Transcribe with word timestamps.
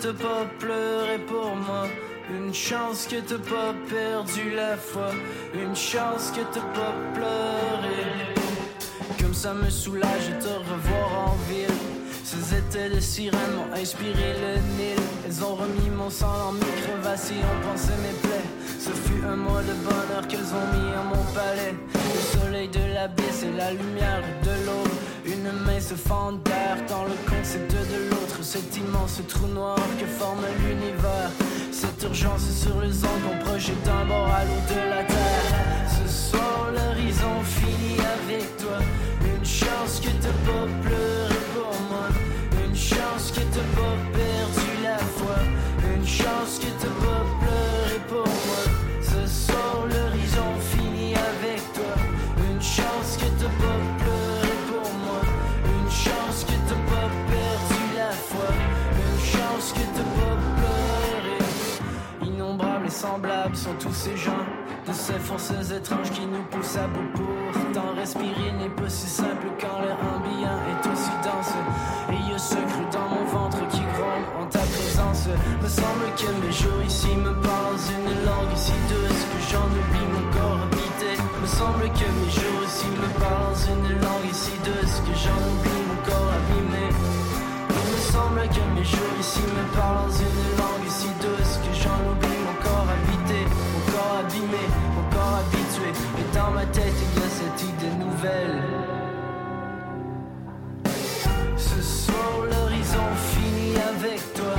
T'as 0.00 0.12
pas 0.12 0.44
pleuré 0.58 1.18
pour 1.26 1.54
moi. 1.56 1.86
Une 2.30 2.52
chance 2.52 3.06
que 3.06 3.16
t'as 3.16 3.38
pas 3.38 3.74
perdu 3.88 4.50
la 4.54 4.76
foi. 4.76 5.10
Une 5.54 5.76
chance 5.76 6.32
que 6.34 6.40
t'as 6.52 6.68
pas 6.78 6.94
pleuré. 7.14 8.02
Comme 9.20 9.34
ça 9.34 9.54
me 9.54 9.70
soulage 9.70 10.28
de 10.28 10.42
te 10.42 10.48
revoir 10.48 11.28
en 11.28 11.36
ville. 11.48 11.68
Ces 12.24 12.56
étés 12.56 12.94
de 12.94 13.00
sirène 13.00 13.52
m'ont 13.56 13.74
inspiré 13.74 14.34
le 14.42 14.54
Nil. 14.76 14.98
Elles 15.24 15.44
ont 15.44 15.54
remis 15.54 15.90
mon 15.96 16.10
sang 16.10 16.32
dans 16.38 16.52
mes 16.52 16.82
crevasses 16.82 17.30
et 17.30 17.34
ont 17.34 17.70
pensé 17.70 17.92
mes 18.02 18.18
plaies. 18.20 18.48
Ce 18.80 18.90
fut 18.90 19.24
un 19.24 19.36
mois 19.36 19.62
de 19.62 19.72
bonheur 19.84 20.26
qu'elles 20.28 20.52
ont 20.52 20.68
mis 20.74 20.92
à 20.92 21.02
mon 21.04 21.22
palais. 21.32 21.74
Le 21.94 22.40
soleil 22.40 22.68
de 22.68 22.94
l'abysse 22.94 23.44
et 23.44 23.56
la 23.56 23.70
lumière 23.72 24.22
de 24.42 24.66
l'aube 24.66 24.96
une 25.26 25.50
main 25.64 25.80
se 25.80 25.94
fend 25.94 26.32
d'air 26.44 26.76
dans 26.88 27.04
le 27.04 27.16
concept 27.28 27.72
de 27.72 28.10
l'autre. 28.10 28.38
Cet 28.42 28.76
immense 28.76 29.20
trou 29.28 29.46
noir 29.48 29.78
que 29.98 30.06
forme 30.06 30.44
l'univers. 30.60 31.30
Cette 31.72 32.02
urgence 32.04 32.48
sur 32.50 32.80
les 32.80 33.04
ondes 33.04 33.22
qu'on 33.24 33.44
projette 33.44 33.82
d'un 33.82 34.04
bord 34.06 34.30
à 34.30 34.44
l'autre 34.44 34.68
de 34.70 34.90
la 34.90 35.02
terre. 35.04 35.52
Ce 35.88 36.30
soir 36.30 36.70
l'horizon 36.72 37.42
finit 37.44 37.98
avec 38.18 38.56
toi. 38.56 38.78
Une 39.22 39.44
chance 39.44 40.00
que 40.00 40.10
t'as 40.22 40.38
pas 40.46 40.66
pleuré 40.82 41.40
pour 41.54 41.74
moi. 41.90 42.08
Une 42.64 42.76
chance 42.76 43.32
que 43.34 43.40
t'as 43.40 43.68
pas 43.78 43.96
perdu 44.12 44.70
la 44.82 44.98
foi. 44.98 45.38
Une 45.94 46.06
chance 46.06 46.60
que 46.60 46.70
t'as 46.80 47.06
pas 47.06 47.15
Semblables 62.96 63.54
sont 63.54 63.74
tous 63.78 63.92
ces 63.92 64.16
gens 64.16 64.40
De 64.86 64.92
ces 64.94 65.18
forces 65.18 65.52
étranges 65.70 66.10
qui 66.12 66.24
nous 66.24 66.42
poussent 66.50 66.78
à 66.78 66.86
bout 66.88 67.12
Pourtant 67.52 67.92
respirer 67.94 68.52
n'est 68.58 68.70
pas 68.70 68.88
si 68.88 69.06
simple 69.06 69.48
quand 69.60 69.82
l'air 69.82 69.98
ambiant 70.00 70.56
est 70.72 70.88
aussi 70.88 71.12
dense. 71.22 71.52
Et 72.08 72.30
y 72.30 72.32
a 72.32 72.38
ce 72.38 72.54
cru 72.54 72.84
dans 72.90 73.06
mon 73.12 73.24
ventre 73.26 73.68
qui 73.68 73.84
gronde 73.92 74.24
en 74.40 74.46
ta 74.46 74.60
présence. 74.60 75.28
Me 75.60 75.68
semble 75.68 76.08
que 76.16 76.30
mes 76.40 76.52
jours 76.52 76.82
ici 76.86 77.12
me 77.16 77.34
parlent 77.44 77.84
une 78.00 78.24
langue 78.24 78.56
si 78.56 78.72
douce 78.88 79.22
Que 79.28 79.40
j'en 79.52 79.68
oublie 79.68 80.08
mon 80.16 80.32
corps 80.32 80.60
habité. 80.64 81.20
Me 81.42 81.46
semble 81.46 81.92
que 81.92 82.08
mes 82.16 82.32
jours 82.32 82.62
ici 82.64 82.88
me 82.96 83.08
parlent 83.20 83.60
une 83.76 83.92
langue 84.00 84.32
si 84.32 84.56
douce 84.64 84.96
Que 85.04 85.12
j'en 85.20 85.36
oublie 85.52 85.82
mon 85.84 86.00
corps 86.08 86.32
abîmé. 86.32 86.88
Il 87.76 87.92
me 87.92 88.00
semble 88.08 88.40
que 88.48 88.64
mes 88.72 88.88
jours 88.88 89.16
ici 89.20 89.44
me 89.44 89.76
parlent 89.76 90.16
une 90.16 90.42
langue 90.56 90.88
si 90.88 91.08
douce 91.20 91.55
ma 96.56 96.64
tête 96.72 96.98
il 97.06 97.20
y 97.20 97.24
a 97.24 97.30
cette 97.38 97.62
idée 97.70 97.96
nouvelle. 98.02 98.62
Ce 101.56 101.80
soir 101.82 102.32
l'horizon 102.50 103.08
finit 103.32 103.76
avec 103.94 104.20
toi. 104.38 104.54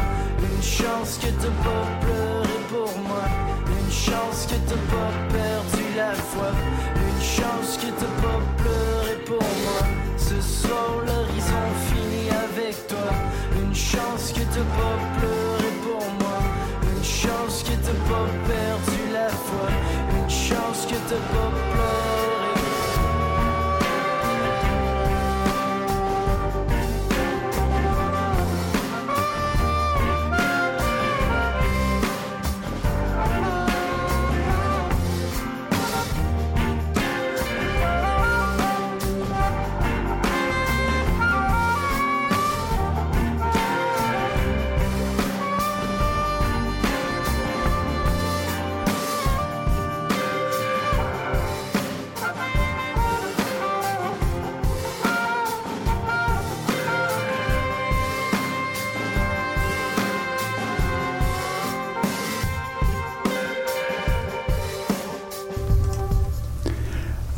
Une 0.47 0.63
chance 0.77 1.17
que 1.21 1.31
t'as 1.41 1.57
pas 1.67 1.85
pleuré 2.03 2.57
pour 2.73 2.91
moi. 3.09 3.25
Une 3.77 3.91
chance 4.05 4.39
que 4.49 4.57
t'as 4.69 4.83
pas 4.93 5.11
perdu 5.37 5.85
la 6.01 6.13
foi. 6.13 6.51
Une 7.07 7.23
chance 7.35 7.69
que 7.81 7.89
t'as 7.99 8.15
pas 8.23 8.41
pleuré 8.61 9.15
pour 9.29 9.47
moi. 9.63 9.81
Ce 10.17 10.39
soir 10.39 10.89
l'horizon 11.07 11.65
finit 11.89 12.29
avec 12.45 12.75
toi. 12.91 13.09
Une 13.61 13.73
chance 13.73 14.25
que 14.35 14.43
t'as 14.53 14.69
pas 14.79 14.97
pleuré 15.17 15.46
chance 21.07 21.21
que 21.31 22.06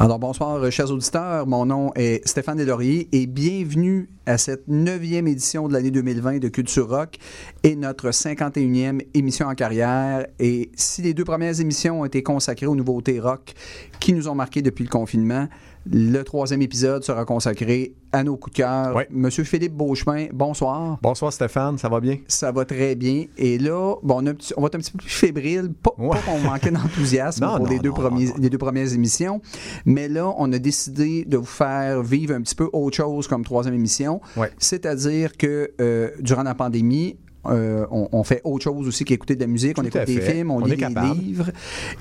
Alors 0.09 0.18
bonsoir, 0.18 0.56
euh, 0.56 0.72
chers 0.72 0.90
auditeurs. 0.92 1.46
Mon 1.46 1.68
nom 1.68 1.92
est 1.94 2.28
Stéphane 2.28 2.58
Deslauriers 2.58 3.08
et 3.12 3.28
bienvenue 3.28 4.09
à 4.25 4.40
cette 4.40 4.68
neuvième 4.68 5.28
édition 5.28 5.68
de 5.68 5.74
l'année 5.74 5.92
2020 5.92 6.40
de 6.40 6.47
Culture 6.47 6.90
Rock 6.90 7.20
et 7.62 7.75
notre 7.75 8.09
51e 8.09 9.06
émission 9.14 9.46
en 9.46 9.53
carrière. 9.53 10.25
Et 10.40 10.72
si 10.74 11.03
les 11.03 11.14
deux 11.14 11.25
premières 11.25 11.62
émissions 11.62 12.02
ont 12.02 12.06
été 12.06 12.24
consacrées 12.24 12.66
aux 12.66 12.74
nouveautés 12.75 13.19
rock 13.19 13.53
qui 14.00 14.14
nous 14.14 14.28
ont 14.28 14.34
marqués 14.34 14.64
depuis 14.64 14.84
le 14.84 14.90
confinement, 14.90 15.48
le 15.91 16.22
troisième 16.23 16.61
épisode 16.61 17.03
sera 17.03 17.25
consacré 17.25 17.94
à 18.11 18.23
nos 18.23 18.38
coups 18.38 18.53
de 18.53 18.57
cœur. 18.63 18.95
Ouais. 18.95 19.07
Monsieur 19.09 19.44
Philippe 19.44 19.73
Beauchemin, 19.73 20.27
bonsoir. 20.33 21.00
Bonsoir 21.01 21.33
Stéphane, 21.33 21.77
ça 21.77 21.89
va 21.89 22.00
bien? 22.00 22.17
Ça 22.27 22.51
va 22.51 22.66
très 22.66 22.95
bien. 22.95 23.25
Et 23.38 23.57
là, 23.57 23.95
bon, 24.03 24.16
on, 24.22 24.25
a 24.27 24.29
un 24.29 24.33
petit- 24.35 24.53
on 24.57 24.61
va 24.61 24.67
être 24.67 24.75
un 24.75 24.79
petit 24.79 24.91
peu 24.91 25.00
plus 25.00 25.09
fébrile. 25.09 25.72
Pas, 25.81 25.91
Ouais. 25.97 26.09
pas 26.09 26.19
qu'on 26.31 26.39
manquait 26.39 26.72
d'enthousiasme 26.72 27.45
pour 27.45 27.59
non, 27.59 27.66
les, 27.66 27.79
deux 27.79 27.89
non, 27.89 27.95
premiers- 27.95 28.33
les 28.38 28.50
deux 28.50 28.57
premières 28.57 28.94
émissions. 28.94 29.41
Mais 29.86 30.07
là, 30.07 30.31
on 30.38 30.51
a 30.53 30.59
décidé 30.59 31.25
de 31.25 31.38
vous 31.38 31.45
faire 31.45 32.03
vivre 32.03 32.35
un 32.35 32.42
petit 32.42 32.56
peu 32.56 32.69
autre 32.71 32.95
chose 32.97 33.27
comme 33.27 33.44
troisième 33.44 33.74
émission. 33.75 34.21
C'est-à-dire 34.59 35.38
que 35.38 35.71
euh, 35.81 36.12
durant 36.19 36.44
la 36.44 36.56
pandémie, 36.56 37.18
euh, 37.45 37.85
on, 37.89 38.09
on 38.12 38.24
fait 38.24 38.42
autre 38.44 38.65
chose 38.65 38.88
aussi 38.88 39.06
qu'écouter 39.06 39.35
de 39.35 39.39
la 39.42 39.47
musique, 39.47 39.77
on 39.80 39.83
écoute 39.83 40.06
des 40.06 40.19
films, 40.21 40.51
on, 40.51 40.57
On 40.62 40.65
lit 40.65 40.75
des 40.75 40.88
livres. 41.15 41.50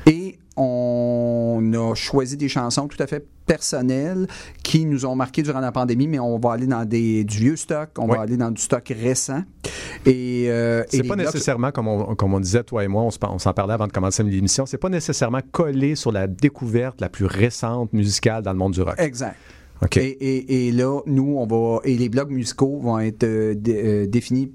Et 0.07 0.37
on 0.61 1.73
a 1.75 1.95
choisi 1.95 2.37
des 2.37 2.49
chansons 2.49 2.89
tout 2.89 3.01
à 3.03 3.07
fait 3.07 3.25
personnelles 3.47 4.27
qui 4.63 4.85
nous 4.85 5.07
ont 5.07 5.15
marqué 5.17 5.43
durant 5.43 5.61
la 5.61 5.73
pandémie, 5.73 6.07
mais 6.07 6.19
on 6.19 6.39
va 6.39 6.53
aller 6.53 6.67
dans 6.67 6.85
des, 6.85 7.25
du 7.25 7.39
vieux 7.39 7.57
stock, 7.57 7.91
on 7.99 8.07
va 8.07 8.21
aller 8.21 8.37
dans 8.37 8.51
du 8.51 8.61
stock 8.61 8.93
récent. 9.01 9.43
Et, 10.05 10.47
euh, 10.49 10.85
C'est 10.89 11.03
pas 11.03 11.15
blocs- 11.15 11.27
nécessairement, 11.27 11.71
comme 11.73 11.89
on, 11.89 12.15
comme 12.15 12.35
on 12.35 12.41
disait, 12.41 12.63
toi 12.65 12.85
et 12.85 12.89
moi, 12.89 13.05
on 13.23 13.39
s'en 13.39 13.53
parlait 13.53 13.75
avant 13.75 13.87
de 13.87 13.93
commencer 13.93 14.23
l'émission, 14.23 14.67
c'est 14.67 14.79
pas 14.79 14.91
nécessairement 14.91 15.41
collé 15.51 15.95
sur 15.95 16.13
la 16.13 16.27
découverte 16.27 17.01
la 17.01 17.09
plus 17.09 17.25
récente 17.25 17.93
musicale 17.93 18.43
dans 18.43 18.53
le 18.53 18.59
monde 18.59 18.73
du 18.75 18.83
rock. 18.83 18.97
Exact. 18.99 19.37
Et, 19.97 20.01
et- 20.07 20.69
et 20.69 20.73
là, 20.73 21.01
nous, 21.07 21.37
on 21.39 21.47
va. 21.47 21.81
Et 21.85 21.97
les 21.97 22.09
blogs 22.09 22.31
musicaux 22.31 22.81
vont 22.81 22.99
être 22.99 23.23
euh, 23.25 23.55
dé- 23.55 23.81
euh, 23.85 24.07
définis 24.09 24.51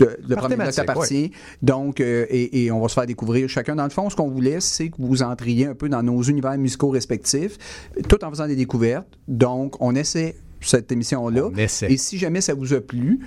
Le, 0.00 0.16
le 0.28 0.36
premier 0.36 0.56
t'appartient. 0.70 1.32
Donc, 1.62 2.00
euh, 2.00 2.26
et, 2.30 2.64
et 2.64 2.70
on 2.70 2.80
va 2.80 2.88
se 2.88 2.94
faire 2.94 3.06
découvrir 3.06 3.48
chacun. 3.48 3.76
Dans 3.76 3.84
le 3.84 3.90
fond, 3.90 4.08
ce 4.10 4.16
qu'on 4.16 4.28
voulait, 4.30 4.60
c'est 4.60 4.88
que 4.88 4.96
vous 4.98 5.22
entriez 5.22 5.66
un 5.66 5.74
peu 5.74 5.88
dans 5.88 6.02
nos 6.02 6.22
univers 6.22 6.56
musicaux 6.58 6.90
respectifs, 6.90 7.56
tout 8.08 8.24
en 8.24 8.30
faisant 8.30 8.46
des 8.46 8.56
découvertes. 8.56 9.06
Donc, 9.28 9.76
on 9.80 9.94
essaie 9.94 10.36
cette 10.60 10.90
émission-là. 10.90 11.50
Et 11.88 11.96
si 11.96 12.18
jamais 12.18 12.40
ça 12.40 12.54
vous 12.54 12.72
a 12.74 12.80
plu, 12.80 13.20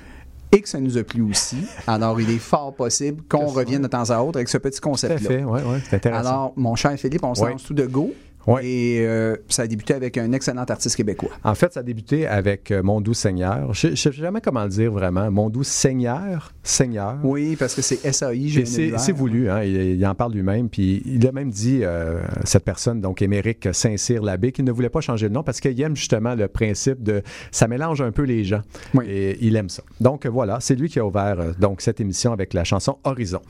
et 0.52 0.62
que 0.62 0.68
ça 0.68 0.80
nous 0.80 0.98
a 0.98 1.04
plu 1.04 1.22
aussi, 1.22 1.58
alors 1.86 2.20
il 2.20 2.28
est 2.32 2.40
fort 2.40 2.74
possible 2.74 3.22
qu'on 3.30 3.46
revienne 3.46 3.84
de 3.84 3.88
temps 3.88 4.10
à 4.10 4.20
autre 4.22 4.38
avec 4.38 4.50
ce 4.50 4.58
petit 4.58 4.80
Tout 4.82 4.88
à 4.88 4.92
concept-là. 4.92 5.28
fait, 5.30 5.44
oui, 5.44 5.60
oui, 5.64 5.78
c'est 5.88 5.98
intéressant. 5.98 6.28
Alors, 6.28 6.54
mon 6.56 6.76
cher 6.76 6.98
Philippe, 6.98 7.24
on 7.24 7.36
se 7.36 7.44
Oui. 7.44 7.52
lance 7.52 7.64
tout 7.64 7.76
de 7.76 7.86
go. 7.86 8.12
Oui. 8.48 8.62
Et 8.64 9.06
euh, 9.06 9.36
ça 9.48 9.64
a 9.64 9.68
débuté 9.68 9.94
avec 9.94 10.18
un 10.18 10.32
excellent 10.32 10.64
artiste 10.64 10.96
québécois. 10.96 11.30
En 11.44 11.56
fait, 11.56 11.74
ça 11.74 11.82
a 11.82 11.84
débuté 11.84 12.26
avec 12.26 12.72
euh, 12.72 12.82
Mon 12.82 13.02
doux 13.02 13.14
Seigneur. 13.14 13.74
Je 13.74 13.88
ne 13.90 13.96
sais 13.96 14.12
jamais 14.12 14.42
comment 14.42 14.64
le 14.64 14.70
dire 14.70 14.92
vraiment. 14.92 15.30
Mon 15.30 15.50
doux 15.50 15.64
Seigneur, 15.64 16.54
Seigneur. 16.64 17.18
Oui, 17.24 17.56
parce 17.58 17.76
que 17.76 17.82
c'est 17.82 18.12
SAI, 18.12 18.48
j'ai 18.48 18.66
c'est 18.66 18.98
c'est 18.98 19.12
voulu, 19.12 19.50
hein, 19.50 19.64
il, 19.64 19.76
il 19.76 20.06
en 20.06 20.16
parle 20.16 20.34
lui-même, 20.34 20.70
puis 20.70 21.02
il 21.06 21.26
a 21.28 21.32
même 21.32 21.50
dit, 21.50 21.82
euh, 21.84 22.22
cette 22.44 22.64
personne, 22.64 23.02
donc 23.02 23.22
Émeric 23.22 23.70
Saint-Cyr 23.74 24.22
Labbé, 24.22 24.52
qu'il 24.52 24.66
ne 24.66 24.72
voulait 24.72 24.90
pas 24.90 25.02
changer 25.02 25.30
de 25.30 25.34
nom 25.34 25.44
parce 25.44 25.60
qu'il 25.60 25.80
aime 25.82 25.96
justement 25.96 26.36
le 26.36 26.48
principe 26.48 27.04
de 27.04 27.22
ça 27.52 27.68
mélange 27.68 28.02
un 28.02 28.12
peu 28.12 28.24
les 28.24 28.44
gens. 28.44 28.62
Oui. 28.94 29.06
Et 29.08 29.38
il 29.46 29.56
aime 29.56 29.70
ça. 29.70 29.84
Donc 30.00 30.26
voilà, 30.26 30.60
c'est 30.60 30.76
lui 30.76 30.90
qui 30.90 31.00
a 31.00 31.06
ouvert 31.06 31.40
euh, 31.40 31.52
donc 31.60 31.82
cette 31.82 32.00
émission 32.00 32.32
avec 32.32 32.54
la 32.54 32.64
chanson 32.64 32.98
Horizon. 33.04 33.42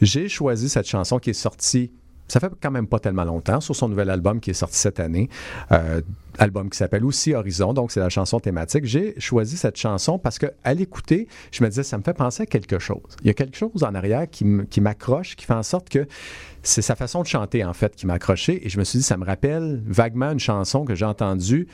J'ai 0.00 0.28
choisi 0.28 0.68
cette 0.68 0.88
chanson 0.88 1.18
qui 1.18 1.30
est 1.30 1.34
sortie. 1.34 1.92
Ça 2.28 2.40
fait 2.40 2.50
quand 2.60 2.70
même 2.70 2.86
pas 2.86 2.98
tellement 2.98 3.24
longtemps 3.24 3.60
sur 3.60 3.76
son 3.76 3.88
nouvel 3.88 4.10
album 4.10 4.40
qui 4.40 4.50
est 4.50 4.54
sorti 4.54 4.76
cette 4.76 5.00
année, 5.00 5.28
euh, 5.72 6.00
album 6.38 6.70
qui 6.70 6.76
s'appelle 6.76 7.04
aussi 7.04 7.34
Horizon, 7.34 7.72
donc 7.72 7.92
c'est 7.92 8.00
la 8.00 8.08
chanson 8.08 8.40
thématique. 8.40 8.84
J'ai 8.84 9.18
choisi 9.18 9.56
cette 9.56 9.76
chanson 9.76 10.18
parce 10.18 10.38
que 10.38 10.46
à 10.64 10.74
l'écouter, 10.74 11.28
je 11.52 11.62
me 11.62 11.68
disais 11.68 11.82
ça 11.82 11.98
me 11.98 12.02
fait 12.02 12.14
penser 12.14 12.42
à 12.42 12.46
quelque 12.46 12.78
chose. 12.78 13.16
Il 13.22 13.28
y 13.28 13.30
a 13.30 13.34
quelque 13.34 13.56
chose 13.56 13.82
en 13.82 13.94
arrière 13.94 14.28
qui 14.28 14.80
m'accroche, 14.80 15.36
qui 15.36 15.46
fait 15.46 15.54
en 15.54 15.62
sorte 15.62 15.88
que 15.88 16.06
c'est 16.62 16.82
sa 16.82 16.96
façon 16.96 17.22
de 17.22 17.26
chanter 17.26 17.64
en 17.64 17.72
fait 17.72 17.94
qui 17.94 18.06
m'a 18.06 18.14
accroché 18.14 18.66
et 18.66 18.68
je 18.68 18.78
me 18.78 18.84
suis 18.84 18.98
dit 18.98 19.04
ça 19.04 19.16
me 19.16 19.24
rappelle 19.24 19.82
vaguement 19.86 20.32
une 20.32 20.40
chanson 20.40 20.84
que 20.84 20.94
j'ai 20.94 21.04
entendue 21.04 21.68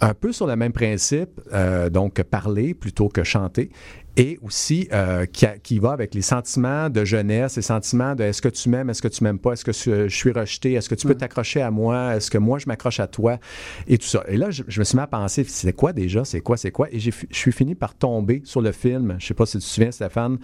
un 0.00 0.14
peu 0.14 0.32
sur 0.32 0.46
le 0.46 0.56
même 0.56 0.72
principe, 0.72 1.40
euh, 1.52 1.90
donc 1.90 2.22
parler 2.22 2.74
plutôt 2.74 3.08
que 3.08 3.24
chanter, 3.24 3.70
et 4.18 4.38
aussi 4.42 4.88
euh, 4.92 5.24
qui, 5.26 5.46
a- 5.46 5.56
qui 5.56 5.78
va 5.78 5.92
avec 5.92 6.14
les 6.14 6.20
sentiments 6.22 6.90
de 6.90 7.04
jeunesse, 7.04 7.56
les 7.56 7.62
sentiments 7.62 8.14
de 8.14 8.24
est-ce 8.24 8.42
que 8.42 8.48
tu 8.48 8.68
m'aimes, 8.68 8.90
est-ce 8.90 9.00
que 9.00 9.08
tu 9.08 9.24
m'aimes 9.24 9.38
pas, 9.38 9.52
est-ce 9.52 9.64
que 9.64 9.72
je, 9.72 10.08
je 10.08 10.14
suis 10.14 10.32
rejeté, 10.32 10.72
est-ce 10.74 10.88
que 10.90 10.94
tu 10.94 11.06
peux 11.06 11.14
t'accrocher 11.14 11.62
à 11.62 11.70
moi, 11.70 12.16
est-ce 12.16 12.30
que 12.30 12.36
moi 12.38 12.58
je 12.58 12.66
m'accroche 12.66 13.00
à 13.00 13.06
toi, 13.06 13.38
et 13.86 13.96
tout 13.96 14.06
ça. 14.06 14.24
Et 14.28 14.36
là, 14.36 14.50
je, 14.50 14.64
je 14.68 14.80
me 14.80 14.84
suis 14.84 14.96
mis 14.96 15.02
à 15.02 15.06
penser, 15.06 15.44
c'est 15.44 15.72
quoi 15.72 15.92
déjà, 15.92 16.24
c'est 16.24 16.40
quoi, 16.40 16.56
c'est 16.56 16.70
quoi, 16.72 16.88
et 16.92 16.98
je 17.00 17.10
suis 17.30 17.52
fini 17.52 17.74
par 17.74 17.94
tomber 17.94 18.42
sur 18.44 18.60
le 18.60 18.72
film, 18.72 19.16
je 19.18 19.26
sais 19.28 19.34
pas 19.34 19.46
si 19.46 19.52
tu 19.52 19.64
te 19.64 19.64
souviens, 19.64 19.92
Stéphane, 19.92 20.38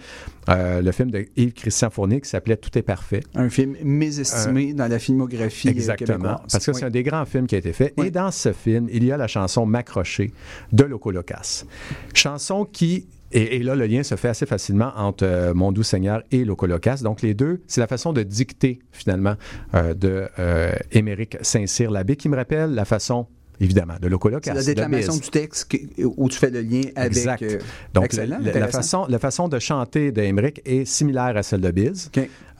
euh, 0.49 0.81
le 0.81 0.91
film 0.91 1.11
de 1.11 1.25
Yves-Christian 1.35 1.89
Fournier 1.89 2.21
qui 2.21 2.29
s'appelait 2.29 2.57
Tout 2.57 2.75
est 2.77 2.81
parfait. 2.81 3.19
Un 3.35 3.49
film 3.49 3.75
mésestimé 3.83 4.73
dans 4.73 4.87
la 4.87 4.99
filmographie 4.99 5.67
euh, 5.67 5.71
Exactement. 5.71 6.17
québécoise. 6.17 6.41
Parce 6.51 6.65
que 6.65 6.71
Oui. 6.71 6.77
c'est 6.79 6.85
un 6.85 6.89
des 6.89 7.03
grands 7.03 7.25
films 7.25 7.47
qui 7.47 7.55
a 7.55 7.57
été 7.57 7.73
fait. 7.73 7.93
Oui. 7.97 8.07
Et 8.07 8.11
dans 8.11 8.31
ce 8.31 8.53
film, 8.53 8.87
il 8.91 9.03
y 9.03 9.11
a 9.11 9.17
la 9.17 9.27
chanson 9.27 9.65
M'accrocher 9.65 10.31
de 10.71 10.83
Loco 10.85 11.11
Locas. 11.11 11.65
Chanson 12.13 12.65
qui. 12.65 13.07
Et, 13.31 13.63
là, 13.63 13.75
le 13.75 13.85
lien 13.85 14.03
se 14.03 14.15
fait 14.15 14.29
assez 14.29 14.45
facilement 14.45 14.91
entre 14.95 15.25
euh, 15.25 15.53
Mon 15.53 15.71
doux 15.71 15.83
Seigneur 15.83 16.23
et 16.31 16.45
Loco 16.45 16.67
Locas. 16.67 17.01
Donc, 17.03 17.21
les 17.21 17.33
deux, 17.33 17.61
c'est 17.67 17.81
la 17.81 17.87
façon 17.87 18.13
de 18.13 18.23
dicter, 18.23 18.79
finalement, 18.91 19.35
euh, 19.73 19.93
de 19.93 20.29
euh, 20.39 20.73
Émeric 20.91 21.37
Saint-Cyr 21.41 21.91
Labbé, 21.91 22.15
qui 22.15 22.29
me 22.29 22.35
rappelle 22.35 22.73
la 22.73 22.85
façon, 22.85 23.27
évidemment, 23.59 23.95
de 24.01 24.07
Loco 24.07 24.29
Locas. 24.29 24.51
C'est 24.51 24.57
la 24.57 24.63
déclamation 24.63 25.15
du 25.15 25.29
texte 25.29 25.71
que- 25.71 26.03
où 26.05 26.29
tu 26.29 26.37
fais 26.37 26.49
le 26.49 26.61
lien 26.61 26.81
avec. 26.95 27.17
Exact. 27.17 27.41
euh, 27.43 27.59
Donc, 27.93 28.05
excellent, 28.05 28.37
la- 28.41 28.51
la, 28.59 28.67
façon, 28.67 29.05
la 29.09 29.19
façon 29.19 29.47
de 29.47 29.59
chanter 29.59 30.11
de 30.11 30.21
Emmerich 30.21 30.61
est 30.65 30.85
similaire 30.85 31.35
à 31.37 31.43
celle 31.43 31.61
de 31.61 31.71
Biz, 31.71 32.11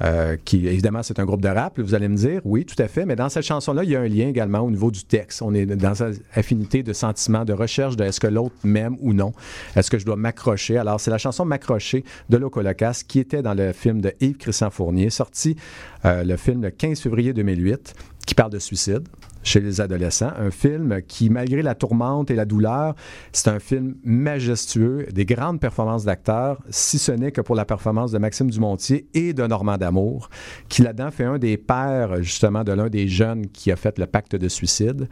euh, 0.02 0.36
qui, 0.44 0.68
évidemment, 0.68 1.04
c'est 1.04 1.20
un 1.20 1.26
groupe 1.26 1.42
de 1.42 1.48
rap. 1.48 1.80
Vous 1.80 1.94
allez 1.96 2.08
me 2.08 2.18
dire, 2.18 2.42
oui, 2.44 2.66
tout 2.66 2.82
à 2.82 2.88
fait, 2.88 3.06
mais 3.06 3.16
dans 3.16 3.30
cette 3.30 3.46
chanson-là, 3.46 3.84
il 3.84 3.90
y 3.92 3.96
a 3.96 4.02
un 4.02 4.08
lien 4.08 4.28
également 4.28 4.60
au 4.60 4.70
niveau 4.72 4.92
du 4.92 5.04
texte. 5.06 5.42
On 5.42 5.54
est 5.54 5.66
dans 5.66 5.96
cette 5.96 6.22
affinité 6.34 6.84
de 6.84 6.92
sentiment, 6.94 7.46
de 7.46 7.54
recherche 7.54 7.96
de 7.96 8.04
est-ce 8.04 8.20
que 8.20 8.28
l'autre 8.28 8.56
m'aime 8.64 8.98
ou 9.00 9.14
non. 9.14 9.34
Est-ce 9.76 9.90
que 9.90 9.98
je 9.98 10.06
dois 10.06 10.16
m'accrocher? 10.18 10.78
Alors, 10.78 11.00
c'est 11.00 11.12
la 11.12 11.18
chanson 11.18 11.46
M'accrocher 11.46 12.04
de 12.30 12.38
Loco 12.38 12.62
Locas 12.62 13.04
qui 13.08 13.20
était 13.20 13.42
dans 13.42 13.54
le 13.54 13.72
film 13.72 14.02
de 14.02 14.14
Yves-Christian 14.20 14.70
Fournier, 14.70 15.10
sorti 15.10 15.56
euh, 16.04 16.24
le 16.24 16.36
film 16.38 16.62
le 16.62 16.72
15 16.72 17.00
février 17.00 17.34
2008, 17.34 17.94
qui 18.26 18.36
parle 18.36 18.52
de 18.52 18.60
suicide 18.60 19.08
chez 19.46 19.62
les 19.62 19.80
adolescents. 19.80 20.32
Un 20.38 20.52
film 20.52 21.02
qui, 21.08 21.30
malgré 21.30 21.62
la 21.62 21.76
tourmente 21.76 22.32
et 22.32 22.36
la 22.36 22.46
douleur, 22.46 22.96
c'est 23.32 23.48
un 23.48 23.60
film 23.60 23.96
majestueux, 24.04 25.06
des 25.14 25.26
grandes 25.26 25.60
performances 25.60 26.04
d'acteurs, 26.04 26.62
si 26.70 26.98
ce 26.98 27.12
n'est 27.12 27.32
que 27.32 27.42
pour 27.42 27.56
la 27.56 27.64
performance 27.64 28.12
de 28.12 28.18
Maxime 28.18 28.50
Dumontier 28.50 29.08
et 29.14 29.34
de 29.34 29.46
Normand 29.46 29.78
D'Amour, 29.78 30.30
qui 30.68 30.82
là-dedans 30.82 31.12
fait 31.12 31.26
un 31.26 31.38
des 31.38 31.58
pères, 31.58 32.22
justement, 32.24 32.64
de 32.64 32.74
l'un 32.74 32.90
des 32.90 33.08
jeunes 33.08 33.48
qui 33.48 33.72
a 33.72 33.76
fait 33.76 33.98
le 34.00 34.08
pacte 34.08 34.36
de 34.36 34.50
suicide. 34.50 35.08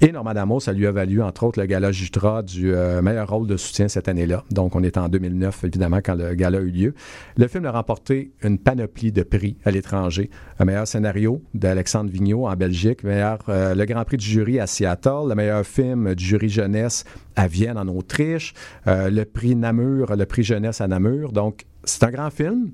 Et 0.00 0.10
Normand 0.10 0.34
D'Amour, 0.34 0.62
ça 0.62 0.72
lui 0.72 0.86
a 0.86 0.92
valu, 0.92 1.22
entre 1.22 1.44
autres, 1.44 1.60
le 1.60 1.66
gala 1.66 1.92
Jutra 1.92 2.42
du 2.42 2.74
euh, 2.74 3.00
meilleur 3.02 3.28
rôle 3.28 3.46
de 3.46 3.56
soutien 3.56 3.86
cette 3.86 4.08
année-là. 4.08 4.44
Donc, 4.50 4.74
on 4.74 4.82
est 4.82 4.98
en 4.98 5.08
2009, 5.08 5.64
évidemment, 5.64 6.00
quand 6.04 6.16
le 6.16 6.34
gala 6.34 6.58
a 6.58 6.60
eu 6.60 6.70
lieu. 6.70 6.94
Le 7.36 7.46
film 7.46 7.64
a 7.66 7.70
remporté 7.70 8.32
une 8.42 8.58
panoplie 8.58 9.12
de 9.12 9.22
prix 9.22 9.56
à 9.64 9.70
l'étranger. 9.70 10.28
Un 10.58 10.64
meilleur 10.64 10.88
scénario 10.88 11.40
d'Alexandre 11.54 12.10
Vigneault 12.10 12.48
en 12.48 12.56
Belgique, 12.56 13.04
meilleur, 13.04 13.38
euh, 13.48 13.75
le 13.76 13.84
Grand 13.84 14.04
Prix 14.04 14.16
du 14.16 14.26
jury 14.26 14.58
à 14.58 14.66
Seattle, 14.66 15.28
le 15.28 15.34
meilleur 15.34 15.64
film 15.64 16.14
du 16.14 16.24
jury 16.24 16.48
jeunesse 16.48 17.04
à 17.36 17.46
Vienne 17.46 17.78
en 17.78 17.86
Autriche, 17.88 18.54
euh, 18.86 19.10
le 19.10 19.24
prix 19.24 19.54
Namur, 19.54 20.16
le 20.16 20.26
prix 20.26 20.42
jeunesse 20.42 20.80
à 20.80 20.88
Namur. 20.88 21.32
Donc, 21.32 21.64
c'est 21.84 22.02
un 22.04 22.10
grand 22.10 22.30
film 22.30 22.70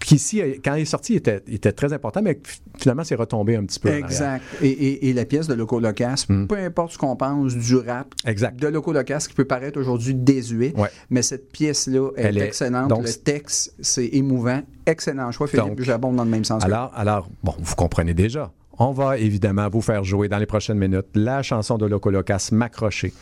qui 0.00 0.14
ici, 0.14 0.40
quand 0.64 0.74
il 0.76 0.82
est 0.82 0.84
sorti, 0.86 1.14
il 1.14 1.16
était, 1.16 1.42
il 1.48 1.54
était 1.56 1.72
très 1.72 1.92
important, 1.92 2.22
mais 2.22 2.40
finalement, 2.78 3.04
c'est 3.04 3.16
retombé 3.16 3.56
un 3.56 3.64
petit 3.64 3.80
peu. 3.80 3.90
Exact. 3.90 4.42
Et, 4.62 4.68
et- 4.68 5.08
et 5.08 5.12
la 5.12 5.24
pièce 5.26 5.48
de 5.48 5.54
Loco 5.54 5.80
Locas, 5.80 6.24
Mm. 6.28 6.46
peu 6.46 6.56
importe 6.56 6.92
ce 6.92 6.98
qu'on 6.98 7.14
pense 7.16 7.54
du 7.54 7.76
rap, 7.76 8.14
Exact. 8.24 8.58
de 8.58 8.68
Loco 8.68 8.92
Locas, 8.92 9.26
qui 9.28 9.34
peut 9.34 9.44
paraître 9.44 9.78
aujourd'hui 9.78 10.14
désuet, 10.14 10.72
Ouais. 10.78 10.88
mais 11.10 11.20
cette 11.20 11.50
pièce-là 11.52 12.10
est, 12.16 12.22
Elle 12.22 12.38
est- 12.38 12.46
excellente. 12.46 12.88
donc, 12.88 13.06
le 13.06 13.12
texte, 13.12 13.74
c'est 13.80 14.06
émouvant. 14.06 14.62
Excellent 14.86 15.30
choix, 15.32 15.46
Philippe. 15.48 15.66
Donc, 15.66 15.82
J'abonde 15.82 16.16
dans 16.16 16.24
le 16.24 16.30
même 16.30 16.44
sens. 16.44 16.62
que- 16.62 16.66
Alors, 16.70 16.90
alors, 16.94 17.28
bon, 17.42 17.54
vous 17.58 17.74
comprenez 17.74 18.14
déjà. 18.14 18.50
On 18.80 18.92
va 18.92 19.18
évidemment 19.18 19.68
vous 19.68 19.80
faire 19.80 20.04
jouer 20.04 20.28
dans 20.28 20.38
les 20.38 20.46
prochaines 20.46 20.78
minutes 20.78 21.08
la 21.14 21.42
chanson 21.42 21.78
de 21.78 21.86
Loco 21.86 22.10
Locas, 22.10 22.50
M'accrocher, 22.52 23.12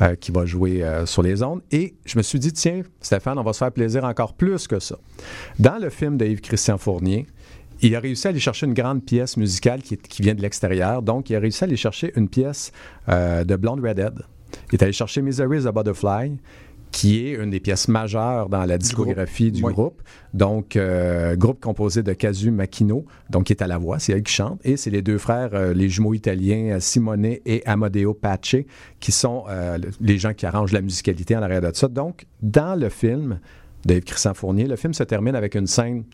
euh, 0.00 0.14
qui 0.14 0.30
va 0.30 0.46
jouer 0.46 0.84
euh, 0.84 1.04
sur 1.04 1.22
les 1.22 1.42
ondes. 1.42 1.62
Et 1.72 1.94
je 2.04 2.16
me 2.16 2.22
suis 2.22 2.38
dit, 2.38 2.52
tiens, 2.52 2.82
Stéphane, 3.00 3.38
on 3.38 3.42
va 3.42 3.52
se 3.52 3.58
faire 3.58 3.72
plaisir 3.72 4.04
encore 4.04 4.34
plus 4.34 4.68
que 4.68 4.78
ça. 4.78 4.96
Dans 5.58 5.78
le 5.78 5.90
film 5.90 6.16
de 6.16 6.26
Yves-Christian 6.26 6.78
Fournier, 6.78 7.26
il 7.82 7.96
a 7.96 8.00
réussi 8.00 8.28
à 8.28 8.30
aller 8.30 8.38
chercher 8.38 8.66
une 8.66 8.74
grande 8.74 9.04
pièce 9.04 9.36
musicale 9.36 9.82
qui 9.82 10.22
vient 10.22 10.34
de 10.34 10.42
l'extérieur. 10.42 11.02
Donc, 11.02 11.30
il 11.30 11.36
a 11.36 11.40
réussi 11.40 11.64
à 11.64 11.66
aller 11.66 11.76
chercher 11.76 12.12
une 12.14 12.28
pièce 12.28 12.70
euh, 13.08 13.42
de 13.42 13.56
Blonde 13.56 13.80
Redhead. 13.84 14.22
Il 14.70 14.74
est 14.74 14.82
allé 14.82 14.92
chercher 14.92 15.22
Misery 15.22 15.58
is 15.58 15.66
a 15.66 15.72
Butterfly, 15.72 16.36
qui 16.92 17.24
est 17.26 17.32
une 17.34 17.50
des 17.50 17.60
pièces 17.60 17.86
majeures 17.88 18.48
dans 18.48 18.64
la 18.64 18.76
discographie 18.78 19.52
du 19.52 19.62
Oui. 19.64 19.72
groupe. 19.72 20.02
Donc, 20.34 20.74
euh, 20.76 21.36
groupe 21.36 21.60
composé 21.60 22.02
de 22.02 22.12
Kazu 22.12 22.50
Makino, 22.50 23.04
donc 23.30 23.44
qui 23.44 23.52
est 23.52 23.62
à 23.62 23.66
la 23.66 23.78
voix, 23.78 23.98
c'est 23.98 24.12
elle 24.12 24.22
qui 24.22 24.32
chante. 24.32 24.60
Et 24.64 24.76
c'est 24.76 24.90
les 24.90 25.02
deux 25.02 25.18
frères, 25.18 25.50
euh, 25.54 25.72
les 25.72 25.88
jumeaux 25.88 26.14
italiens, 26.14 26.76
euh, 26.76 26.80
Simone 26.80 27.24
et 27.24 27.62
Amadeo 27.66 28.14
Pace, 28.14 28.56
qui 28.98 29.12
sont 29.12 29.44
euh, 29.48 29.78
le- 29.78 29.90
les 30.00 30.18
gens 30.18 30.34
qui 30.34 30.46
arrangent 30.46 30.72
la 30.72 30.80
musicalité 30.82 31.36
en 31.36 31.42
arrière 31.42 31.60
de 31.60 31.70
ça. 31.74 31.88
Donc, 31.88 32.26
dans 32.42 32.78
le 32.78 32.88
film 32.88 33.38
de 33.86 33.98
Christian 34.00 34.34
Fournier, 34.34 34.66
le 34.66 34.76
film 34.76 34.92
se 34.92 35.02
termine 35.04 35.34
avec 35.34 35.54
une 35.54 35.66
scène 35.66 36.04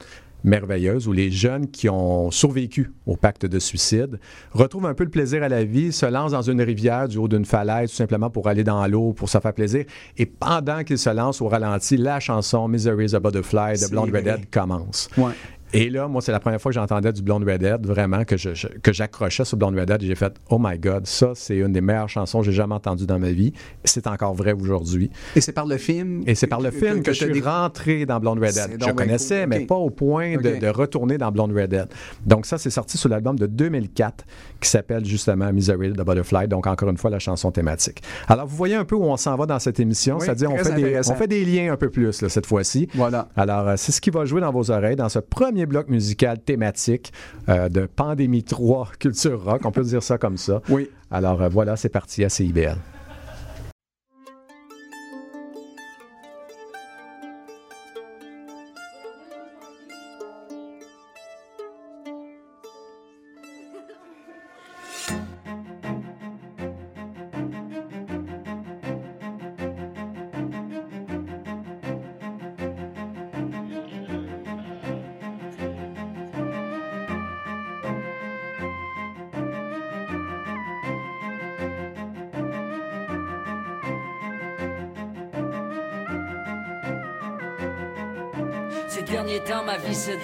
merveilleuse 0.45 1.09
où 1.09 1.13
les 1.13 1.31
jeunes 1.31 1.69
qui 1.69 1.89
ont 1.89 2.31
survécu 2.31 2.93
au 3.07 3.17
pacte 3.17 3.47
de 3.47 3.59
suicide 3.59 4.19
retrouvent 4.53 4.87
un 4.87 4.95
peu 4.95 5.05
le 5.05 5.11
plaisir 5.11 5.43
à 5.43 5.49
la 5.49 5.65
vie, 5.65 5.93
se 5.93 6.07
lancent 6.07 6.33
dans 6.33 6.43
une 6.43 6.63
rivière 6.63 7.09
du 7.09 7.19
haut 7.19 7.29
d'une 7.29 7.45
falaise 7.45 7.91
tout 7.91 7.97
simplement 7.97 8.31
pour 8.31 8.49
aller 8.49 8.65
dans 8.65 8.87
l'eau, 8.87 9.13
pour 9.13 9.29
se 9.29 9.39
faire 9.39 9.53
plaisir. 9.53 9.85
Et 10.17 10.27
pendant 10.27 10.85
qu'ils 10.85 10.99
se 10.99 11.11
lancent 11.11 11.41
au 11.41 11.49
ralenti, 11.49 11.97
la 11.97 12.21
chanson 12.21 12.69
Misery 12.69 13.07
is 13.07 13.15
a 13.15 13.21
Butterfly 13.21 13.81
de 13.81 13.91
Blonde. 13.91 14.11
Redhead 14.15 14.51
commence. 14.51 15.09
Ouais. 15.17 15.33
Et 15.73 15.91
là, 15.91 16.07
moi, 16.09 16.23
c'est 16.23 16.33
la 16.33 16.41
première 16.41 16.61
fois 16.61 16.71
que 16.71 16.75
j'entendais 16.75 17.13
du 17.13 17.23
Blonde 17.23 17.45
Redhead, 17.45 17.85
vraiment, 17.87 18.25
que, 18.25 18.37
je, 18.37 18.55
je- 18.55 18.69
que 18.69 18.93
j'accrochais 18.93 19.45
sur 19.45 19.57
Blonde 19.57 19.77
Redhead 19.79 20.03
et 20.03 20.07
j'ai 20.07 20.15
fait 20.15 20.33
Oh 20.51 20.59
my 20.61 20.79
God, 20.79 21.07
ça, 21.07 21.33
c'est 21.35 21.57
une 21.57 21.73
des 21.73 21.81
meilleures 21.81 22.09
chansons 22.09 22.39
que 22.41 22.47
j'ai 22.47 22.53
jamais 22.53 22.75
entendues 22.75 23.07
dans 23.07 23.19
ma 23.19 23.31
vie. 23.33 23.53
C'est 23.85 24.07
encore 24.07 24.35
vrai 24.35 24.53
aujourd'hui. 24.53 25.11
Et 25.35 25.41
c'est 25.41 25.53
par 25.53 25.67
le 25.67 25.77
film. 25.77 26.23
Et 26.27 26.35
c'est 26.35 26.47
par 26.47 26.61
le 26.61 26.71
que- 26.71 26.77
film 26.77 26.99
que, 27.01 27.07
que 27.07 27.13
je 27.13 27.25
suis 27.27 27.41
rentré 27.41 28.07
dans 28.07 28.21
Blonde 28.21 28.39
Redhead. 28.39 28.77
Je 28.81 28.91
connaissais, 28.93 29.41
cool. 29.41 29.49
mais 29.49 29.61
pas 29.67 29.75
au 29.75 29.91
point 29.91 30.37
de, 30.37 30.59
de 30.61 30.69
retourner 30.69 31.19
dans 31.19 31.31
Blonde 31.33 31.53
Redhead. 31.53 31.89
Donc 32.25 32.47
ça, 32.47 32.59
c'est 32.59 32.71
sorti 32.71 32.97
sur 32.97 33.09
l'album 33.09 33.39
de 33.39 33.47
2004 33.47 34.25
qui 34.61 34.69
s'appelle 34.71 35.05
justement 35.05 35.53
Misery 35.53 35.93
the 35.93 35.97
Butterfly. 36.05 36.49
Donc 36.49 36.67
encore 36.67 36.89
une 36.91 36.97
fois, 36.97 37.11
la 37.11 37.19
chanson 37.19 37.51
thématique. 37.51 38.03
Alors 38.29 38.47
vous 38.47 38.57
voyez 38.57 38.75
un 38.77 38.85
peu 38.85 38.95
où 38.95 39.05
on 39.05 39.17
s'en 39.17 39.37
va 39.37 39.47
dans 39.47 39.59
cette 39.59 39.81
émission. 39.81 40.17
Oui, 40.19 40.23
C'est-à-dire, 40.25 40.51
on 40.53 40.57
fait, 40.57 40.75
des, 40.75 41.01
on 41.11 41.15
fait 41.15 41.27
des 41.29 41.45
liens 41.45 41.73
un 41.73 41.77
peu 41.77 41.91
plus 41.91 42.23
là, 42.23 42.29
cette 42.29 42.47
fois-ci. 42.47 42.89
Voilà. 42.95 43.29
Alors, 43.37 43.69
euh, 43.69 43.75
c'est 43.77 43.93
ce 43.93 44.01
qui 44.01 44.11
va 44.11 44.25
jouer 44.25 44.41
dans 44.41 44.53
vos 44.53 44.71
oreilles 44.71 44.97
dans 44.97 45.09
ce 45.09 45.19
premier 45.19 45.56
bloc 45.65 45.89
musical 45.89 46.39
thématique 46.39 47.13
euh, 47.49 47.71
de 47.71 47.87
Pandémie 47.87 48.45
3 48.45 48.91
Culture 48.99 49.43
Rock. 49.43 49.63
On 49.65 49.71
peut 49.71 49.85
dire 49.85 50.03
ça 50.03 50.19
comme 50.19 50.37
ça. 50.37 50.61
Oui. 50.69 50.91
Alors, 51.11 51.41
euh, 51.41 51.49
voilà, 51.49 51.77
c'est 51.77 51.89
parti 51.89 52.25
à 52.25 52.29
CIBL. 52.29 52.77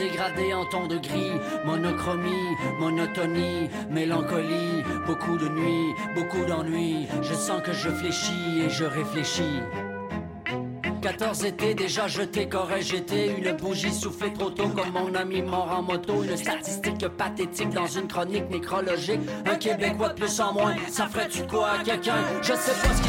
Dégradée 0.03 0.53
en 0.53 0.65
ton 0.65 0.87
de 0.87 0.99
gris. 0.99 1.33
Monochromie, 1.65 2.57
monotonie, 2.79 3.69
mélancolie. 3.91 4.83
Beaucoup 5.07 5.37
de 5.37 5.49
nuits, 5.49 5.95
beaucoup 6.15 6.45
d'ennuis. 6.45 7.07
Je 7.23 7.35
sens 7.35 7.63
que 7.63 7.73
je 7.73 7.89
fléchis 7.89 8.63
et 8.65 8.71
je 8.71 8.85
réfléchis. 8.85 9.61
14 11.03 11.45
étés 11.45 11.75
déjà 11.75 12.07
jeté, 12.07 12.49
qu'aurais 12.49 12.81
j'été 12.81 13.35
Une 13.37 13.57
bougie 13.57 13.93
soufflée 13.93 14.33
trop 14.33 14.51
tôt 14.51 14.69
comme 14.69 14.93
mon 14.93 15.13
ami 15.17 15.43
mort 15.43 15.69
en 15.77 15.83
moto 15.83 16.23
Une 16.23 16.37
statistique 16.37 17.09
pathétique 17.09 17.71
dans 17.71 17.89
une 17.89 18.07
chronique 18.07 18.49
nécrologique 18.49 19.21
Un 19.45 19.57
Québécois 19.57 20.11
de 20.11 20.15
plus 20.15 20.41
en 20.41 20.53
moins, 20.53 20.77
ça 20.89 21.09
ferait-tu 21.09 21.43
quoi 21.49 21.71
à 21.71 21.83
quelqu'un? 21.83 22.19
Je 22.41 22.53
sais 22.53 22.87
pas 22.87 22.95
ce 22.95 23.03
qui 23.03 23.09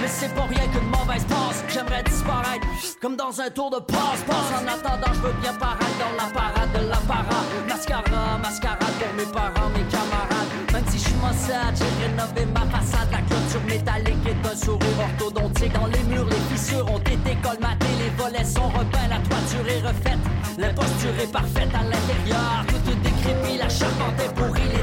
mais 0.00 0.08
c'est 0.08 0.34
pas 0.34 0.42
rien 0.42 0.66
qu'une 0.68 0.88
mauvaise 0.88 1.24
passe 1.24 1.64
J'aimerais 1.68 2.02
disparaître, 2.02 2.66
comme 3.00 3.16
dans 3.16 3.40
un 3.40 3.50
tour 3.50 3.70
de 3.70 3.78
passe-passe. 3.78 4.50
En 4.60 4.66
attendant, 4.66 5.12
je 5.12 5.20
veux 5.20 5.34
bien 5.40 5.54
paraître 5.54 5.98
dans 5.98 6.24
la 6.24 6.30
parade 6.32 6.72
de 6.72 6.88
l'apparat 6.88 7.44
Mascara, 7.68 8.38
mascarade 8.42 8.94
pour 9.00 9.14
mes 9.16 9.32
parents, 9.32 9.70
mes 9.70 9.84
camarades. 9.90 10.50
Même 10.72 10.84
si 10.88 10.98
je 10.98 11.04
suis 11.04 11.14
maussade, 11.14 11.74
j'ai 11.76 12.06
rénové 12.06 12.46
ma 12.52 12.66
façade. 12.66 13.08
La 13.10 13.22
clôture 13.22 13.62
métallique 13.66 14.26
est 14.26 14.46
un 14.46 14.56
sourire 14.56 14.98
orthodontique. 15.00 15.72
Dans 15.72 15.86
les 15.86 16.02
murs, 16.04 16.26
les 16.30 16.54
fissures 16.54 16.86
ont 16.90 16.98
été 16.98 17.36
colmatées. 17.42 17.96
Les 17.98 18.10
volets 18.22 18.44
sont 18.44 18.68
repeints, 18.68 19.08
la 19.08 19.18
toiture 19.18 19.66
est 19.68 19.80
refaite. 19.80 20.22
L'imposture 20.58 21.14
est 21.20 21.32
parfaite 21.32 21.70
à 21.74 21.82
l'intérieur. 21.82 22.64
Tout 22.68 22.90
est 22.90 23.02
décrépit, 23.02 23.58
la 23.58 23.68
charpente 23.68 24.20
est 24.20 24.34
pourrie 24.34 24.73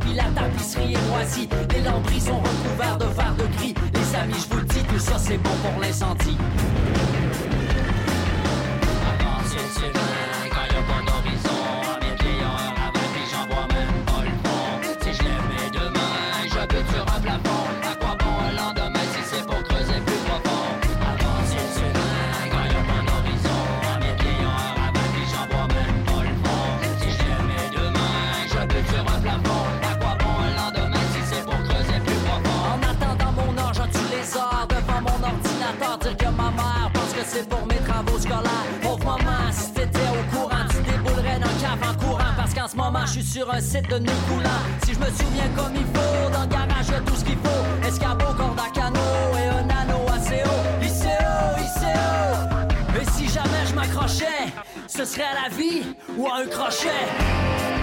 Puis 0.00 0.14
la 0.14 0.24
tapisserie 0.24 0.94
est 0.94 1.08
moisie 1.08 1.48
Les 1.70 1.82
lambris 1.82 2.20
sont 2.20 2.38
recouverts 2.38 2.98
de 2.98 3.04
verre 3.04 3.34
de 3.36 3.56
gris. 3.56 3.74
Les 3.94 4.16
amis, 4.16 4.34
je 4.38 4.54
vous 4.54 4.60
le 4.60 4.66
dis, 4.66 4.82
tout 4.84 4.98
ça 4.98 5.18
c'est 5.18 5.38
bon 5.38 5.50
pour 5.62 5.80
l'incendie 5.80 6.36
Dire 36.00 36.16
que 36.16 36.24
ma 36.26 36.50
mère 36.50 36.90
pense 36.92 37.12
que 37.12 37.24
c'est 37.26 37.48
pour 37.48 37.66
mes 37.66 37.76
travaux 37.76 38.18
scolaires. 38.18 38.66
Pauvre 38.82 39.04
maman, 39.04 39.50
si 39.50 39.72
t'étais 39.72 39.98
au 39.98 40.36
courant, 40.36 40.64
tu 40.70 40.80
déboulerais 40.82 41.38
d'un 41.40 41.54
cave 41.60 41.82
en 41.90 41.94
courant. 42.04 42.34
Parce 42.36 42.54
qu'en 42.54 42.68
ce 42.68 42.76
moment, 42.76 43.04
je 43.06 43.12
suis 43.12 43.24
sur 43.24 43.52
un 43.52 43.60
site 43.60 43.88
de 43.90 43.98
nœud 43.98 44.12
coulant 44.28 44.62
Si 44.84 44.94
je 44.94 44.98
me 44.98 45.06
souviens 45.06 45.48
comme 45.56 45.74
il 45.74 45.86
faut, 45.86 46.30
dans 46.32 46.42
le 46.42 46.46
garage 46.46 46.88
y'a 46.88 47.00
tout 47.00 47.16
ce 47.16 47.24
qu'il 47.24 47.38
faut. 47.38 47.86
Escabeau, 47.86 48.32
corde 48.36 48.60
à 48.60 48.70
canot 48.70 48.98
et 49.38 49.48
un 49.48 49.68
anneau 49.68 50.06
assez 50.14 50.42
haut 50.44 50.84
ICO, 50.84 51.62
ICO 51.66 53.00
Et 53.00 53.10
si 53.12 53.28
jamais 53.28 53.66
je 53.68 53.74
m'accrochais, 53.74 54.52
ce 54.86 55.04
serait 55.04 55.22
à 55.22 55.48
la 55.48 55.56
vie 55.56 55.82
ou 56.16 56.26
à 56.28 56.38
un 56.38 56.46
crochet 56.46 57.77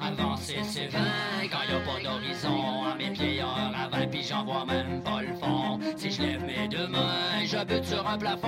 Avancer 0.00 0.56
c'est 0.62 0.86
vain 0.86 1.00
quand 1.50 1.58
y 1.70 1.74
a 1.74 1.80
pas 1.80 2.00
d'horizon. 2.02 2.84
À 2.84 2.94
mes 2.96 3.10
pieds 3.10 3.40
un 3.42 3.70
ravin 3.72 4.06
puis 4.06 4.22
j'en 4.22 4.44
vois 4.44 4.64
même 4.64 5.02
pas 5.02 5.20
le 5.20 5.34
fond. 5.34 5.78
Si 5.96 6.10
je 6.10 6.22
lève 6.22 6.44
mes 6.46 6.66
deux 6.68 6.86
mains, 6.88 7.44
je 7.44 7.62
bute 7.64 7.84
sur 7.84 8.06
un 8.08 8.16
plafond 8.16 8.45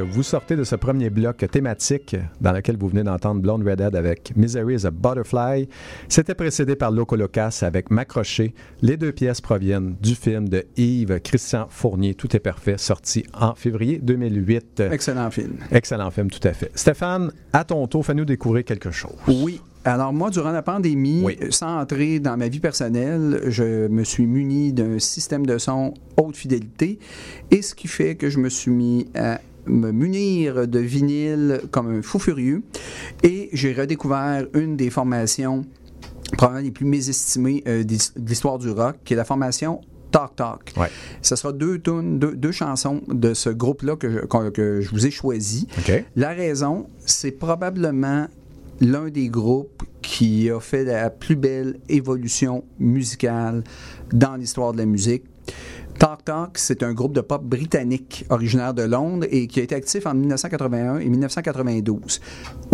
Vous 0.00 0.22
sortez 0.22 0.54
de 0.54 0.62
ce 0.64 0.76
premier 0.76 1.10
bloc 1.10 1.44
thématique 1.50 2.14
dans 2.40 2.52
lequel 2.52 2.76
vous 2.76 2.88
venez 2.88 3.02
d'entendre 3.02 3.40
Blonde 3.40 3.66
Redhead 3.66 3.96
avec 3.96 4.32
Misery 4.36 4.74
is 4.76 4.86
a 4.86 4.90
Butterfly. 4.90 5.68
C'était 6.08 6.34
précédé 6.34 6.76
par 6.76 6.92
Loco 6.92 7.16
Locas 7.16 7.60
avec 7.62 7.90
Macroché. 7.90 8.54
Les 8.80 8.96
deux 8.96 9.10
pièces 9.12 9.40
proviennent 9.40 9.96
du 10.00 10.14
film 10.14 10.48
de 10.48 10.64
Yves 10.76 11.20
Christian 11.20 11.66
Fournier, 11.68 12.14
Tout 12.14 12.36
est 12.36 12.40
parfait, 12.40 12.78
sorti 12.78 13.24
en 13.34 13.54
février 13.54 13.98
2008. 13.98 14.80
Excellent 14.92 15.30
film. 15.30 15.54
Excellent 15.72 16.10
film, 16.10 16.30
tout 16.30 16.46
à 16.46 16.52
fait. 16.52 16.70
Stéphane, 16.74 17.32
à 17.52 17.64
ton 17.64 17.86
tour, 17.88 18.06
fais-nous 18.06 18.24
découvrir 18.24 18.64
quelque 18.64 18.90
chose. 18.90 19.16
Oui. 19.26 19.60
Alors 19.84 20.12
moi, 20.12 20.30
durant 20.30 20.50
la 20.52 20.62
pandémie, 20.62 21.22
Oui. 21.24 21.38
sans 21.50 21.80
entrer 21.80 22.20
dans 22.20 22.36
ma 22.36 22.48
vie 22.48 22.60
personnelle, 22.60 23.40
je 23.46 23.88
me 23.88 24.04
suis 24.04 24.26
muni 24.26 24.72
d'un 24.72 24.98
système 24.98 25.46
de 25.46 25.56
son 25.58 25.94
haute 26.16 26.36
fidélité, 26.36 26.98
et 27.50 27.62
ce 27.62 27.74
qui 27.74 27.88
fait 27.88 28.14
que 28.14 28.28
je 28.28 28.38
me 28.38 28.48
suis 28.48 28.70
mis 28.70 29.06
à 29.14 29.40
me 29.68 29.90
munir 29.92 30.66
de 30.66 30.78
vinyle 30.78 31.60
comme 31.70 31.88
un 31.98 32.02
fou 32.02 32.18
furieux, 32.18 32.62
et 33.22 33.48
j'ai 33.52 33.72
redécouvert 33.72 34.46
une 34.54 34.76
des 34.76 34.90
formations 34.90 35.64
probablement 36.36 36.64
les 36.64 36.70
plus 36.70 36.84
mésestimées 36.86 37.62
euh, 37.66 37.84
de 37.84 37.94
l'histoire 38.26 38.58
du 38.58 38.70
rock, 38.70 38.96
qui 39.04 39.14
est 39.14 39.16
la 39.16 39.24
formation 39.24 39.80
Talk 40.10 40.36
Talk. 40.36 40.72
Ouais. 40.76 40.88
Ce 41.22 41.36
sera 41.36 41.52
deux, 41.52 41.78
tunes, 41.80 42.18
deux, 42.18 42.34
deux 42.34 42.52
chansons 42.52 43.02
de 43.08 43.34
ce 43.34 43.50
groupe-là 43.50 43.96
que 43.96 44.10
je, 44.10 44.18
qu'on- 44.20 44.50
que 44.50 44.80
je 44.80 44.90
vous 44.90 45.06
ai 45.06 45.10
choisi. 45.10 45.66
La 46.16 46.30
raison, 46.30 46.86
c'est 47.04 47.30
probablement 47.30 48.26
l'un 48.80 49.08
des 49.10 49.28
groupes 49.28 49.82
qui 50.02 50.50
a 50.50 50.60
fait 50.60 50.84
la 50.84 51.10
plus 51.10 51.34
belle 51.36 51.78
évolution 51.88 52.64
musicale 52.78 53.64
dans 54.12 54.36
l'histoire 54.36 54.72
de 54.72 54.78
la 54.78 54.86
musique. 54.86 55.24
Talk 55.98 56.24
Talk, 56.24 56.58
c'est 56.58 56.84
un 56.84 56.92
groupe 56.92 57.12
de 57.12 57.20
pop 57.20 57.42
britannique 57.42 58.24
originaire 58.30 58.72
de 58.72 58.82
Londres 58.82 59.26
et 59.30 59.48
qui 59.48 59.58
a 59.58 59.64
été 59.64 59.74
actif 59.74 60.06
en 60.06 60.14
1981 60.14 61.00
et 61.00 61.08
1992. 61.08 62.20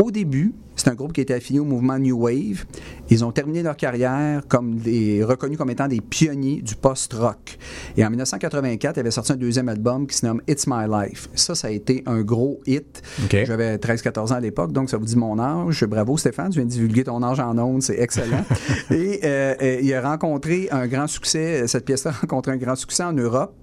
Au 0.03 0.11
début, 0.11 0.53
c'est 0.77 0.89
un 0.89 0.95
groupe 0.95 1.13
qui 1.13 1.21
était 1.21 1.35
affilié 1.35 1.61
au 1.61 1.65
mouvement 1.65 1.99
New 1.99 2.19
Wave. 2.19 2.65
Ils 3.09 3.25
ont 3.25 3.33
terminé 3.33 3.63
leur 3.63 3.77
carrière 3.77 4.43
comme 4.49 4.77
des, 4.77 5.23
reconnus 5.23 5.57
comme 5.57 5.71
étant 5.71 5.89
des 5.89 6.01
pionniers 6.01 6.63
du 6.63 6.75
post-rock. 6.75 7.59
Et 7.97 8.05
en 8.05 8.11
1984, 8.11 8.97
ils 8.97 9.01
avaient 9.01 9.11
sorti 9.11 9.33
un 9.33 9.37
deuxième 9.37 9.69
album 9.69 10.07
qui 10.07 10.17
se 10.17 10.27
nomme 10.27 10.43
It's 10.49 10.67
My 10.67 10.87
Life. 10.89 11.29
Ça, 11.35 11.55
ça 11.55 11.69
a 11.69 11.71
été 11.71 12.03
un 12.07 12.23
gros 12.23 12.61
hit. 12.67 13.03
J'avais 13.31 13.77
13-14 13.77 14.33
ans 14.33 14.37
à 14.37 14.41
l'époque, 14.41 14.73
donc 14.73 14.91
ça 14.91 14.97
vous 14.97 15.05
dit 15.07 15.17
mon 15.17 15.39
âge. 15.39 15.85
Bravo 15.85 16.17
Stéphane, 16.17 16.51
tu 16.51 16.59
viens 16.59 16.67
de 16.67 16.71
divulguer 16.71 17.05
ton 17.05 17.23
âge 17.23 17.41
en 17.41 17.57
ondes, 17.57 17.83
c'est 17.83 18.01
excellent. 18.01 18.45
et 18.91 19.21
euh, 19.25 19.55
euh, 19.63 19.79
il 19.81 19.95
a 19.95 20.03
rencontré 20.03 20.69
un 20.71 20.87
grand 20.89 21.07
succès, 21.07 21.67
cette 21.69 21.85
pièce-là 21.85 22.11
a 22.11 22.21
rencontré 22.21 22.53
un 22.53 22.57
grand 22.57 22.75
succès 22.75 23.05
en 23.05 23.14
Europe, 23.21 23.55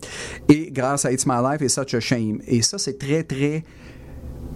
et 0.49 0.71
grâce 0.71 1.05
à 1.05 1.11
It's 1.11 1.25
My 1.25 1.37
Life 1.43 1.61
et 1.61 1.69
Such 1.69 1.93
a 1.93 1.99
Shame. 1.99 2.39
Et 2.47 2.61
ça, 2.61 2.77
c'est 2.77 2.97
très, 2.97 3.23
très 3.23 3.63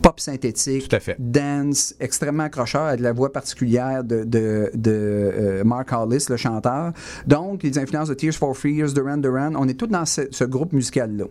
pop 0.02 0.20
synthétique, 0.20 0.88
Tout 0.88 0.96
à 0.96 1.00
fait. 1.00 1.16
dance, 1.18 1.96
extrêmement 2.00 2.44
accrocheur, 2.44 2.84
avec 2.84 3.00
la 3.00 3.12
voix 3.12 3.32
particulière 3.32 4.04
de, 4.04 4.24
de, 4.24 4.70
de, 4.76 4.92
euh, 4.92 5.64
Mark 5.64 5.92
Hollis, 5.92 6.26
le 6.30 6.38
chanteur. 6.38 6.94
Donc, 7.26 7.64
les 7.64 7.80
influences 7.80 8.10
de 8.10 8.14
Tears 8.14 8.36
for 8.36 8.56
Fears, 8.56 8.94
Duran 8.94 9.18
Duran, 9.18 9.54
on 9.56 9.68
est 9.68 9.74
tous 9.74 9.88
dans 9.88 10.06
ce, 10.06 10.22
ce 10.30 10.44
groupe 10.44 10.74
musical-là. 10.74 11.26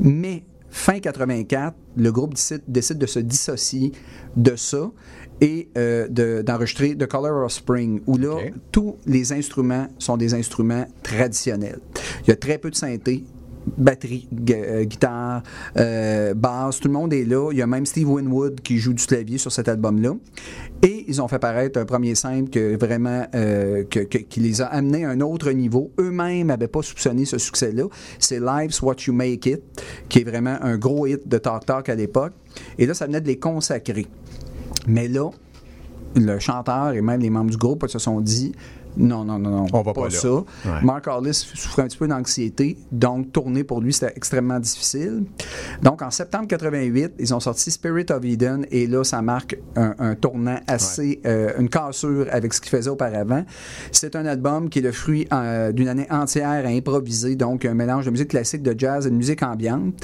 Mais 0.00 0.42
fin 0.68 0.98
84, 0.98 1.76
le 1.96 2.10
groupe 2.10 2.34
décide, 2.34 2.62
décide 2.66 2.98
de 2.98 3.06
se 3.06 3.18
dissocier 3.20 3.92
de 4.36 4.56
ça 4.56 4.90
et 5.42 5.68
euh, 5.76 6.08
de- 6.08 6.40
d'enregistrer 6.40 6.96
The 6.96 7.06
Color 7.06 7.44
of 7.44 7.52
Spring, 7.52 8.00
où 8.06 8.16
là, 8.16 8.36
tous 8.70 8.96
les 9.04 9.32
instruments 9.34 9.88
sont 9.98 10.16
des 10.16 10.32
instruments 10.32 10.86
traditionnels. 11.02 11.80
Il 12.22 12.28
y 12.28 12.32
a 12.32 12.36
très 12.36 12.56
peu 12.58 12.70
de 12.70 12.76
synthé, 12.76 13.24
batterie, 13.76 14.28
gu- 14.32 14.54
euh, 14.56 14.84
guitare, 14.84 15.42
euh, 15.76 16.34
basse, 16.34 16.80
tout 16.80 16.88
le 16.88 16.94
monde 16.94 17.12
est 17.12 17.24
là. 17.24 17.50
Il 17.52 17.58
y 17.58 17.62
a 17.62 17.66
même 17.66 17.86
Steve 17.86 18.10
Winwood 18.10 18.60
qui 18.60 18.78
joue 18.78 18.92
du 18.92 19.04
clavier 19.06 19.38
sur 19.38 19.52
cet 19.52 19.68
album-là. 19.68 20.14
Et 20.82 21.04
ils 21.06 21.22
ont 21.22 21.28
fait 21.28 21.38
paraître 21.38 21.78
un 21.78 21.84
premier 21.84 22.16
simple 22.16 22.50
que 22.50 22.76
vraiment 22.76 23.24
euh, 23.36 23.84
que- 23.84 24.00
que- 24.00 24.18
qui 24.18 24.40
les 24.40 24.62
a 24.62 24.66
amenés 24.66 25.04
à 25.04 25.10
un 25.10 25.20
autre 25.20 25.50
niveau. 25.52 25.92
Eux-mêmes 26.00 26.48
n'avaient 26.48 26.66
pas 26.66 26.82
soupçonné 26.82 27.24
ce 27.24 27.38
succès-là. 27.38 27.84
C'est 28.18 28.40
Life's 28.40 28.82
What 28.82 28.96
You 29.06 29.12
Make 29.12 29.46
It, 29.46 29.60
qui 30.08 30.20
est 30.20 30.24
vraiment 30.24 30.56
un 30.60 30.76
gros 30.76 31.06
hit 31.06 31.28
de 31.28 31.38
Talk 31.38 31.64
Talk 31.66 31.88
à 31.88 31.94
l'époque. 31.94 32.32
Et 32.78 32.86
là, 32.86 32.94
ça 32.94 33.06
venait 33.06 33.20
de 33.20 33.28
les 33.28 33.38
consacrer. 33.38 34.06
Mais 34.86 35.08
là, 35.08 35.30
le 36.14 36.38
chanteur 36.38 36.92
et 36.92 37.00
même 37.00 37.20
les 37.20 37.30
membres 37.30 37.50
du 37.50 37.56
groupe 37.56 37.86
se 37.88 37.98
sont 37.98 38.20
dit 38.20 38.52
non, 38.96 39.24
non, 39.24 39.38
non, 39.38 39.50
non, 39.50 39.66
On 39.72 39.82
va 39.82 39.92
pas 39.92 40.04
là. 40.04 40.10
ça. 40.10 40.32
Ouais. 40.32 40.44
Mark 40.82 41.06
Hollis 41.06 41.34
souffrait 41.54 41.82
un 41.82 41.86
petit 41.86 41.98
peu 41.98 42.08
d'anxiété, 42.08 42.76
donc 42.90 43.32
tourner 43.32 43.64
pour 43.64 43.80
lui, 43.80 43.92
c'était 43.92 44.12
extrêmement 44.16 44.58
difficile. 44.60 45.24
Donc 45.82 46.02
en 46.02 46.10
septembre 46.10 46.46
88, 46.48 47.14
ils 47.18 47.34
ont 47.34 47.40
sorti 47.40 47.70
Spirit 47.70 48.06
of 48.10 48.24
Eden 48.24 48.66
et 48.70 48.86
là, 48.86 49.04
ça 49.04 49.22
marque 49.22 49.56
un, 49.76 49.94
un 49.98 50.14
tournant 50.14 50.58
assez, 50.66 51.20
euh, 51.26 51.52
une 51.58 51.68
cassure 51.68 52.26
avec 52.30 52.52
ce 52.52 52.60
qu'ils 52.60 52.70
faisaient 52.70 52.90
auparavant. 52.90 53.44
C'est 53.90 54.16
un 54.16 54.26
album 54.26 54.68
qui 54.68 54.80
est 54.80 54.82
le 54.82 54.92
fruit 54.92 55.26
euh, 55.32 55.72
d'une 55.72 55.88
année 55.88 56.06
entière 56.10 56.66
à 56.66 56.68
improviser, 56.68 57.36
donc 57.36 57.64
un 57.64 57.74
mélange 57.74 58.04
de 58.06 58.10
musique 58.10 58.28
classique, 58.28 58.62
de 58.62 58.74
jazz 58.78 59.06
et 59.06 59.10
de 59.10 59.14
musique 59.14 59.42
ambiante. 59.42 59.94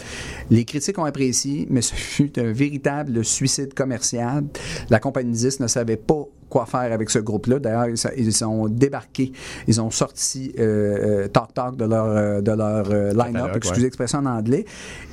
Les 0.50 0.64
critiques 0.64 0.98
ont 0.98 1.04
apprécié, 1.04 1.66
mais 1.70 1.82
ce 1.82 1.94
fut 1.94 2.38
un 2.38 2.52
véritable 2.52 3.24
suicide 3.24 3.74
commercial. 3.74 4.44
La 4.90 4.98
compagnie 5.00 5.32
10 5.32 5.60
ne 5.60 5.66
savait 5.66 5.96
pas 5.96 6.24
quoi 6.48 6.66
faire 6.66 6.92
avec 6.92 7.10
ce 7.10 7.18
groupe-là. 7.18 7.58
D'ailleurs, 7.58 7.86
ils, 8.16 8.44
ont 8.44 8.68
débarqué, 8.68 9.32
ils 9.66 9.80
ont 9.80 9.90
sorti 9.90 10.52
euh, 10.58 11.24
euh, 11.24 11.28
Talk 11.28 11.54
Talk 11.54 11.76
de 11.76 11.84
leur, 11.84 12.06
euh, 12.06 12.40
de 12.40 12.52
leur 12.52 12.90
euh, 12.90 13.12
line-up, 13.12 13.50
excusez 13.56 13.80
ouais. 13.80 13.84
l'expression 13.84 14.18
en 14.20 14.26
anglais. 14.26 14.64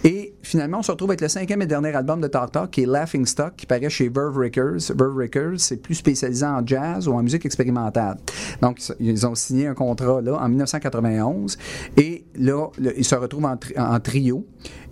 Et 0.03 0.33
finalement, 0.41 0.79
on 0.79 0.83
se 0.83 0.91
retrouve 0.91 1.09
avec 1.11 1.21
le 1.21 1.27
cinquième 1.27 1.61
et 1.61 1.65
dernier 1.67 1.93
album 1.95 2.21
de 2.21 2.27
Talk 2.27 2.51
Talk, 2.51 2.71
qui 2.71 2.83
est 2.83 2.85
Laughing 2.85 3.25
Stock, 3.25 3.53
qui 3.55 3.65
paraît 3.65 3.89
chez 3.89 4.09
Verve 4.09 4.37
Records. 4.37 4.95
Verve 4.95 5.17
Records, 5.17 5.59
c'est 5.59 5.77
plus 5.77 5.95
spécialisé 5.95 6.45
en 6.45 6.65
jazz 6.65 7.07
ou 7.07 7.13
en 7.13 7.23
musique 7.23 7.45
expérimentale. 7.45 8.17
Donc, 8.61 8.79
ils 8.99 9.25
ont 9.25 9.35
signé 9.35 9.67
un 9.67 9.73
contrat 9.73 10.21
là 10.21 10.35
en 10.39 10.47
1991. 10.49 11.57
Et 11.97 12.25
là, 12.35 12.67
le- 12.77 12.97
ils 12.97 13.05
se 13.05 13.15
retrouvent 13.15 13.45
en, 13.45 13.57
tri- 13.57 13.73
en 13.77 13.99
trio. 13.99 14.45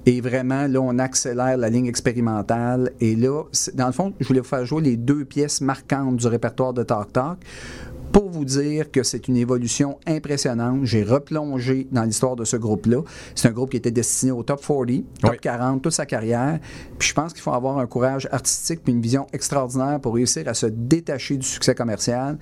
Et 0.06 0.22
vraiment, 0.22 0.68
là, 0.68 0.82
on 0.82 1.00
accélère 1.00 1.58
la 1.58 1.70
ligne 1.70 1.86
expérimentale. 1.86 2.92
Et 3.00 3.16
là, 3.16 3.44
dans 3.74 3.88
le 3.88 3.94
fond, 3.94 4.14
je 4.20 4.28
voulais 4.28 4.42
vous 4.42 4.48
faire 4.48 4.66
jouer 4.66 4.82
les 4.82 4.98
deux 4.98 5.24
pièces 5.26 5.62
marquantes 5.62 6.18
du 6.18 6.28
répertoire 6.28 6.74
de 6.74 6.84
Talk 6.84 7.14
Talk 7.14 7.38
pour 8.14 8.30
vous 8.30 8.46
dire 8.46 8.92
que 8.92 9.02
c'est 9.02 9.28
une 9.28 9.38
évolution 9.38 9.98
impressionnante. 10.06 10.82
J'ai 10.86 11.04
replongé 11.04 11.88
dans 11.92 12.04
l'histoire 12.04 12.36
de 12.36 12.46
ce 12.46 12.56
groupe-là. 12.56 13.02
C'est 13.34 13.48
un 13.48 13.52
groupe 13.52 13.72
qui 13.72 13.78
était 13.78 13.92
destiné 13.92 14.32
au 14.32 14.44
top 14.44 14.62
40, 14.62 15.04
top 15.20 15.32
Oui. 15.32 15.38
40, 15.42 15.82
toute 15.82 15.94
sa 15.94 16.06
carrière. 16.06 16.60
Puis 17.00 17.10
je 17.10 17.14
pense 17.16 17.34
qu'il 17.34 17.42
faut 17.42 17.54
avoir 17.54 17.80
un 17.80 17.88
courage 17.88 18.30
artistique 18.32 18.82
puis 18.84 18.94
une 18.94 19.02
vision 19.02 19.26
extraordinaire 19.34 20.00
pour 20.00 20.14
réussir 20.14 20.48
à 20.48 20.54
se 20.54 20.68
détacher 20.68 21.38
du 21.38 21.48
succès 21.48 21.74
commercial 21.74 22.38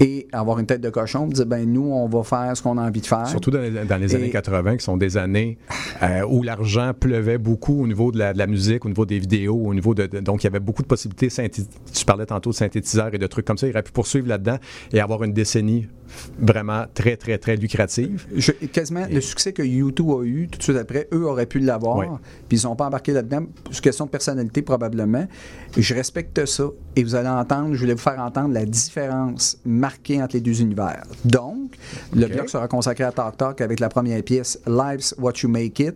et 0.00 0.26
avoir 0.32 0.58
une 0.58 0.66
tête 0.66 0.80
de 0.80 0.88
cochon, 0.90 1.26
dire 1.26 1.44
ben 1.46 1.70
nous 1.70 1.82
on 1.92 2.08
va 2.08 2.22
faire 2.22 2.56
ce 2.56 2.62
qu'on 2.62 2.78
a 2.78 2.82
envie 2.86 3.00
de 3.02 3.06
faire. 3.06 3.26
Surtout 3.28 3.50
dans 3.50 3.60
les, 3.60 3.70
dans 3.70 3.96
les 4.00 4.12
Et- 4.12 4.16
années 4.16 4.30
80, 4.30 4.78
qui 4.78 4.84
sont 4.84 4.96
des 4.96 5.16
années 5.18 5.58
euh, 6.02 6.22
où 6.28 6.42
l'argent 6.42 6.92
pleuvait 6.98 7.36
beaucoup 7.38 7.82
au 7.82 7.86
niveau 7.86 8.10
de 8.10 8.18
la, 8.18 8.32
de 8.32 8.38
la 8.38 8.46
musique, 8.46 8.84
au 8.86 8.88
niveau 8.88 9.04
des 9.06 9.18
vidéos, 9.18 9.56
au 9.56 9.74
niveau 9.74 9.94
de, 9.94 10.06
de- 10.06 10.20
donc 10.20 10.42
il 10.42 10.46
y 10.46 10.48
avait 10.48 10.58
beaucoup 10.60 10.82
de 10.82 10.88
possibilités. 10.88 11.28
Tu 11.92 12.04
parlais 12.06 12.26
tantôt 12.26 12.50
de 12.50 12.54
synthétiseurs 12.54 13.14
et 13.14 13.18
de 13.18 13.26
trucs 13.26 13.44
comme 13.46 13.58
ça. 13.58 13.66
Il 13.66 13.70
aurait 13.70 13.82
pu 13.82 13.92
poursuivre 13.92 14.26
là-dedans 14.28 14.56
et 14.92 15.00
avoir 15.00 15.22
une 15.22 15.32
décennie 15.32 15.86
vraiment 16.38 16.84
très, 16.94 17.16
très, 17.16 17.38
très 17.38 17.56
lucrative. 17.56 18.26
Je- 18.34 18.52
quasiment 18.52 19.06
le 19.10 19.20
succès 19.20 19.52
que 19.52 19.62
YouTube 19.62 20.08
a 20.10 20.22
eu 20.24 20.48
tout 20.48 20.58
de 20.58 20.62
suite 20.62 20.76
après, 20.76 21.08
eux 21.12 21.26
auraient 21.26 21.46
pu 21.46 21.58
l'avoir, 21.60 22.18
puis 22.48 22.58
ils 22.58 22.66
n'ont 22.66 22.76
pas 22.76 22.86
embarqué 22.86 23.12
là-dedans. 23.12 23.44
Une 23.70 23.80
question 23.80 24.06
de 24.06 24.10
personnalité 24.10 24.62
probablement. 24.62 25.26
Je 25.76 25.94
respecte 25.94 26.44
ça 26.46 26.64
et 26.96 27.04
vous 27.04 27.14
allez 27.14 27.28
entendre, 27.28 27.74
je 27.74 27.80
voulais 27.80 27.94
vous 27.94 28.00
faire 28.00 28.20
entendre 28.20 28.52
la 28.54 28.64
différence 28.64 29.58
marquée 29.64 30.22
entre 30.22 30.34
les 30.36 30.40
deux 30.40 30.60
univers. 30.60 31.02
Donc, 31.24 31.76
le 32.14 32.26
bloc 32.26 32.48
sera 32.48 32.66
consacré 32.68 33.04
à 33.04 33.12
Talk 33.12 33.36
Talk 33.36 33.60
avec 33.60 33.80
la 33.80 33.88
première 33.88 34.22
pièce 34.22 34.58
Life's 34.66 35.14
What 35.18 35.32
You 35.42 35.48
Make 35.48 35.78
It. 35.80 35.94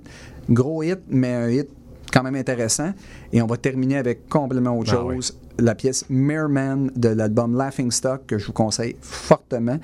Gros 0.50 0.83
hit, 0.83 0.98
mais 1.09 1.33
un 1.35 1.48
hit 1.50 1.68
quand 2.12 2.22
même 2.22 2.37
intéressant. 2.37 2.92
Et 3.33 3.42
on 3.42 3.46
va 3.46 3.57
terminer 3.57 3.96
avec 3.96 4.29
complètement 4.29 4.79
autre 4.79 4.90
Ah 4.92 4.96
chose. 4.96 5.37
La 5.58 5.74
pièce 5.74 6.04
Merman 6.08 6.90
de 6.96 7.10
l'album 7.10 7.56
Laughing 7.56 7.90
Stock, 7.90 8.26
que 8.26 8.38
je 8.38 8.46
vous 8.46 8.52
conseille 8.52 8.96
fortement, 9.00 9.78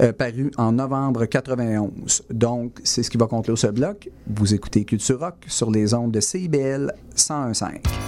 euh, 0.00 0.12
paru 0.12 0.50
en 0.56 0.72
novembre 0.72 1.26
91. 1.26 2.24
Donc, 2.30 2.80
c'est 2.84 3.02
ce 3.02 3.10
qui 3.10 3.18
va 3.18 3.26
conclure 3.26 3.58
ce 3.58 3.68
bloc. 3.68 4.10
Vous 4.26 4.54
écoutez 4.54 4.84
Culture 4.84 5.20
Rock 5.20 5.36
sur 5.46 5.70
les 5.70 5.94
ondes 5.94 6.12
de 6.12 6.20
CIBL 6.20 6.92
101.5. 7.16 8.01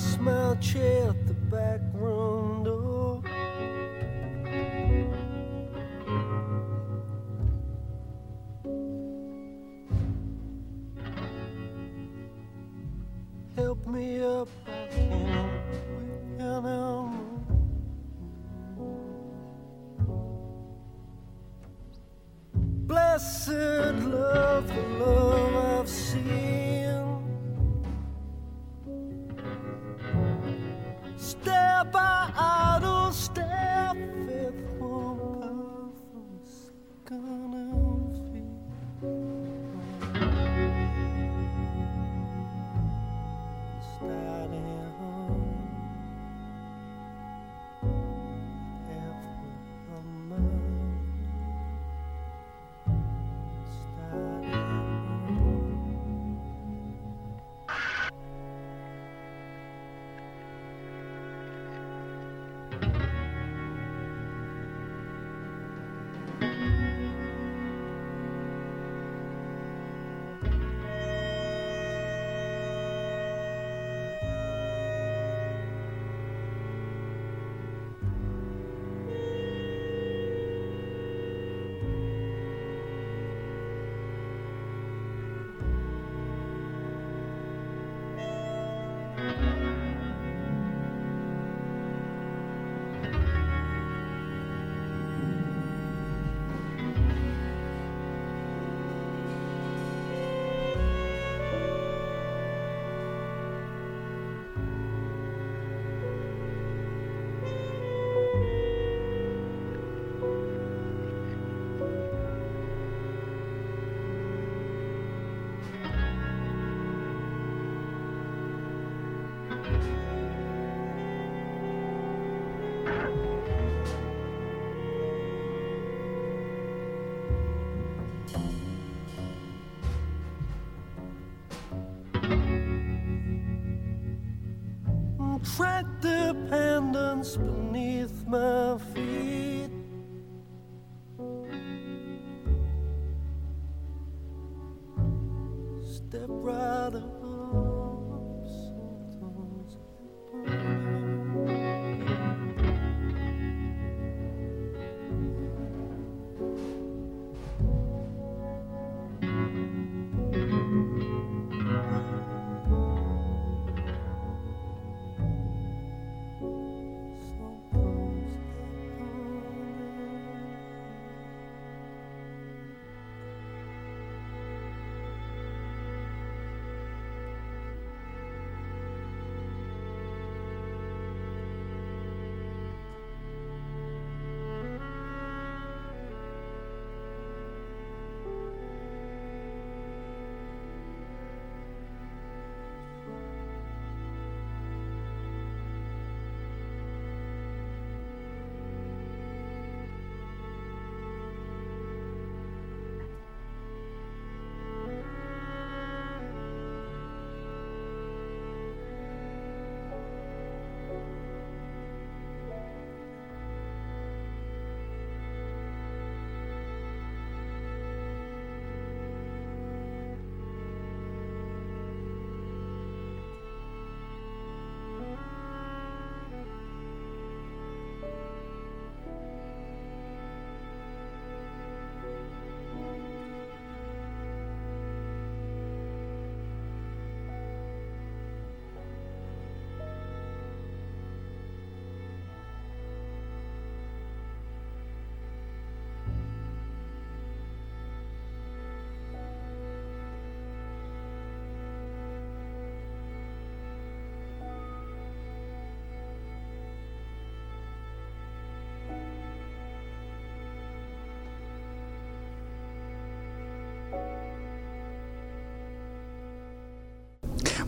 smile 0.00 0.56
child. 0.60 1.29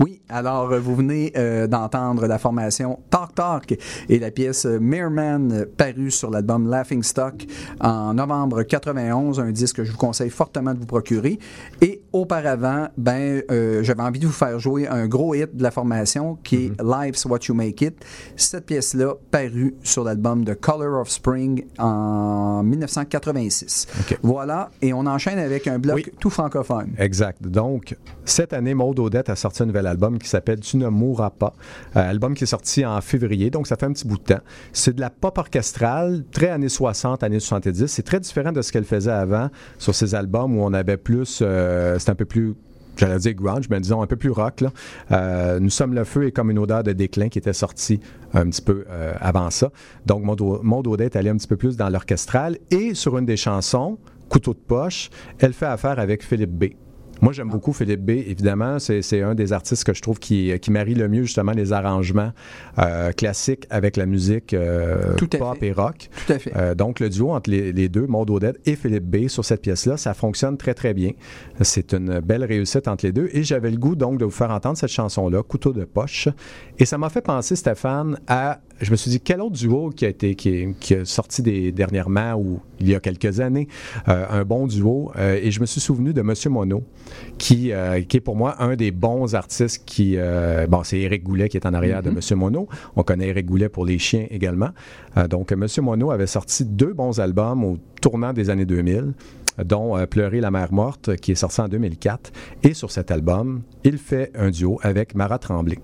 Oui, 0.01 0.23
alors 0.29 0.73
euh, 0.73 0.81
vous 0.81 0.95
venez 0.95 1.33
euh, 1.37 1.67
d'entendre 1.67 2.27
la 2.27 2.39
formation 2.39 3.01
Talk 3.11 3.35
Talk 3.35 3.79
et 4.09 4.19
la 4.19 4.31
pièce 4.31 4.65
Merman 4.65 5.53
euh, 5.53 5.65
parue 5.77 6.11
sur 6.11 6.31
l'album 6.31 6.69
Laughing 6.69 7.03
Stock 7.03 7.45
en 7.83 8.15
novembre 8.15 8.63
91, 8.63 9.41
un 9.41 9.51
disque 9.51 9.77
que 9.77 9.85
je 9.85 9.93
vous 9.93 9.99
conseille 9.99 10.31
fortement 10.31 10.73
de 10.73 10.79
vous 10.79 10.87
procurer. 10.87 11.39
Et 11.81 12.03
auparavant, 12.13 12.89
ben, 12.97 13.43
euh, 13.51 13.83
j'avais 13.83 14.03
envie 14.03 14.21
de 14.21 14.27
vous 14.27 14.33
faire 14.33 14.59
jouer 14.59 14.87
un 14.89 15.07
gros 15.09 15.35
hit 15.35 15.55
de 15.57 15.63
la 15.63 15.71
formation 15.71 16.39
qui 16.45 16.67
est 16.67 16.73
Life's 16.83 17.25
What 17.25 17.41
You 17.49 17.55
Make 17.55 17.81
It. 17.83 18.05
Cette 18.37 18.67
pièce-là 18.67 19.15
parue 19.31 19.75
sur 19.83 20.05
l'album 20.05 20.45
The 20.45 20.55
Color 20.55 21.01
of 21.01 21.11
Spring 21.11 21.65
en 21.79 22.63
1986. 22.63 23.89
OK. 24.01 24.19
Voilà, 24.23 24.71
et 24.81 24.93
on 24.93 25.07
enchaîne 25.07 25.39
avec 25.39 25.67
un 25.67 25.79
bloc 25.79 25.97
Oui. 25.97 26.07
tout 26.21 26.31
francophone. 26.31 26.93
Exact. 26.99 27.43
Donc, 27.43 27.97
cette 28.25 28.53
année, 28.53 28.75
Maud 28.75 28.99
Odette 28.99 29.29
a 29.29 29.37
sorti 29.37 29.63
un 29.63 29.67
nouvel 29.67 29.73
nouvel 29.73 29.87
album 29.87 30.19
qui 30.19 30.29
s'appelle 30.29 30.61
Tu 30.61 30.77
ne 30.77 30.89
mourras 30.89 31.31
pas. 31.31 31.55
Euh, 31.97 32.11
album 32.11 32.35
qui 32.35 32.45
est 32.45 32.47
sorti 32.47 32.85
en 32.85 33.01
février, 33.01 33.51
donc 33.51 33.67
ça 33.67 33.77
fait 33.77 33.87
un 33.87 33.93
petit 33.93 34.07
bout 34.07 34.19
de 34.19 34.23
temps. 34.35 34.41
C'est 34.73 34.95
de 34.95 35.01
la 35.01 35.09
pop 35.09 35.37
orchestrale, 35.39 36.25
très 36.31 36.51
années 36.51 36.69
60, 36.69 37.23
années 37.23 37.41
70. 37.41 37.72
C'est 37.87 38.03
très 38.03 38.21
différent 38.21 38.53
de 38.53 38.63
ce 38.63 38.73
qu'elle 38.73 38.85
faisait 38.85 39.11
avant 39.11 39.49
sur 39.79 39.95
ses 39.95 40.15
albums 40.15 40.57
où 40.57 40.63
on 40.63 40.73
avait 40.73 40.97
plus. 40.97 41.41
euh, 41.43 41.99
c'est 41.99 42.11
un 42.11 42.15
peu 42.15 42.25
plus 42.25 42.55
j'allais 42.97 43.19
dire 43.19 43.33
grunge, 43.35 43.69
mais 43.71 43.81
disons 43.81 44.03
un 44.03 44.07
peu 44.07 44.17
plus 44.17 44.31
rock. 44.31 44.63
Euh, 45.11 45.59
Nous 45.61 45.71
sommes 45.71 45.95
le 45.95 46.05
feu 46.05 46.27
et 46.27 46.33
comme 46.33 46.51
une 46.51 46.59
odeur 46.59 46.83
de 46.83 46.93
déclin 46.93 47.29
qui 47.31 47.39
était 47.39 47.55
sortie 47.55 48.01
un 48.35 48.47
petit 48.51 48.61
peu 48.63 48.85
euh, 48.91 49.15
avant 49.21 49.49
ça. 49.51 49.71
Donc, 50.05 50.23
Maud 50.25 50.41
Au- 50.43 50.63
Maud 50.63 50.87
Audet 50.87 51.07
est 51.07 51.17
allée 51.17 51.31
un 51.31 51.37
petit 51.37 51.49
peu 51.49 51.57
plus 51.57 51.77
dans 51.77 51.89
l'orchestral. 51.89 52.59
Et 52.71 52.95
sur 52.95 53.17
une 53.19 53.25
des 53.27 53.37
chansons, 53.39 53.99
Couteau 54.29 54.53
de 54.55 54.59
poche, 54.59 55.11
elle 55.41 55.53
fait 55.53 55.67
affaire 55.67 55.99
avec 55.99 56.23
Philippe 56.25 56.53
B. 56.53 56.65
Moi, 57.23 57.33
j'aime 57.33 57.51
beaucoup 57.51 57.73
Philippe 57.73 58.05
B, 58.05 58.11
évidemment. 58.11 58.81
C'est 58.81 59.23
un 59.23 59.37
des 59.37 59.53
artistes 59.53 59.85
que 59.85 59.95
je 59.95 60.03
trouve 60.03 60.19
qui, 60.19 60.53
qui 60.61 60.73
marie 60.73 60.97
le 60.97 61.09
mieux, 61.09 61.23
justement, 61.23 61.53
les 61.53 61.73
arrangements 61.73 62.33
euh, 62.81 63.13
classiques 63.13 63.65
avec 63.71 63.97
la 63.97 64.07
musique 64.07 64.53
euh, 64.55 65.15
Tout 65.15 65.31
à 65.35 65.39
pop 65.39 65.57
fait. 65.61 65.69
et 65.69 65.73
rock. 65.73 66.09
Tout 66.27 66.33
à 66.33 66.39
fait. 66.41 66.53
Euh, 66.57 66.75
donc, 66.75 66.99
le 66.99 67.09
duo 67.09 67.31
entre 67.31 67.49
les, 67.49 67.73
les 67.73 67.89
deux, 67.89 68.09
Maud 68.09 68.29
Odette 68.29 68.59
et 68.67 68.75
Philippe 68.75 69.05
B, 69.05 69.29
sur 69.29 69.45
cette 69.45 69.63
pièce-là, 69.63 69.97
ça 69.97 70.15
fonctionne 70.15 70.57
très, 70.57 70.75
très 70.75 70.95
bien. 70.95 71.13
C'est 71.61 71.95
une 71.95 72.19
belle 72.19 72.45
réussite 72.45 72.89
entre 72.89 73.07
les 73.07 73.13
deux. 73.13 73.29
Et 73.33 73.45
j'avais 73.45 73.71
le 73.71 73.77
goût, 73.79 73.95
donc, 73.95 74.19
de 74.19 74.25
vous 74.25 74.33
faire 74.33 74.51
entendre 74.51 74.77
cette 74.77 74.91
chanson-là, 74.91 75.45
Couteau 75.45 75.73
de 75.73 75.85
poche. 75.85 76.29
Et 76.81 76.85
ça 76.87 76.99
m'a 76.99 77.09
fait 77.09 77.23
penser, 77.23 77.55
Stéphane, 77.55 78.19
à. 78.27 78.61
Je 78.83 78.91
me 78.91 78.97
suis 78.97 79.11
dit, 79.11 79.21
quel 79.21 79.41
autre 79.41 79.53
duo 79.57 79.91
qui 79.91 80.05
a 80.05 80.09
été 80.09 80.35
qui, 80.35 80.49
est- 80.51 80.79
qui 80.81 80.95
a 80.97 81.05
sorti 81.05 81.41
des, 81.41 81.71
dernièrement 81.73 82.35
ou 82.35 82.61
il 82.81 82.89
y 82.91 82.95
a 82.97 83.01
quelques 83.01 83.39
années, 83.41 83.69
euh, 84.09 84.27
un 84.29 84.45
bon 84.45 84.67
duo? 84.67 85.13
Euh, 85.17 85.39
et 85.41 85.51
je 85.53 85.61
me 85.61 85.67
suis 85.67 85.81
souvenu 85.81 86.13
de 86.13 86.21
Monsieur 86.21 86.51
Mono, 86.51 86.83
qui, 87.39 87.73
euh, 87.73 88.03
qui 88.03 88.17
est 88.17 88.21
pour 88.21 88.35
moi 88.37 88.57
un 88.61 88.75
des 88.75 88.91
bons 88.91 89.35
artistes 89.37 89.83
qui. 89.87 90.17
bon, 90.69 90.83
c'est 90.83 90.99
Éric 90.99 91.23
Goulet 91.23 91.49
qui 91.49 91.57
est 91.57 91.67
en 91.67 91.75
arrière 91.75 92.03
de 92.03 92.11
Monsieur 92.11 92.35
Mono. 92.37 92.69
On 92.97 93.03
connaît 93.05 93.29
Éric 93.29 93.47
Goulet 93.47 93.69
pour 93.69 93.87
les 93.87 93.99
chiens 93.99 94.27
également. 94.31 94.71
Donc, 95.31 95.53
Monsieur 95.53 95.83
Mono 95.83 96.11
avait 96.11 96.27
sorti 96.27 96.65
deux 96.65 96.93
bons 96.93 97.21
albums 97.21 97.65
au 97.65 97.79
tournant 98.01 98.33
des 98.33 98.51
années 98.51 98.67
2000 98.67 99.13
dont 99.65 99.97
euh, 99.97 100.07
Pleurer 100.07 100.41
la 100.41 100.51
mer 100.51 100.73
morte, 100.73 101.15
qui 101.17 101.33
est 101.33 101.37
sorti 101.37 101.61
en 101.61 101.69
2004. 101.69 102.33
Et 102.65 102.75
sur 102.75 102.91
cet 102.91 103.11
album, 103.11 103.63
il 103.85 103.99
fait 103.99 104.31
un 104.35 104.51
duo 104.51 104.79
avec 104.83 105.15
Mara 105.15 105.39
Tremblay. 105.39 105.79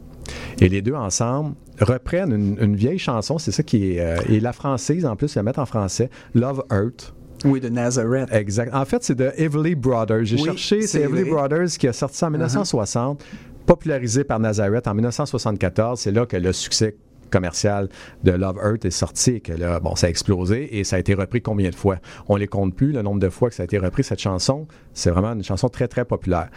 Et 0.61 0.69
les 0.69 0.83
deux 0.83 0.95
ensemble 0.95 1.55
reprennent 1.81 2.33
une, 2.33 2.59
une 2.61 2.77
vieille 2.77 2.99
chanson, 2.99 3.39
c'est 3.39 3.53
ça 3.53 3.63
qui 3.63 3.93
est... 3.93 4.01
euh, 4.01 4.17
et 4.29 4.41
la 4.41 4.53
française, 4.53 5.07
en 5.07 5.17
plus, 5.17 5.35
ils 5.35 5.37
la 5.37 5.43
mettent 5.45 5.59
en 5.59 5.67
français, 5.67 6.11
Love 6.35 6.65
Earth. 6.73 7.15
Oui, 7.45 7.61
de 7.61 7.69
Nazareth. 7.69 8.33
Exact. 8.33 8.75
En 8.75 8.85
fait, 8.85 9.05
c'est 9.05 9.15
de 9.15 9.31
Everly 9.37 9.77
Brothers. 9.77 10.25
J'ai 10.25 10.37
Oui, 10.37 10.45
cherché, 10.45 10.83
c'est 10.83 11.03
Everly. 11.03 11.23
Uh-huh. 11.23 11.31
Brothers 11.31 11.69
qui 11.79 11.87
a 11.87 11.93
sorti 11.93 12.17
ça 12.17 12.27
en 12.27 12.31
1960, 12.31 13.25
popularisé 13.65 14.25
par 14.25 14.41
Nazareth 14.41 14.89
en 14.89 14.95
1974. 14.95 16.01
C'est 16.01 16.11
là 16.11 16.27
que 16.27 16.37
le 16.37 16.53
succès 16.53 16.97
commercial 17.31 17.89
de 18.25 18.33
Love 18.33 18.57
Earth 18.65 18.85
est 18.85 18.91
sorti 18.91 19.33
et 19.33 19.41
que 19.41 19.53
là, 19.53 19.81
bon, 19.81 19.95
ça 19.95 20.07
a 20.07 20.11
explosé 20.11 20.79
et 20.79 20.83
ça 20.83 20.97
a 20.97 20.99
été 20.99 21.15
repris 21.15 21.43
combien 21.43 21.71
de 21.71 21.75
fois? 21.75 21.99
On 22.29 22.37
les 22.37 22.49
compte 22.49 22.75
plus, 22.75 22.91
le 22.93 23.03
nombre 23.03 23.21
de 23.21 23.29
fois 23.29 23.51
que 23.51 23.55
ça 23.55 23.63
a 23.63 23.65
été 23.65 23.79
repris, 23.79 24.03
cette 24.03 24.19
chanson. 24.21 24.67
C'est 24.95 25.11
vraiment 25.11 25.33
une 25.33 25.45
chanson 25.45 25.69
très, 25.69 25.89
très 25.89 26.05
populaire. 26.05 26.49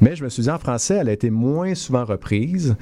Mais 0.00 0.16
je 0.16 0.24
me 0.24 0.28
suis 0.28 0.42
dit, 0.42 0.50
en 0.50 0.58
français, 0.58 0.96
elle 1.00 1.08
a 1.08 1.12
été 1.12 1.30
moins 1.30 1.74
souvent 1.74 2.04
reprise 2.04 2.76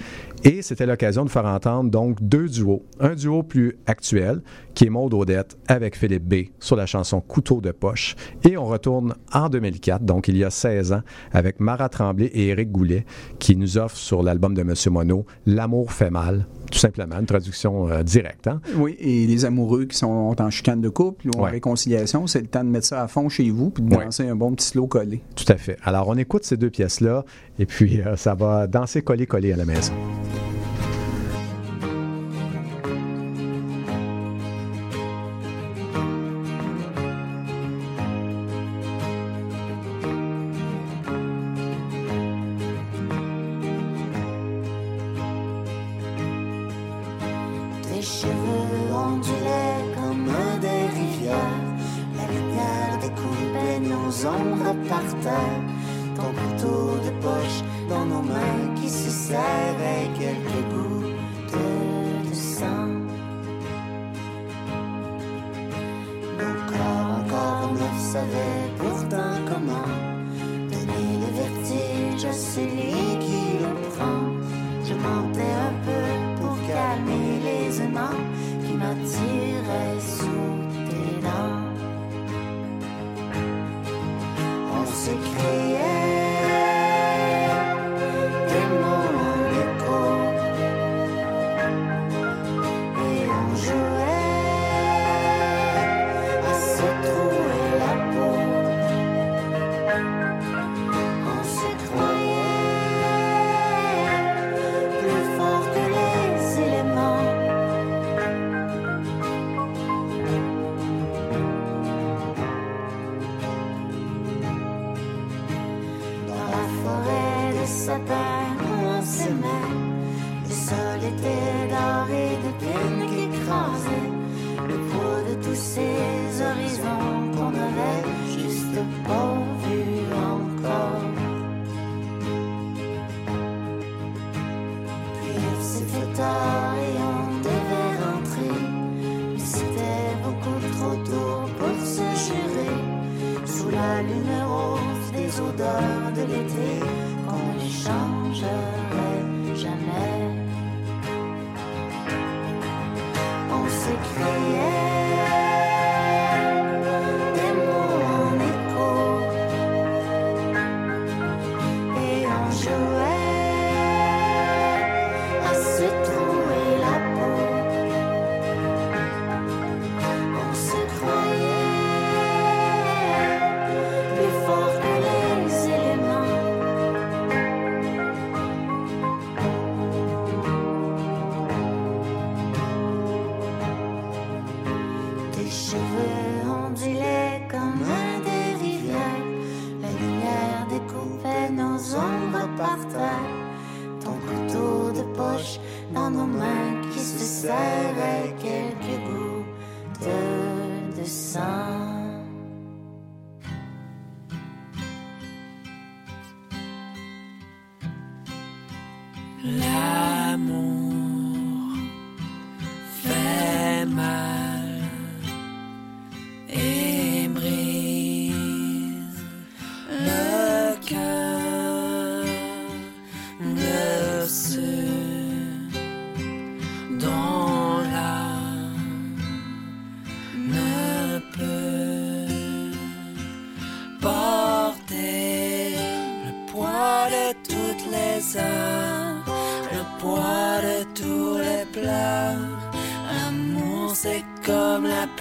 et 0.45 0.63
c'était 0.63 0.87
l'occasion 0.87 1.25
de 1.25 1.31
faire 1.31 1.47
entendre 1.47 1.91
donc 1.91 2.19
deux 2.21 2.49
duos. 2.49 2.85
Un 3.01 3.15
duo 3.15 3.43
plus 3.43 3.77
actuel, 3.87 4.43
qui 4.75 4.87
est 4.87 4.91
Maud 4.91 5.15
Odette 5.15 5.57
avec 5.69 5.97
Philippe 5.97 6.25
B 6.25 6.35
sur 6.59 6.77
la 6.77 6.87
chanson 6.87 7.21
Couteau 7.21 7.61
de 7.61 7.71
poche. 7.71 8.17
Et 8.49 8.57
on 8.57 8.65
retourne 8.65 9.15
en 9.33 9.49
2004, 9.49 10.05
donc 10.05 10.29
il 10.29 10.37
y 10.37 10.45
a 10.45 10.51
16 10.51 10.93
ans, 10.93 11.03
avec 11.33 11.61
Mara 11.61 11.89
Tremblay 11.89 12.27
et 12.27 12.49
Éric 12.49 12.73
Goulet, 12.73 13.05
qui 13.39 13.57
nous 13.57 13.79
offrent 13.79 13.97
sur 13.97 14.23
l'album 14.23 14.55
de 14.55 14.63
Monsieur 14.63 14.91
Mono 14.91 15.27
L'amour 15.47 15.93
fait 15.93 16.11
mal. 16.11 16.47
Tout 16.73 16.79
simplement, 16.79 17.21
une 17.21 17.27
traduction 17.27 17.89
euh, 17.91 18.03
directe. 18.03 18.49
hein. 18.49 18.61
Oui, 18.77 18.97
et 18.99 19.27
les 19.27 19.45
amoureux 19.45 19.85
qui 19.85 19.97
sont 19.97 20.35
en 20.37 20.51
chicane 20.51 20.81
de 20.81 20.89
couple 20.89 21.29
ou 21.29 21.39
en 21.39 21.45
Ouais. 21.45 21.51
réconciliation, 21.51 22.27
c'est 22.27 22.41
le 22.41 22.47
temps 22.49 22.65
de 22.65 22.71
mettre 22.71 22.87
ça 22.87 23.03
à 23.03 23.09
fond 23.09 23.29
chez 23.29 23.49
vous 23.51 23.71
puis 23.71 23.83
de 23.85 23.95
Ouais. 23.95 24.05
danser 24.07 24.27
un 24.29 24.35
bon 24.35 24.53
petit 24.55 24.67
slow 24.67 24.87
collé. 24.87 25.21
Tout 25.37 25.45
à 25.49 25.57
fait. 25.57 25.77
Alors, 25.85 26.09
on 26.09 26.17
écoute 26.17 26.45
ces 26.45 26.57
deux 26.57 26.71
pièces-là 26.71 27.25
et 27.59 27.67
puis 27.67 28.01
euh, 28.01 28.17
ça 28.17 28.35
va 28.35 28.67
danser 28.67 29.03
coller-coller 29.03 29.53
à 29.53 29.57
la 29.57 29.65
maison. 29.67 29.93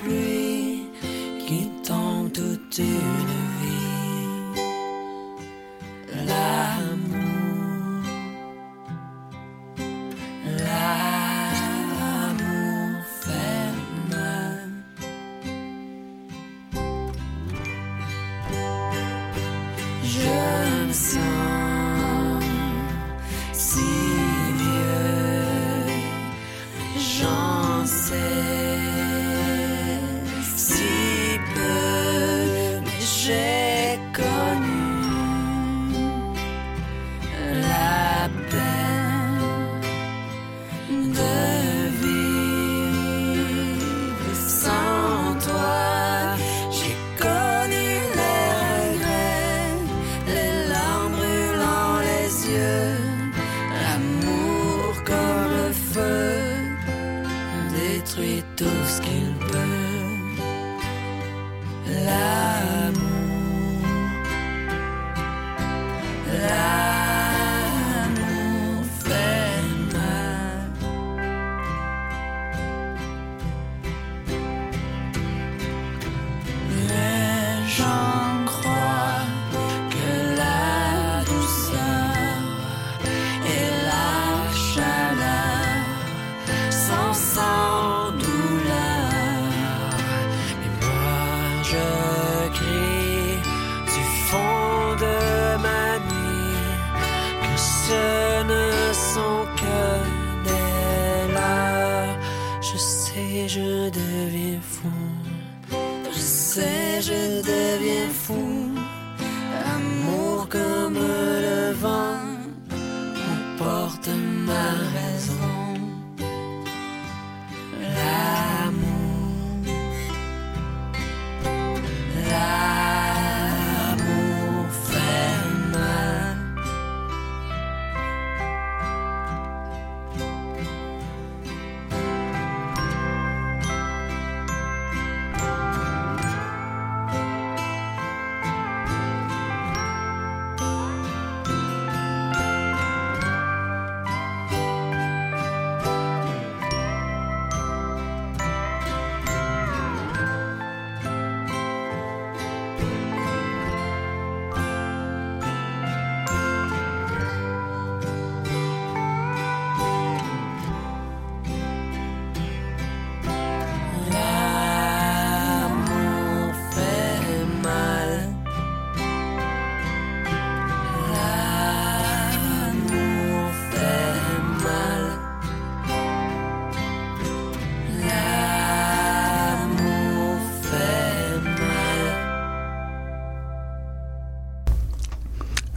Comme 0.04 0.31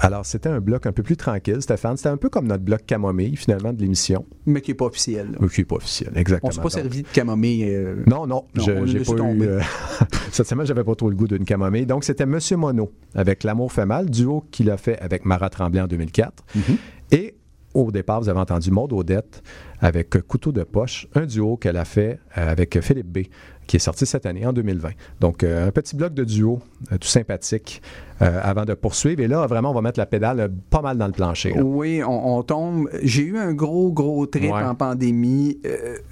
Alors, 0.04 0.26
c'était 0.26 0.48
un 0.48 0.60
bloc 0.60 0.86
un 0.86 0.92
peu 0.92 1.02
plus 1.02 1.16
tranquille, 1.16 1.60
Stéphane. 1.62 1.96
C'était 1.96 2.08
un 2.10 2.16
peu 2.16 2.28
comme 2.28 2.46
notre 2.46 2.62
bloc 2.62 2.84
camomille, 2.86 3.36
finalement, 3.36 3.72
de 3.72 3.80
l'émission. 3.80 4.26
Mais 4.46 4.60
qui 4.60 4.70
n'est 4.70 4.74
pas 4.76 4.84
officiel. 4.86 5.32
là. 5.32 5.38
Ou 5.40 5.48
qui 5.48 5.60
n'est 5.60 5.64
pas 5.64 5.76
officiel, 5.76 6.12
exactement. 6.16 6.48
On 6.48 6.52
s'est 6.52 6.58
pas 6.58 6.62
Donc, 6.64 6.72
servi 6.72 7.02
de 7.02 7.08
camomille. 7.08 7.64
euh, 7.64 7.96
Non, 8.06 8.26
non, 8.26 8.44
Non, 8.54 8.64
je- 8.64 8.86
j'ai 8.86 9.00
pas 9.00 9.12
eu. 9.12 9.42
euh, 9.42 9.60
cette 10.32 10.46
semaine, 10.46 10.66
j'avais 10.66 10.84
pas 10.84 10.94
trop 10.94 11.08
le 11.10 11.16
goût 11.16 11.26
d'une 11.28 11.44
camomille. 11.44 11.86
Donc, 11.86 12.04
c'était 12.04 12.26
Monsieur 12.26 12.56
Mono 12.56 12.92
avec 13.14 13.44
L'amour 13.44 13.72
fait 13.72 13.86
mal, 13.86 14.10
duo 14.10 14.44
qu'il 14.50 14.70
a 14.70 14.76
fait 14.76 14.98
avec 15.00 15.24
Marat 15.24 15.50
Tremblay 15.50 15.80
en 15.80 15.86
2004. 15.86 16.44
Mm-hmm. 16.56 16.76
Et 17.12 17.34
au 17.74 17.90
départ, 17.90 18.20
vous 18.20 18.28
avez 18.28 18.38
entendu 18.38 18.70
Maude 18.70 18.92
Odette 18.92 19.42
avec 19.80 20.10
Couteau 20.28 20.52
de 20.52 20.62
poche, 20.62 21.08
un 21.14 21.26
duo 21.26 21.56
qu'elle 21.56 21.76
a 21.76 21.84
fait 21.84 22.20
euh, 22.38 22.50
avec 22.52 22.80
Philippe 22.80 23.08
B, 23.08 23.18
qui 23.66 23.76
est 23.76 23.80
sorti 23.80 24.06
cette 24.06 24.26
année, 24.26 24.46
en 24.46 24.52
2020. 24.52 24.90
Donc, 25.20 25.42
euh, 25.44 25.68
un 25.68 25.70
petit 25.70 25.96
bloc 25.96 26.14
de 26.14 26.24
duo, 26.24 26.60
euh, 26.92 26.98
tout 26.98 27.08
sympathique, 27.08 27.80
euh, 28.22 28.38
avant 28.42 28.64
de 28.64 28.74
poursuivre. 28.74 29.20
Et 29.20 29.26
là, 29.28 29.44
vraiment, 29.46 29.70
on 29.70 29.74
va 29.74 29.80
mettre 29.82 29.98
la 29.98 30.06
pédale 30.06 30.50
pas 30.70 30.80
mal 30.82 30.96
dans 30.98 31.06
le 31.06 31.12
plancher. 31.12 31.52
là. 31.54 31.62
Oui, 31.62 32.02
on, 32.06 32.36
on 32.38 32.42
tombe. 32.42 32.88
J'ai 33.02 33.22
eu 33.22 33.38
un 33.38 33.52
gros, 33.52 33.90
gros 33.92 34.26
trip 34.26 34.52
Ouais. 34.52 34.62
en 34.62 34.74
pandémie. 34.74 35.58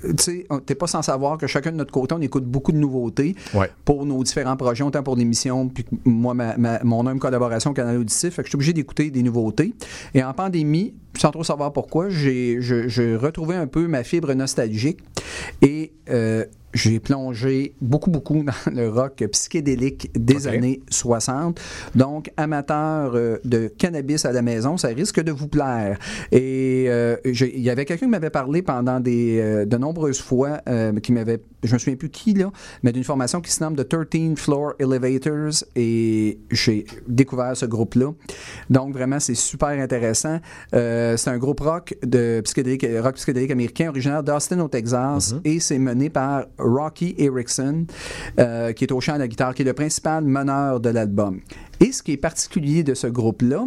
Tu 0.03 0.15
sais, 0.19 0.47
t'es 0.67 0.75
pas 0.75 0.87
sans 0.89 1.03
savoir 1.03 1.39
que 1.39 1.47
chacun 1.47 1.71
de 1.73 1.77
notre 1.77 1.93
côté, 1.93 2.15
on 2.15 2.21
écoute 2.21 2.45
beaucoup 2.45 2.73
de 2.73 2.79
nouveautés 2.79 3.37
Ouais. 3.55 3.71
pour 3.85 4.05
nos 4.05 4.23
différents 4.25 4.57
projets, 4.57 4.83
autant 4.83 5.03
pour 5.03 5.15
l'émission, 5.17 5.69
puis 5.69 5.85
que 5.85 5.91
moi, 6.05 6.35
ma, 6.35 6.57
ma- 6.57 6.83
mon 6.83 7.07
humble 7.07 7.21
collaboration 7.21 7.71
au 7.71 7.75
Canal 7.75 7.97
Auditif. 7.99 8.35
Fait 8.35 8.43
que 8.43 8.47
je 8.47 8.51
suis 8.51 8.57
obligé 8.57 8.73
d'écouter 8.73 9.11
des 9.11 9.23
nouveautés. 9.23 9.73
Et 10.15 10.25
en 10.25 10.33
pandémie, 10.33 10.95
sans 11.17 11.31
trop 11.31 11.45
savoir 11.45 11.73
pourquoi, 11.73 12.09
j'ai 12.09 12.59
retrouvais 13.21 13.57
un 13.57 13.67
peu 13.69 13.87
ma 13.87 14.03
fibre 14.03 14.33
nostalgique. 14.35 14.99
Et 15.61 15.93
euh, 16.11 16.45
j'ai 16.75 17.01
plongé 17.01 17.75
beaucoup, 17.81 18.11
beaucoup 18.11 18.43
dans 18.45 18.73
le 18.73 18.89
rock 18.89 19.25
psychédélique 19.33 20.11
des 20.15 20.47
années 20.47 20.81
60. 20.91 21.61
Donc, 21.95 22.31
amateur 22.37 23.13
euh, 23.15 23.39
de 23.45 23.69
cannabis 23.69 24.25
à 24.25 24.33
la 24.33 24.43
maison, 24.43 24.77
ça 24.77 24.89
risque 24.89 25.21
de 25.21 25.33
vous 25.33 25.49
plaire. 25.49 25.99
Et 26.31 26.87
euh, 26.89 27.17
il 27.25 27.61
y 27.61 27.71
avait 27.71 27.85
quelqu'un 27.85 28.07
qui 28.07 28.11
m'avait 28.11 28.31
parlé 28.31 28.63
pendant 28.63 29.01
des, 29.01 29.39
euh, 29.41 29.65
de 29.65 29.77
nombreuses 29.77 30.21
fois, 30.21 30.61
euh, 30.69 30.93
qui 31.01 31.13
m'avait, 31.13 31.41
je 31.63 31.73
me 31.75 31.79
souviens 31.79 31.97
plus 31.97 32.11
qui, 32.11 32.35
là, 32.35 32.51
mais 32.83 32.93
d'une 32.93 33.05
formation 33.05 33.41
qui 33.41 33.51
se 33.51 33.63
nomme 33.63 33.77
The 33.77 33.89
13 33.89 34.35
Floor 34.37 34.75
Elevators. 34.79 35.65
Et 35.77 36.39
j'ai 36.51 36.87
découvert 37.07 37.57
ce 37.57 37.67
groupe-là. 37.67 38.13
Donc, 38.71 38.93
vraiment, 38.93 39.21
c'est 39.21 39.35
super 39.35 39.69
intéressant. 39.69 40.41
Euh, 40.75 41.17
c'est 41.17 41.31
un 41.31 41.39
groupe 41.39 41.61
rock 41.61 41.95
de 42.03 42.41
psychédélique, 42.45 42.87
rock 43.01 43.15
psychédélique 43.17 43.51
américain, 43.51 43.89
originaire 43.89 44.23
d'Austin 44.23 44.61
au 44.61 44.69
Texas, 44.69 45.35
et 45.45 45.61
c'est 45.61 45.79
mené 45.79 46.11
par 46.11 46.47
Rocky 46.59 47.15
Erickson, 47.19 47.87
euh, 48.39 48.73
qui 48.73 48.85
est 48.85 48.93
au 48.93 49.01
chant 49.01 49.15
à 49.15 49.19
la 49.19 49.29
guitare, 49.29 49.55
qui 49.55 49.63
est 49.63 49.67
le 49.67 49.73
principal 49.73 50.25
meneur 50.25 50.81
de 50.81 50.89
l'album. 50.89 51.41
Et 51.81 51.91
ce 51.91 52.03
qui 52.03 52.13
est 52.13 52.17
particulier 52.17 52.85
de 52.85 52.95
ce 52.95 53.09
groupe-là, 53.09 53.65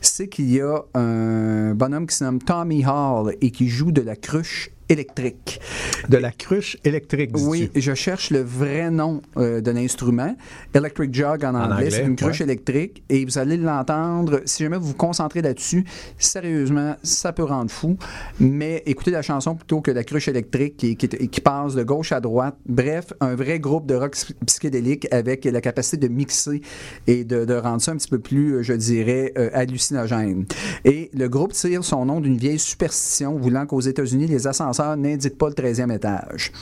c'est 0.00 0.28
qu'il 0.28 0.52
y 0.52 0.60
a 0.60 0.82
un 0.94 1.74
bonhomme 1.74 2.06
qui 2.06 2.14
se 2.14 2.24
nomme 2.24 2.38
Tommy 2.38 2.84
Hall 2.84 3.34
et 3.40 3.50
qui 3.50 3.68
joue 3.68 3.90
de 3.90 4.02
la 4.02 4.16
cruche 4.16 4.70
électrique. 4.88 5.60
De 6.08 6.16
la 6.16 6.30
cruche 6.30 6.76
électrique? 6.84 7.30
Oui, 7.34 7.70
je 7.74 7.94
cherche 7.94 8.30
le 8.30 8.40
vrai 8.40 8.90
nom 8.90 9.22
euh, 9.36 9.60
de 9.60 9.70
l'instrument. 9.70 10.36
Electric 10.74 11.14
Jug 11.14 11.44
en 11.44 11.54
anglais, 11.54 11.74
anglais, 11.74 11.90
c'est 11.90 12.04
une 12.04 12.16
cruche 12.16 12.40
ouais. 12.40 12.46
électrique 12.46 13.02
et 13.08 13.24
vous 13.24 13.38
allez 13.38 13.56
l'entendre. 13.56 14.42
Si 14.44 14.62
jamais 14.62 14.76
vous 14.76 14.88
vous 14.88 14.94
concentrez 14.94 15.40
là-dessus, 15.40 15.84
sérieusement, 16.18 16.96
ça 17.02 17.32
peut 17.32 17.44
rendre 17.44 17.70
fou. 17.70 17.96
Mais 18.38 18.82
écoutez 18.86 19.10
la 19.10 19.22
chanson 19.22 19.54
plutôt 19.54 19.80
que 19.80 19.90
la 19.90 20.04
cruche 20.04 20.28
électrique 20.28 20.76
qui, 20.76 20.96
qui, 20.96 21.08
qui 21.08 21.40
passe 21.40 21.74
de 21.74 21.82
gauche 21.82 22.12
à 22.12 22.20
droite. 22.20 22.56
Bref, 22.66 23.12
un 23.20 23.34
vrai 23.34 23.58
groupe 23.60 23.86
de 23.86 23.94
rock 23.94 24.12
psy- 24.12 24.34
psychédélique 24.44 25.08
avec 25.10 25.44
la 25.44 25.60
capacité 25.60 25.96
de 25.96 26.08
mixer 26.08 26.60
et 27.06 27.24
de, 27.24 27.44
de 27.44 27.54
rendre 27.54 27.80
ça 27.80 27.92
un 27.92 27.96
petit 27.96 28.08
peu 28.08 28.18
plus, 28.18 28.56
euh, 28.56 28.62
je 28.62 28.74
dirais, 28.74 29.32
euh, 29.38 29.48
hallucinogène. 29.54 30.44
Et 30.84 31.10
le 31.14 31.28
groupe 31.28 31.52
tire 31.52 31.84
son 31.84 32.04
nom 32.04 32.20
d'une 32.20 32.36
vieille 32.36 32.58
superstition 32.58 33.38
voulant 33.38 33.64
qu'aux 33.64 33.80
États-Unis, 33.80 34.26
les 34.26 34.46
ascenseurs 34.46 34.73
n'indiquent 34.96 35.38
pas 35.38 35.48
le 35.48 35.54
13e 35.54 35.90
étage. 35.90 36.52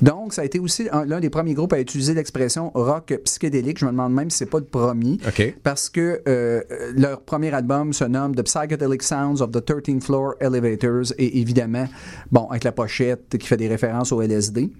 Donc, 0.00 0.32
ça 0.34 0.42
a 0.42 0.44
été 0.44 0.58
aussi 0.58 0.88
un- 0.92 1.04
l'un 1.04 1.20
des 1.20 1.30
premiers 1.30 1.54
groupes 1.54 1.72
à 1.72 1.80
utiliser 1.80 2.14
l'expression 2.14 2.70
rock 2.74 3.18
psychédélique. 3.24 3.78
Je 3.78 3.86
me 3.86 3.90
demande 3.90 4.12
même 4.14 4.30
si 4.30 4.38
c'est 4.38 4.46
pas 4.50 4.58
le 4.58 4.64
premier. 4.64 5.18
OK. 5.26 5.54
Parce 5.62 5.88
que 5.88 6.20
euh, 6.28 6.62
leur 6.96 7.22
premier 7.22 7.52
album 7.52 7.92
se 7.92 8.04
nomme 8.04 8.34
The 8.34 8.42
Psychedelic 8.42 9.02
Sounds 9.02 9.40
of 9.40 9.50
the 9.50 9.64
13th 9.64 10.02
Floor 10.02 10.34
Elevators 10.40 11.12
et 11.18 11.40
évidemment, 11.40 11.86
bon, 12.30 12.46
avec 12.50 12.64
la 12.64 12.72
pochette 12.72 13.36
qui 13.38 13.46
fait 13.46 13.56
des 13.56 13.68
références 13.68 14.12
au 14.12 14.20
LSD. 14.22 14.70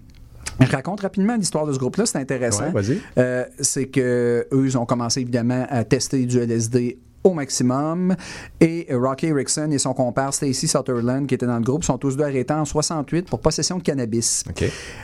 Je 0.61 0.70
raconte 0.70 1.01
rapidement 1.01 1.34
l'histoire 1.36 1.66
de 1.66 1.72
ce 1.72 1.78
groupe-là, 1.78 2.05
c'est 2.07 2.18
intéressant. 2.18 2.70
Ouais. 2.72 2.82
Euh, 3.18 3.45
c'est 3.61 3.86
que 3.86 4.47
eux 4.53 4.64
ils 4.66 4.76
ont 4.76 4.84
commencé 4.86 5.20
évidemment 5.20 5.66
à 5.70 5.82
tester 5.84 6.24
du 6.26 6.38
LSD 6.38 6.99
au 7.24 7.32
maximum. 7.32 8.16
Et 8.60 8.86
Rocky 8.90 9.26
Erickson 9.26 9.70
et 9.70 9.78
son 9.78 9.94
compère 9.94 10.34
Stacy 10.34 10.68
Sutherland, 10.68 11.26
qui 11.26 11.34
étaient 11.34 11.46
dans 11.46 11.56
le 11.56 11.62
groupe, 11.62 11.84
sont 11.84 11.98
tous 11.98 12.16
deux 12.16 12.24
arrêtés 12.24 12.54
en 12.54 12.64
68 12.64 13.28
pour 13.28 13.40
possession 13.40 13.78
de 13.78 13.82
cannabis. 13.82 14.44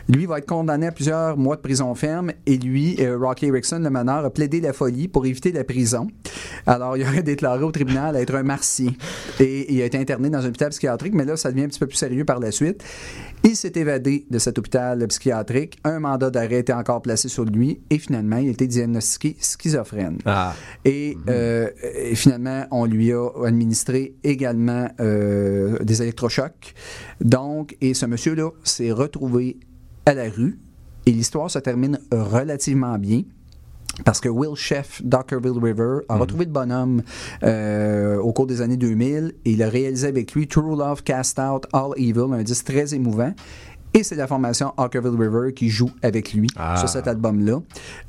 Lui 0.08 0.26
va 0.26 0.38
être 0.38 0.46
condamné 0.46 0.86
à 0.86 0.92
plusieurs 0.92 1.36
mois 1.36 1.56
de 1.56 1.60
prison 1.60 1.94
ferme 1.94 2.32
et 2.46 2.56
lui, 2.56 2.96
euh, 3.00 3.18
Rocky 3.18 3.46
Erickson, 3.46 3.80
le 3.82 3.90
meneur, 3.90 4.24
a 4.24 4.30
plaidé 4.30 4.60
la 4.60 4.72
folie 4.72 5.08
pour 5.08 5.26
éviter 5.26 5.52
la 5.52 5.64
prison. 5.64 6.08
Alors, 6.66 6.96
il 6.96 7.04
aurait 7.04 7.22
déclaré 7.28 7.62
au 7.62 7.72
tribunal 7.72 8.16
être 8.16 8.34
un 8.34 8.42
martien 8.42 8.92
et 9.40 9.72
il 9.72 9.82
a 9.82 9.84
été 9.84 9.98
interné 9.98 10.30
dans 10.30 10.44
un 10.44 10.48
hôpital 10.48 10.70
psychiatrique, 10.70 11.14
mais 11.14 11.24
là, 11.24 11.36
ça 11.36 11.50
devient 11.50 11.64
un 11.64 11.68
petit 11.68 11.80
peu 11.80 11.86
plus 11.86 11.96
sérieux 11.96 12.24
par 12.24 12.40
la 12.40 12.50
suite. 12.50 12.84
Il 13.44 13.56
s'est 13.56 13.72
évadé 13.76 14.26
de 14.30 14.38
cet 14.38 14.58
hôpital 14.58 15.06
psychiatrique. 15.06 15.78
Un 15.84 16.00
mandat 16.00 16.30
d'arrêt 16.30 16.58
était 16.58 16.72
encore 16.72 17.02
placé 17.02 17.28
sur 17.28 17.44
lui 17.44 17.80
et 17.88 17.98
finalement, 17.98 18.38
il 18.38 18.48
a 18.48 18.50
été 18.50 18.66
diagnostiqué 18.66 19.36
schizophrène. 19.40 20.18
Ah. 20.24 20.54
Et, 20.84 21.16
euh, 21.28 21.68
et 22.08 22.14
finalement, 22.14 22.64
on 22.70 22.84
lui 22.86 23.12
a 23.12 23.28
administré 23.44 24.14
également 24.24 24.88
euh, 25.00 25.78
des 25.80 26.02
électrochocs. 26.02 26.74
Donc, 27.20 27.76
et 27.80 27.94
ce 27.94 28.06
monsieur-là 28.06 28.50
s'est 28.64 28.92
retrouvé 28.92 29.58
à 30.06 30.14
la 30.14 30.28
rue. 30.28 30.58
Et 31.06 31.12
l'histoire 31.12 31.50
se 31.50 31.58
termine 31.58 31.98
relativement 32.10 32.98
bien. 32.98 33.22
Parce 34.04 34.20
que 34.20 34.28
Will 34.28 34.54
Sheff, 34.54 35.02
Dockerville 35.02 35.58
River, 35.60 36.00
a 36.08 36.16
retrouvé 36.16 36.44
le 36.44 36.52
bonhomme 36.52 37.02
euh, 37.42 38.18
au 38.18 38.32
cours 38.32 38.46
des 38.46 38.60
années 38.60 38.76
2000 38.76 39.34
et 39.44 39.50
il 39.50 39.62
a 39.62 39.68
réalisé 39.68 40.06
avec 40.06 40.32
lui 40.32 40.46
True 40.46 40.76
Love 40.76 41.02
Cast 41.02 41.38
Out 41.38 41.66
All 41.72 41.90
Evil, 41.96 42.32
un 42.32 42.42
disque 42.42 42.66
très 42.66 42.94
émouvant. 42.94 43.34
Et 43.94 44.02
c'est 44.02 44.16
la 44.16 44.26
formation 44.26 44.72
Hawkerville 44.76 45.18
River 45.18 45.52
qui 45.54 45.70
joue 45.70 45.90
avec 46.02 46.32
lui 46.34 46.46
Ah. 46.56 46.76
sur 46.76 46.88
cet 46.88 47.08
album-là. 47.08 47.60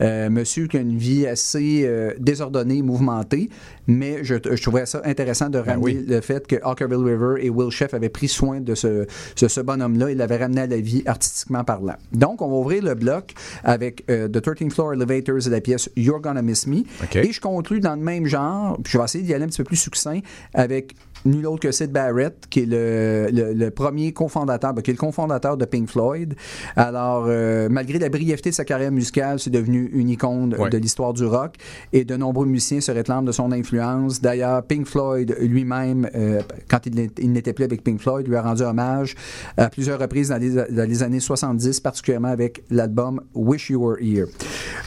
Euh, 0.01 0.29
monsieur 0.29 0.67
qui 0.67 0.77
a 0.77 0.81
une 0.81 0.97
vie 0.97 1.25
assez 1.25 1.83
euh, 1.85 2.13
désordonnée, 2.19 2.81
mouvementée, 2.81 3.49
mais 3.87 4.23
je, 4.23 4.35
je 4.35 4.61
trouvais 4.61 4.85
ça 4.85 5.01
intéressant 5.05 5.49
de 5.49 5.57
ramener 5.57 5.81
oui. 5.83 6.05
le 6.07 6.21
fait 6.21 6.45
que 6.45 6.57
Hawkerville 6.61 6.97
River 7.03 7.35
et 7.43 7.49
Will 7.49 7.71
Sheff 7.71 7.93
avaient 7.93 8.09
pris 8.09 8.27
soin 8.27 8.59
de 8.61 8.75
ce, 8.75 9.07
ce, 9.35 9.47
ce 9.47 9.61
bonhomme-là 9.61 10.11
et 10.11 10.15
l'avaient 10.15 10.37
ramené 10.37 10.61
à 10.61 10.67
la 10.67 10.77
vie 10.77 11.01
artistiquement 11.05 11.63
parlant. 11.63 11.95
Donc, 12.11 12.41
on 12.41 12.49
va 12.49 12.55
ouvrir 12.55 12.83
le 12.83 12.93
bloc 12.93 13.33
avec 13.63 14.03
euh, 14.11 14.27
The 14.27 14.45
13th 14.45 14.71
Floor 14.71 14.93
Elevators 14.93 15.47
et 15.47 15.49
la 15.49 15.61
pièce 15.61 15.89
You're 15.95 16.19
Gonna 16.19 16.41
Miss 16.41 16.67
Me. 16.67 16.83
Et 17.15 17.31
je 17.31 17.41
conclue 17.41 17.79
dans 17.79 17.95
le 17.95 18.01
même 18.01 18.25
genre, 18.25 18.77
puis 18.83 18.93
je 18.93 18.97
vais 18.97 19.03
essayer 19.05 19.23
d'y 19.23 19.33
aller 19.33 19.45
un 19.45 19.47
petit 19.47 19.57
peu 19.59 19.63
plus 19.63 19.77
succinct 19.77 20.19
avec 20.53 20.93
nul 21.25 21.45
autre 21.47 21.59
que 21.61 21.71
Sid 21.71 21.91
Barrett, 21.91 22.35
qui 22.49 22.61
est 22.61 22.65
le, 22.65 23.27
le- 23.31 23.53
le 23.53 23.71
premier 23.71 24.13
cofondateur, 24.13 24.73
ben, 24.73 24.81
qui 24.81 24.91
est 24.91 24.93
le 24.93 24.99
cofondateur 24.99 25.57
de 25.57 25.65
Pink 25.65 25.89
Floyd. 25.89 26.35
Alors, 26.75 27.25
euh, 27.27 27.67
malgré 27.69 27.99
la 27.99 28.09
brièveté 28.09 28.49
de 28.51 28.55
sa 28.55 28.65
carrière 28.65 28.91
musicale, 28.91 29.39
c'est 29.39 29.49
devenu 29.49 29.89
une 29.93 30.09
icône 30.09 30.55
Ouais. 30.57 30.69
de 30.69 30.77
l'histoire 30.77 31.13
du 31.13 31.25
rock 31.25 31.55
et 31.93 32.05
de 32.05 32.15
nombreux 32.15 32.45
musiciens 32.45 32.81
se 32.81 32.91
réclament 32.91 33.25
de 33.25 33.31
son 33.31 33.51
influence. 33.51 34.21
D'ailleurs, 34.21 34.63
Pink 34.63 34.85
Floyd 34.87 35.35
lui-même, 35.39 36.09
euh, 36.15 36.41
quand 36.69 36.79
il 36.85 37.31
n'était 37.31 37.53
plus 37.53 37.63
avec 37.65 37.83
Pink 37.83 37.99
Floyd, 37.99 38.27
lui 38.27 38.35
a 38.35 38.41
rendu 38.41 38.63
hommage 38.63 39.15
à 39.57 39.69
plusieurs 39.69 39.99
reprises 39.99 40.29
dans 40.29 40.37
les, 40.37 40.51
dans 40.51 40.87
les 40.89 41.03
années 41.03 41.19
70, 41.19 41.79
particulièrement 41.81 42.29
avec 42.29 42.63
l'album 42.69 43.21
Wish 43.35 43.69
You 43.69 43.81
Were 43.85 43.97
Here. 44.01 44.27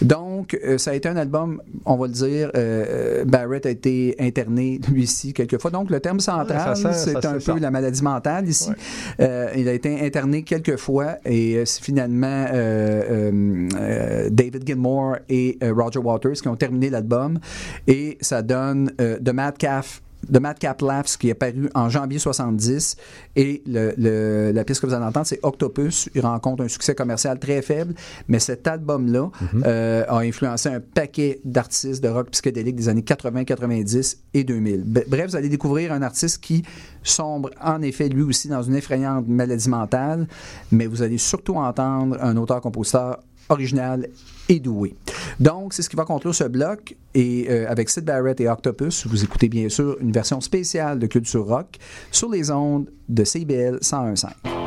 Donc, 0.00 0.58
euh, 0.64 0.78
ça 0.78 0.92
a 0.92 0.94
été 0.94 1.08
un 1.08 1.16
album, 1.16 1.60
on 1.84 1.96
va 1.96 2.06
le 2.06 2.12
dire, 2.12 2.50
Barrett 3.26 3.66
a 3.66 3.70
été 3.70 4.14
interné, 4.18 4.80
lui 4.90 5.04
aussi, 5.04 5.32
quelques 5.32 5.60
fois. 5.60 5.70
Donc, 5.70 5.90
le 5.90 6.00
terme 6.00 6.20
Ouais, 6.28 6.92
c'est 6.92 7.24
un 7.24 7.38
peu 7.38 7.58
la 7.58 7.70
maladie 7.70 8.02
mentale 8.02 8.48
ici. 8.48 8.70
Ouais. 8.70 8.76
Euh, 9.20 9.50
il 9.56 9.68
a 9.68 9.72
été 9.72 10.04
interné 10.04 10.42
quelques 10.42 10.76
fois 10.76 11.16
et 11.24 11.56
euh, 11.56 11.64
c'est 11.64 11.82
finalement 11.82 12.46
euh, 12.52 14.28
David 14.30 14.66
Gilmour 14.66 15.16
et 15.28 15.58
Roger 15.62 16.00
Waters 16.00 16.34
qui 16.34 16.48
ont 16.48 16.56
terminé 16.56 16.90
l'album 16.90 17.38
et 17.86 18.18
ça 18.20 18.42
donne 18.42 18.90
The 18.98 19.32
Madcap 19.32 19.86
The 20.30 20.38
Madcap 20.38 20.80
Laughs 20.82 21.16
qui 21.18 21.28
est 21.30 21.34
paru 21.34 21.68
en 21.74 21.88
janvier 21.88 22.18
70 22.18 22.96
et 23.36 23.62
le, 23.66 23.92
le- 23.96 24.52
la 24.52 24.64
pièce 24.64 24.78
que 24.80 24.86
vous 24.86 24.94
allez 24.94 25.04
entendre 25.04 25.26
c'est 25.26 25.40
Octopus. 25.42 26.08
Il 26.14 26.20
rencontre 26.20 26.62
un 26.62 26.68
succès 26.68 26.94
commercial 26.94 27.38
très 27.38 27.62
faible. 27.62 27.94
Mais 28.28 28.38
cet 28.38 28.66
album 28.66 29.10
là 29.12 29.30
Mhm. 29.40 29.64
a 29.64 30.18
influencé 30.18 30.68
un 30.68 30.80
paquet 30.80 31.40
d'artistes 31.44 32.02
de 32.02 32.08
rock 32.08 32.30
psychédélique 32.30 32.76
des 32.76 32.88
années 32.88 33.02
80 33.02 33.44
90 33.44 34.18
et 34.34 34.44
2000 34.44 34.84
Be- 34.84 35.04
bref 35.08 35.30
vous 35.30 35.36
allez 35.36 35.48
découvrir 35.48 35.92
un 35.92 36.02
artiste 36.02 36.38
qui 36.42 36.62
sombre 37.02 37.50
en 37.60 37.82
effet 37.82 38.08
lui 38.08 38.22
aussi 38.22 38.48
dans 38.48 38.62
une 38.62 38.74
effrayante 38.76 39.26
maladie 39.28 39.68
mentale. 39.68 40.26
Mais 40.70 40.86
vous 40.86 41.02
allez 41.02 41.18
surtout 41.18 41.54
entendre 41.56 42.16
un 42.20 42.36
auteur-compositeur 42.36 43.18
original 43.48 44.08
et 44.48 44.60
doué. 44.60 44.94
Donc, 45.40 45.74
c'est 45.74 45.82
ce 45.82 45.88
qui 45.88 45.96
va 45.96 46.04
conclure 46.04 46.34
ce 46.34 46.44
bloc. 46.44 46.96
Et 47.14 47.46
euh, 47.50 47.70
avec 47.70 47.90
Sid 47.90 48.04
Barrett 48.04 48.40
et 48.40 48.48
Octopus, 48.48 49.06
vous 49.06 49.24
écoutez 49.24 49.48
bien 49.48 49.68
sûr 49.68 49.96
une 50.00 50.12
version 50.12 50.40
spéciale 50.40 50.98
de 50.98 51.06
Culture 51.06 51.46
Rock 51.46 51.78
sur 52.10 52.30
les 52.30 52.50
ondes 52.50 52.90
de 53.08 53.24
CBL 53.24 53.78
101.5. 53.82 54.61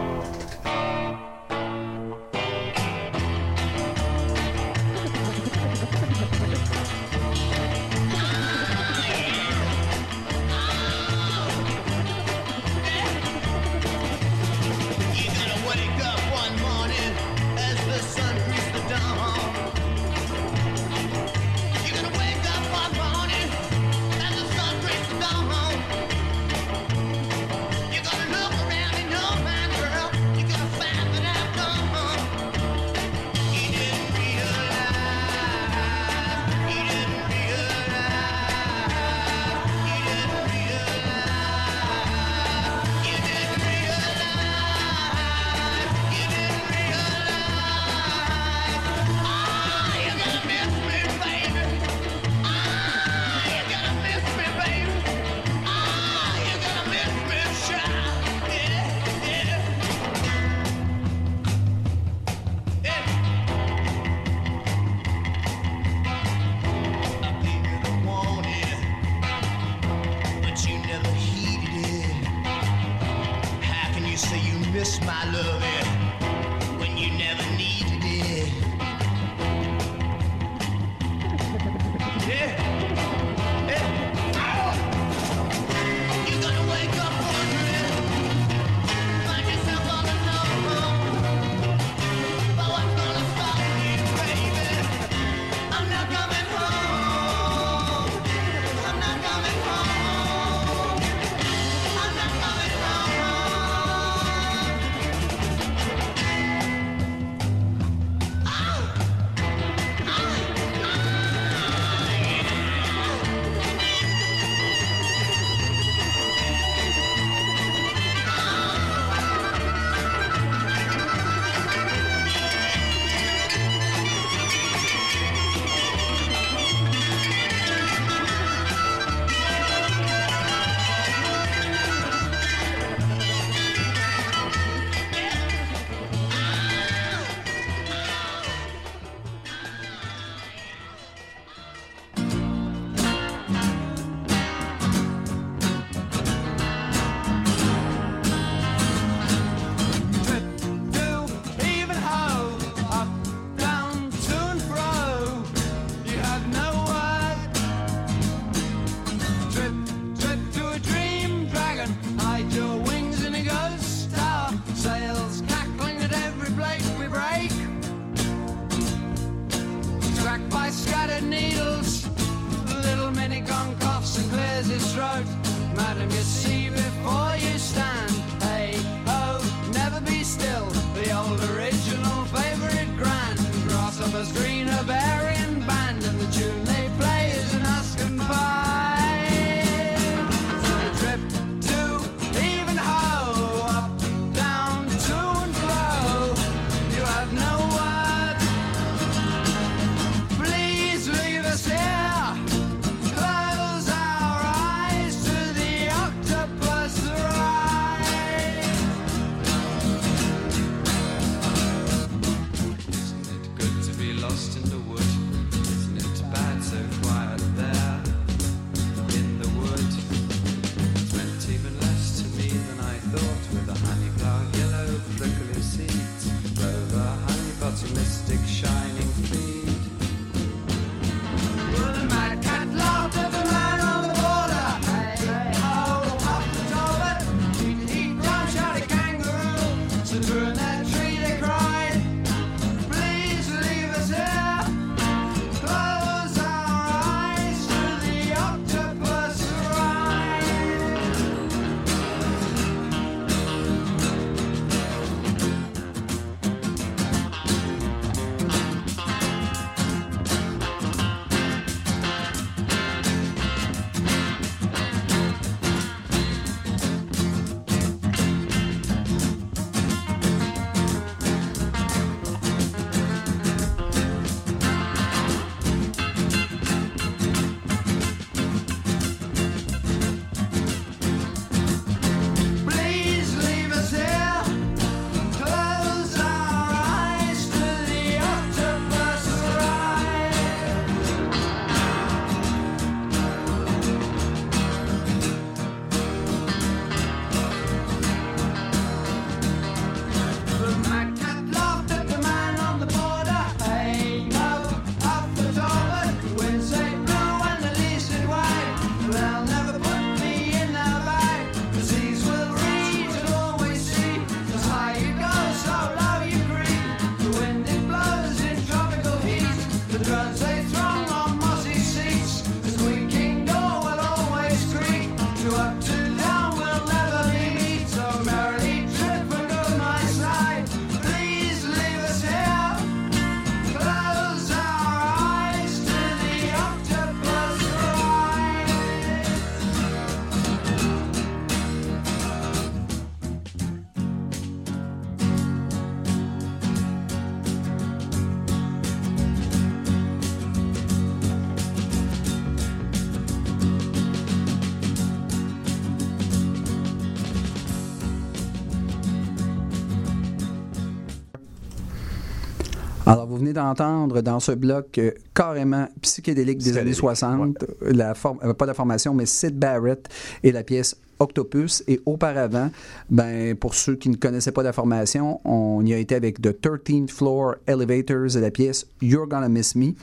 Alors, 363.16 363.28
vous 363.28 363.38
venez 363.38 363.54
d'entendre 363.54 364.20
dans 364.20 364.42
ce 364.42 364.52
bloc 364.52 364.98
euh, 364.98 365.12
carrément 365.34 365.88
psychédélique 366.02 366.58
des 366.58 366.78
années 366.78 366.92
60, 366.92 367.64
euh, 367.84 368.54
pas 368.54 368.66
la 368.66 368.74
formation, 368.74 369.14
mais 369.14 369.26
Sid 369.26 369.58
Barrett 369.58 370.10
et 370.44 370.52
la 370.52 370.64
pièce 370.64 370.98
Octopus. 371.20 371.82
Et 371.88 372.02
auparavant, 372.06 372.72
ben, 373.10 373.56
pour 373.56 373.76
ceux 373.76 373.96
qui 373.96 374.10
ne 374.10 374.16
connaissaient 374.16 374.52
pas 374.52 374.64
la 374.64 374.74
formation, 374.74 375.40
on 375.46 375.86
y 375.86 375.94
a 375.94 375.98
été 375.98 376.16
avec 376.16 376.42
The 376.42 376.60
13th 376.60 377.10
Floor 377.10 377.56
Elevators 377.68 378.36
et 378.38 378.42
la 378.42 378.52
pièce 378.52 378.88
You're 379.02 379.28
Gonna 379.28 379.50
Miss 379.50 379.76
Me. 379.76 379.94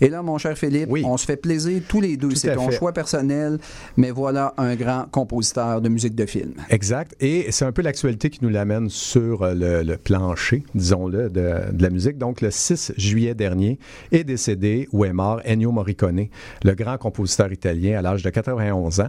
Et 0.00 0.08
là, 0.08 0.22
mon 0.22 0.38
cher 0.38 0.56
Philippe, 0.56 0.88
Oui. 0.90 1.02
on 1.04 1.16
se 1.16 1.26
fait 1.26 1.36
plaisir 1.36 1.82
tous 1.88 2.00
les 2.00 2.16
deux. 2.16 2.34
C'est 2.34 2.54
ton 2.54 2.68
fait. 2.70 2.76
choix 2.76 2.92
personnel, 2.92 3.58
mais 3.96 4.10
voilà 4.10 4.54
un 4.56 4.74
grand 4.76 5.04
compositeur 5.10 5.80
de 5.80 5.88
musique 5.88 6.14
de 6.14 6.26
film. 6.26 6.54
Exact. 6.70 7.14
Et 7.20 7.46
c'est 7.50 7.64
un 7.64 7.72
peu 7.72 7.82
l'actualité 7.82 8.30
qui 8.30 8.38
nous 8.42 8.48
l'amène 8.50 8.88
sur 8.88 9.42
euh, 9.42 9.54
le, 9.54 9.82
le 9.82 9.96
plancher, 9.96 10.64
disons-le, 10.74 11.28
de, 11.30 11.72
de 11.72 11.82
la 11.82 11.90
musique. 11.90 12.18
Donc, 12.18 12.40
le 12.40 12.50
6 12.50 12.92
juillet 12.96 13.34
dernier 13.34 13.78
est 14.12 14.24
décédé 14.24 14.88
ou 14.92 15.04
est 15.04 15.12
mort 15.12 15.40
Ennio 15.46 15.72
Morricone, 15.72 16.26
le 16.64 16.74
grand 16.74 16.96
compositeur 16.98 17.52
italien 17.52 17.98
à 17.98 18.02
l'âge 18.02 18.22
de 18.22 18.30
91 18.30 19.00
ans. 19.00 19.08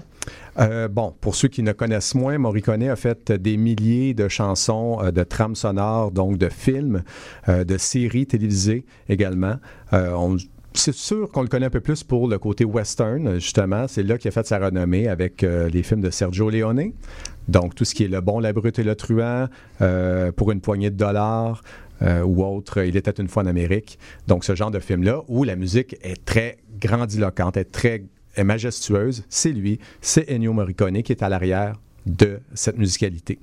Euh, 0.60 0.88
bon, 0.88 1.14
pour 1.22 1.36
ceux 1.36 1.48
qui 1.48 1.62
ne 1.64 1.72
connaissent 1.72 2.16
moins, 2.16 2.38
Morricone 2.38 2.84
a 2.84 2.96
fait 2.96 3.32
des 3.38 3.58
milliers 3.58 4.14
de 4.14 4.28
chansons, 4.28 5.00
euh, 5.02 5.12
de 5.12 5.24
trames 5.24 5.56
sonores, 5.56 6.12
donc 6.12 6.38
de 6.38 6.50
films, 6.50 7.04
euh, 7.50 7.64
de 7.64 7.78
séries 7.78 8.28
télévisées 8.28 8.86
également. 9.10 9.56
Euh, 9.94 10.12
on- 10.14 10.38
c'est 10.74 10.94
sûr 10.94 11.32
qu'on 11.32 11.42
le 11.42 11.48
connaît 11.48 11.66
un 11.66 11.72
peu 11.72 11.80
plus 11.80 12.04
pour 12.04 12.28
le 12.28 12.38
côté 12.38 12.64
western, 12.64 13.36
justement. 13.40 13.88
C'est 13.88 14.04
là 14.04 14.18
qu'il 14.18 14.28
a 14.30 14.32
fait 14.32 14.46
sa 14.46 14.60
renommée 14.60 15.08
avec 15.08 15.42
les 15.42 15.82
films 15.82 16.02
de 16.02 16.12
Sergio 16.12 16.52
Leone. 16.52 16.92
Donc, 17.48 17.74
tout 17.74 17.84
ce 17.84 17.96
qui 17.96 18.04
est 18.04 18.08
Le 18.08 18.22
Bon, 18.22 18.40
la 18.40 18.54
Brute 18.54 18.78
et 18.78 18.84
le 18.84 18.94
Truand, 18.94 19.48
pour 20.36 20.52
une 20.52 20.62
poignée 20.62 20.92
de 20.92 20.96
dollars, 20.96 21.64
ou 22.26 22.44
autre, 22.44 22.84
Il 22.84 22.96
était 22.96 23.10
une 23.20 23.28
fois 23.28 23.42
en 23.42 23.48
Amérique. 23.48 23.98
Donc, 24.28 24.44
ce 24.44 24.54
genre 24.54 24.70
de 24.70 24.78
film-là, 24.78 25.24
où 25.28 25.44
la 25.44 25.56
musique 25.56 25.96
est 26.04 26.24
très 26.26 26.58
grandiloquente, 26.80 27.58
est 27.58 27.72
très 27.72 28.04
est 28.36 28.44
majestueuse, 28.44 29.24
c'est 29.30 29.52
lui, 29.52 29.80
c'est 30.00 30.30
Ennio 30.32 30.54
Morricone 30.54 31.02
qui 31.02 31.12
est 31.12 31.24
à 31.24 31.30
l'arrière 31.30 31.74
de 32.08 32.40
cette 32.54 32.78
musicalité. 32.78 33.40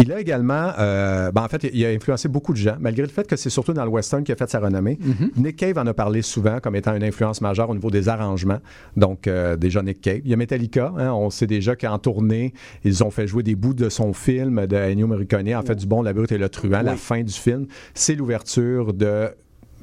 Il 0.00 0.12
a 0.12 0.20
également, 0.20 0.70
euh, 0.78 1.32
ben 1.32 1.42
en 1.42 1.48
fait, 1.48 1.68
il 1.72 1.84
a 1.84 1.88
influencé 1.88 2.28
beaucoup 2.28 2.52
de 2.52 2.58
gens, 2.58 2.76
malgré 2.78 3.02
le 3.02 3.08
fait 3.08 3.26
que 3.26 3.34
c'est 3.34 3.50
surtout 3.50 3.72
dans 3.72 3.84
le 3.84 3.90
western 3.90 4.22
qu'il 4.22 4.32
a 4.32 4.36
fait 4.36 4.48
sa 4.48 4.60
renommée. 4.60 4.96
Nick 5.36 5.56
Cave 5.56 5.76
en 5.76 5.86
a 5.88 5.94
parlé 5.94 6.22
souvent 6.22 6.60
comme 6.60 6.76
étant 6.76 6.94
une 6.94 7.02
influence 7.02 7.40
majeure 7.40 7.68
au 7.68 7.74
niveau 7.74 7.90
des 7.90 8.08
arrangements. 8.08 8.60
Donc, 8.96 9.26
euh, 9.26 9.56
déjà 9.56 9.82
Nick 9.82 10.00
Cave. 10.00 10.20
Il 10.24 10.30
y 10.30 10.34
a 10.34 10.36
Metallica, 10.36 10.92
hein, 10.96 11.12
on 11.12 11.30
sait 11.30 11.48
déjà 11.48 11.74
qu'en 11.74 11.98
tournée, 11.98 12.54
ils 12.84 13.02
ont 13.02 13.10
fait 13.10 13.26
jouer 13.26 13.42
des 13.42 13.56
bouts 13.56 13.74
de 13.74 13.88
son 13.88 14.12
film 14.12 14.68
de 14.68 14.76
Ennio 14.76 15.08
Morricone, 15.08 15.52
en 15.52 15.62
fait, 15.62 15.74
du 15.74 15.86
bon, 15.86 16.02
la 16.02 16.12
brute 16.12 16.30
et 16.30 16.38
le 16.38 16.48
truand. 16.48 16.82
La 16.82 16.94
fin 16.94 17.22
du 17.22 17.32
film, 17.32 17.66
c'est 17.92 18.14
l'ouverture 18.14 18.94
de 18.94 19.30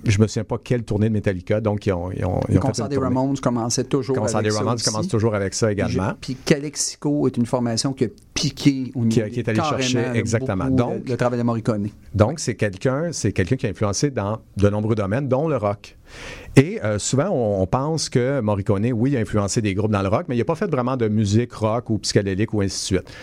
je 0.06 0.20
me 0.22 0.28
souviens 0.28 0.44
pas 0.44 0.58
quelle 0.58 0.84
tournée 0.84 1.08
de 1.10 1.14
Metallica, 1.14 1.62
donc 1.62 1.86
ils 1.86 1.92
ont, 1.94 2.12
ils 2.12 2.26
ont, 2.26 2.40
ils 2.50 2.58
ont 2.58 2.62
concert 2.62 2.88
des. 2.90 2.98
Ramones 2.98 3.38
commençait 3.38 3.84
toujours 3.84 4.16
concert 4.16 4.38
avec 4.38 4.50
des 4.50 4.54
ça 4.54 4.60
Ramones 4.60 4.76
aussi. 4.76 4.86
commence 4.86 5.08
toujours 5.08 5.36
avec 5.36 5.54
ça 5.54 5.72
également. 5.72 6.14
Puis 6.20 6.36
Calexico 6.36 7.28
est 7.28 7.38
une 7.38 7.46
formation 7.46 7.94
qui 7.94 8.06
a 8.06 8.08
piqué 8.34 8.92
au 8.96 9.06
niveau 9.06 9.26
Qui 9.28 9.32
qui 9.32 9.40
est 9.40 9.50
allé 9.50 9.60
chercher, 9.62 10.06
exactement. 10.14 10.70
Donc- 10.70 11.06
le, 11.06 11.12
le 11.12 11.18
travail 11.18 11.40
de 11.40 11.44
Morricone. 11.44 11.90
Donc, 12.14 12.40
c'est 12.40 12.56
quelqu'un, 12.56 13.12
c'est 13.12 13.32
quelqu'un 13.32 13.56
qui 13.56 13.66
a 13.66 13.70
influencé 13.70 14.10
dans 14.12 14.40
de 14.58 14.70
nombreux 14.70 14.96
domaines, 14.96 15.28
dont 15.28 15.48
le 15.48 15.58
rock. 15.58 15.98
Et 16.56 16.80
euh, 16.84 17.00
souvent, 17.00 17.30
on, 17.30 17.62
on 17.62 17.68
pense 17.68 18.10
que 18.10 18.40
Morricone, 18.42 18.92
oui, 18.94 19.18
a 19.18 19.20
influencé 19.20 19.62
des 19.62 19.74
groupes 19.74 19.92
dans 19.92 20.02
le 20.02 20.08
rock, 20.10 20.26
mais 20.30 20.36
il 20.36 20.40
n'a 20.40 20.46
pas 20.46 20.56
fait 20.56 20.70
vraiment 20.70 20.98
de 20.98 21.08
musique 21.08 21.54
rock 21.54 21.90
ou 21.90 21.98
psychédélique 21.98 22.54
ou 22.54 22.62
ainsi 22.62 22.94
de 22.94 22.98
suite. 23.00 23.14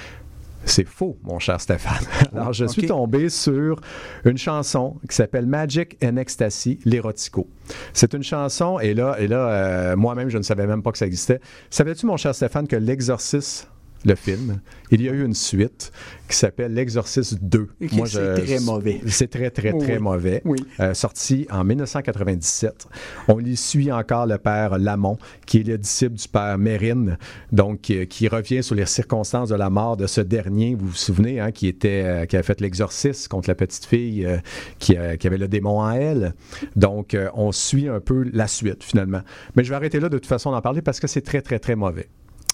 C'est 0.64 0.86
faux, 0.86 1.18
mon 1.22 1.38
cher 1.38 1.60
Stéphane. 1.60 2.04
Alors, 2.32 2.52
je 2.52 2.64
suis 2.66 2.86
tombé 2.86 3.28
sur 3.28 3.80
une 4.24 4.38
chanson 4.38 4.96
qui 5.08 5.16
s'appelle 5.16 5.46
Magic 5.46 5.96
and 6.02 6.16
Ecstasy, 6.16 6.78
l'Erotico. 6.84 7.48
C'est 7.92 8.14
une 8.14 8.22
chanson, 8.22 8.78
et 8.78 8.94
là, 8.94 9.16
et 9.18 9.26
là 9.26 9.48
euh, 9.48 9.96
moi-même, 9.96 10.28
je 10.28 10.38
ne 10.38 10.42
savais 10.42 10.66
même 10.66 10.82
pas 10.82 10.92
que 10.92 10.98
ça 10.98 11.06
existait. 11.06 11.40
Savais-tu, 11.70 12.06
mon 12.06 12.16
cher 12.16 12.34
Stéphane, 12.34 12.68
que 12.68 12.76
L'Exorciste, 12.76 13.68
le 14.04 14.14
film, 14.14 14.60
il 14.90 15.02
y 15.02 15.08
a 15.08 15.12
eu 15.12 15.24
une 15.24 15.34
suite 15.34 15.92
qui 16.28 16.36
s'appelle 16.36 16.72
L'Exorciste 16.74 17.38
2. 17.42 17.68
Et 17.80 17.88
que 17.88 18.06
c'est 18.06 18.34
très 18.34 18.60
mauvais. 18.60 19.00
C'est 19.06 19.28
très, 19.30 19.50
très, 19.50 19.72
très 19.72 19.96
Oui. 19.96 19.98
mauvais. 20.02 20.42
Oui. 20.44 20.58
Euh, 20.80 20.94
sorti 20.94 21.46
en 21.50 21.62
1997. 21.64 22.88
On 23.28 23.38
y 23.40 23.56
suit 23.56 23.92
encore 23.92 24.26
le 24.26 24.38
père 24.38 24.78
Lamont, 24.78 25.18
qui 25.46 25.58
est 25.60 25.62
le 25.64 25.78
disciple 25.78 26.14
du 26.16 26.28
père 26.28 26.58
Mérine, 26.58 27.18
donc 27.52 27.82
qui, 27.82 28.06
qui 28.06 28.28
revient 28.28 28.62
sur 28.62 28.74
les 28.74 28.86
circonstances 28.86 29.50
de 29.50 29.54
la 29.56 29.70
mort 29.70 29.96
de 29.96 30.06
ce 30.06 30.20
dernier. 30.20 30.74
Vous 30.74 30.88
vous 30.88 30.94
souvenez, 30.94 31.40
hein, 31.40 31.52
qui 31.52 31.68
était, 31.68 32.02
euh, 32.04 32.26
qui 32.26 32.36
avait 32.36 32.42
fait 32.42 32.60
l'exorcisme 32.60 33.28
contre 33.28 33.48
la 33.48 33.54
petite 33.54 33.84
fille 33.84 34.24
euh, 34.26 34.38
qui, 34.78 34.96
qui 35.18 35.26
avait 35.26 35.38
le 35.38 35.48
démon 35.48 35.80
en 35.80 35.90
elle. 35.92 36.34
Donc, 36.76 37.16
on 37.34 37.52
suit 37.52 37.88
un 37.88 38.00
peu 38.00 38.24
la 38.32 38.46
suite 38.48 38.82
finalement. 38.82 39.20
Mais 39.56 39.64
je 39.64 39.70
vais 39.70 39.76
arrêter 39.76 40.00
là 40.00 40.08
de 40.08 40.16
toute 40.18 40.26
façon 40.26 40.50
d'en 40.50 40.60
parler 40.60 40.82
parce 40.82 41.00
que 41.00 41.06
c'est 41.06 41.20
très, 41.22 41.42
très, 41.42 41.58
très 41.58 41.76
mauvais 41.76 42.08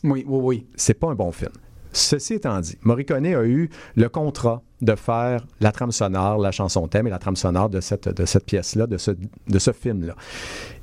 Oui, 0.05 0.25
oui, 0.27 0.41
oui. 0.43 0.67
c'est 0.77 0.95
pas 0.95 1.09
un 1.09 1.15
bon 1.15 1.33
film. 1.33 1.53
Ceci 1.93 2.35
étant 2.35 2.61
dit, 2.61 2.77
Morricone 2.83 3.27
a 3.27 3.45
eu 3.45 3.71
le 3.97 4.09
contrat 4.09 4.63
de 4.83 4.95
faire 4.95 5.45
la 5.61 5.73
trame 5.73 5.91
sonore, 5.91 6.39
la 6.39 6.53
chanson 6.53 6.87
thème 6.87 7.07
et 7.07 7.11
la 7.11 7.19
trame 7.19 7.37
sonore 7.37 7.71
de 7.71 7.81
cette, 7.81 8.09
de 8.09 8.25
cette 8.25 8.45
pièce-là, 8.45 8.87
de 8.87 8.99
ce, 8.99 9.11
de 9.11 9.59
ce 9.59 9.73
film-là. 9.73 10.15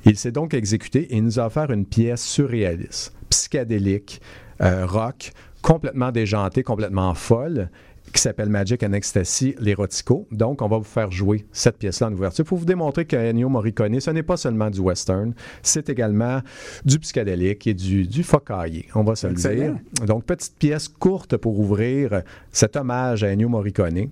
Il 0.04 0.16
s'est 0.16 0.32
donc 0.32 0.52
exécuté 0.52 1.04
et 1.04 1.16
il 1.16 1.24
nous 1.24 1.38
a 1.38 1.46
offert 1.46 1.70
une 1.70 1.86
pièce 1.86 2.22
surréaliste, 2.22 3.14
psychédélique, 3.30 4.20
euh, 4.60 4.84
rock, 4.86 5.32
complètement 5.62 6.12
déjantée, 6.12 6.62
complètement 6.62 7.14
folle, 7.14 7.70
qui 8.16 8.22
s'appelle 8.22 8.48
Magic 8.48 8.82
and 8.82 8.94
Ecstasy, 8.94 9.54
l'Erotico. 9.58 10.26
Donc, 10.30 10.62
on 10.62 10.68
va 10.68 10.78
vous 10.78 10.84
faire 10.84 11.10
jouer 11.10 11.44
cette 11.52 11.76
pièce-là 11.76 12.06
en 12.06 12.12
ouverture 12.14 12.46
pour 12.46 12.56
vous 12.56 12.64
démontrer 12.64 13.04
qu'Ennio 13.04 13.50
Morricone, 13.50 14.00
ce 14.00 14.10
n'est 14.10 14.22
pas 14.22 14.38
seulement 14.38 14.70
du 14.70 14.80
western, 14.80 15.34
c'est 15.62 15.90
également 15.90 16.40
du 16.86 16.98
psychédélique 16.98 17.66
et 17.66 17.74
du, 17.74 18.06
du 18.06 18.22
focaillé, 18.22 18.86
on 18.94 19.04
va 19.04 19.16
se 19.16 19.26
le 19.26 19.34
dire. 19.34 19.76
Donc, 20.06 20.24
petite 20.24 20.56
pièce 20.58 20.88
courte 20.88 21.36
pour 21.36 21.60
ouvrir 21.60 22.22
cet 22.50 22.76
hommage 22.76 23.22
à 23.22 23.28
Ennio 23.28 23.50
Morricone. 23.50 24.08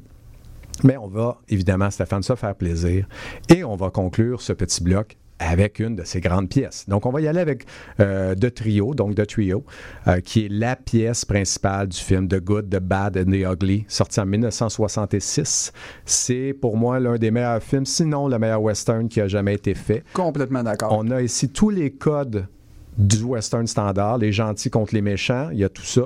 Mais 0.83 0.99
on 0.99 1.09
va 1.09 1.39
évidemment, 1.49 1.91
Stéphane, 1.91 2.23
se 2.23 2.35
faire 2.35 2.55
plaisir 2.55 3.07
et 3.49 3.65
on 3.65 3.75
va 3.75 3.89
conclure 3.89 4.43
ce 4.43 4.53
petit 4.53 4.83
bloc 4.83 5.17
avec 5.39 5.81
une 5.81 5.97
de 5.97 6.05
ses 6.05 6.21
grandes 6.21 6.49
pièces. 6.49 6.89
Donc, 6.89 7.07
on 7.07 7.11
va 7.11 7.21
y 7.21 7.27
aller 7.29 7.41
avec 7.41 7.65
euh, 8.01 8.35
The 8.35 8.55
Trio, 8.55 8.95
donc 8.95 9.15
The 9.17 9.27
Trio, 9.27 9.65
euh, 10.07 10.21
qui 10.21 10.47
est 10.47 10.49
la 10.49 10.77
pièce 10.77 11.25
principale 11.25 11.89
du 11.89 11.99
film 11.99 12.29
The 12.29 12.41
Good, 12.41 12.71
The 12.71 12.81
Bad 12.81 13.17
and 13.19 13.31
The 13.33 13.45
Ugly, 13.53 13.85
sorti 13.89 14.21
en 14.21 14.27
1966. 14.27 15.73
C'est 16.05 16.55
pour 16.61 16.77
moi 16.77 17.01
l'un 17.01 17.17
des 17.17 17.31
meilleurs 17.31 17.63
films, 17.63 17.87
sinon 17.87 18.29
le 18.29 18.39
meilleur 18.39 18.63
western 18.63 19.09
qui 19.09 19.21
a 19.21 19.29
jamais 19.29 19.55
été 19.55 19.75
fait. 19.75 20.05
Complètement 20.13 20.63
d'accord. 20.63 20.93
On 20.97 21.11
a 21.11 21.21
ici 21.23 21.49
tous 21.49 21.71
les 21.71 21.91
codes 21.91 22.47
du 22.97 23.25
western 23.25 23.67
standard, 23.67 24.19
les 24.19 24.31
gentils 24.31 24.71
contre 24.71 24.95
les 24.95 25.03
méchants, 25.03 25.49
il 25.51 25.59
y 25.59 25.65
a 25.65 25.69
tout 25.69 25.83
ça. 25.83 26.03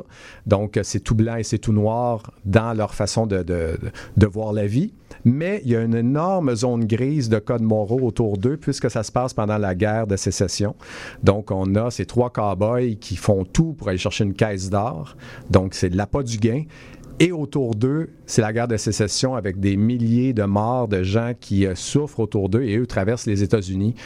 Donc, 0.46 0.80
c'est 0.82 1.00
tout 1.00 1.14
blanc 1.14 1.36
et 1.36 1.42
c'est 1.42 1.58
tout 1.58 1.72
noir 1.74 2.32
dans 2.46 2.72
leur 2.72 2.94
façon 2.94 3.26
de, 3.26 3.42
de- 3.42 3.78
de 4.16 4.26
voir 4.26 4.54
la 4.54 4.66
vie. 4.66 4.94
Mais 5.28 5.60
il 5.66 5.72
y 5.72 5.76
a 5.76 5.82
une 5.82 5.94
énorme 5.94 6.54
zone 6.54 6.86
grise 6.86 7.28
de 7.28 7.38
codes 7.38 7.60
moraux 7.60 8.00
autour 8.00 8.38
d'eux, 8.38 8.56
puisque 8.56 8.90
ça 8.90 9.02
se 9.02 9.12
passe 9.12 9.34
pendant 9.34 9.58
la 9.58 9.74
guerre 9.74 10.06
de 10.06 10.16
sécession. 10.16 10.74
Donc, 11.22 11.50
on 11.50 11.74
a 11.74 11.90
ces 11.90 12.06
trois 12.06 12.30
cow-boys 12.30 12.94
qui 12.98 13.16
font 13.16 13.44
tout 13.44 13.74
pour 13.74 13.90
aller 13.90 13.98
chercher 13.98 14.24
une 14.24 14.32
caisse 14.32 14.70
d'or. 14.70 15.18
Donc, 15.50 15.74
c'est 15.74 15.94
l'appât 15.94 16.22
du 16.22 16.38
gain. 16.38 16.62
Et 17.20 17.30
autour 17.30 17.74
d'eux, 17.74 18.08
c'est 18.24 18.40
la 18.40 18.54
guerre 18.54 18.68
de 18.68 18.78
sécession 18.78 19.34
avec 19.34 19.60
des 19.60 19.76
milliers 19.76 20.32
de 20.32 20.44
morts, 20.44 20.88
de 20.88 21.02
gens 21.02 21.32
qui 21.38 21.66
euh, 21.66 21.74
souffrent 21.74 22.20
autour 22.20 22.48
d'eux 22.48 22.62
et 22.62 22.78
eux 22.78 22.86
traversent 22.86 23.26
les 23.26 23.42
États-Unis 23.42 23.96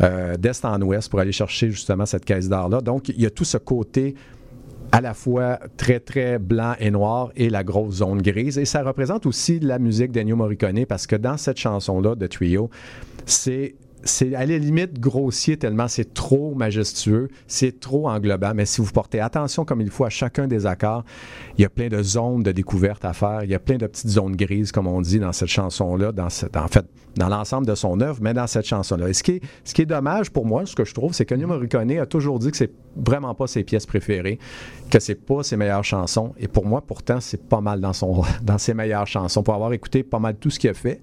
euh, 0.00 0.36
d'est 0.36 0.64
en 0.64 0.80
ouest 0.82 1.08
pour 1.08 1.18
aller 1.18 1.32
chercher 1.32 1.70
justement 1.70 2.06
cette 2.06 2.24
caisse 2.24 2.48
d'or-là. 2.48 2.82
Donc, 2.82 3.08
il 3.08 3.20
y 3.20 3.26
a 3.26 3.30
tout 3.30 3.44
ce 3.44 3.56
côté 3.56 4.14
à 4.92 5.00
la 5.00 5.14
fois 5.14 5.58
très, 5.76 6.00
très 6.00 6.38
blanc 6.38 6.74
et 6.78 6.90
noir 6.90 7.30
et 7.36 7.50
la 7.50 7.64
grosse 7.64 7.96
zone 7.96 8.22
grise. 8.22 8.58
Et 8.58 8.64
ça 8.64 8.82
représente 8.82 9.26
aussi 9.26 9.60
la 9.60 9.78
musique 9.78 10.12
d'Ennio 10.12 10.36
Morricone 10.36 10.86
parce 10.86 11.06
que 11.06 11.16
dans 11.16 11.36
cette 11.36 11.58
chanson-là 11.58 12.14
de 12.14 12.26
Trio, 12.26 12.70
c'est 13.26 13.74
c'est 14.04 14.34
à 14.34 14.46
la 14.46 14.58
limite 14.58 15.00
grossier 15.00 15.56
tellement 15.56 15.88
c'est 15.88 16.14
trop 16.14 16.54
majestueux, 16.54 17.28
c'est 17.46 17.80
trop 17.80 18.08
englobant. 18.08 18.52
Mais 18.54 18.66
si 18.66 18.80
vous 18.80 18.90
portez 18.90 19.20
attention 19.20 19.64
comme 19.64 19.80
il 19.80 19.90
faut 19.90 20.04
à 20.04 20.10
chacun 20.10 20.46
des 20.46 20.66
accords, 20.66 21.04
il 21.56 21.62
y 21.62 21.64
a 21.64 21.68
plein 21.68 21.88
de 21.88 22.02
zones 22.02 22.42
de 22.42 22.52
découverte 22.52 23.04
à 23.04 23.12
faire. 23.12 23.44
Il 23.44 23.50
y 23.50 23.54
a 23.54 23.58
plein 23.58 23.76
de 23.76 23.86
petites 23.86 24.08
zones 24.08 24.36
grises, 24.36 24.72
comme 24.72 24.86
on 24.86 25.00
dit 25.00 25.18
dans 25.18 25.32
cette 25.32 25.48
chanson-là, 25.48 26.12
dans 26.12 26.28
cette, 26.28 26.56
en 26.56 26.68
fait, 26.68 26.86
dans 27.16 27.28
l'ensemble 27.28 27.66
de 27.66 27.74
son 27.74 28.00
œuvre, 28.00 28.18
mais 28.22 28.34
dans 28.34 28.46
cette 28.46 28.66
chanson-là. 28.66 29.08
Et 29.08 29.12
ce 29.12 29.22
qui 29.22 29.32
est, 29.32 29.40
ce 29.64 29.74
qui 29.74 29.82
est 29.82 29.86
dommage 29.86 30.30
pour 30.30 30.46
moi, 30.46 30.64
ce 30.66 30.74
que 30.74 30.84
je 30.84 30.94
trouve, 30.94 31.12
c'est 31.12 31.24
que 31.24 31.34
Morricone 31.34 31.90
a 31.98 32.06
toujours 32.06 32.38
dit 32.38 32.50
que 32.50 32.56
c'est 32.56 32.72
vraiment 32.96 33.34
pas 33.34 33.46
ses 33.46 33.64
pièces 33.64 33.86
préférées, 33.86 34.38
que 34.88 35.00
c'est 35.00 35.14
pas 35.14 35.42
ses 35.42 35.56
meilleures 35.56 35.84
chansons. 35.84 36.32
Et 36.38 36.48
pour 36.48 36.66
moi, 36.66 36.80
pourtant, 36.80 37.20
c'est 37.20 37.48
pas 37.48 37.60
mal 37.60 37.80
dans, 37.80 37.92
son, 37.92 38.22
dans 38.42 38.58
ses 38.58 38.74
meilleures 38.74 39.06
chansons. 39.06 39.42
Pour 39.42 39.54
avoir 39.54 39.72
écouté 39.72 40.02
pas 40.02 40.18
mal 40.18 40.36
tout 40.36 40.50
ce 40.50 40.58
qu'il 40.58 40.70
a 40.70 40.74
fait, 40.74 41.00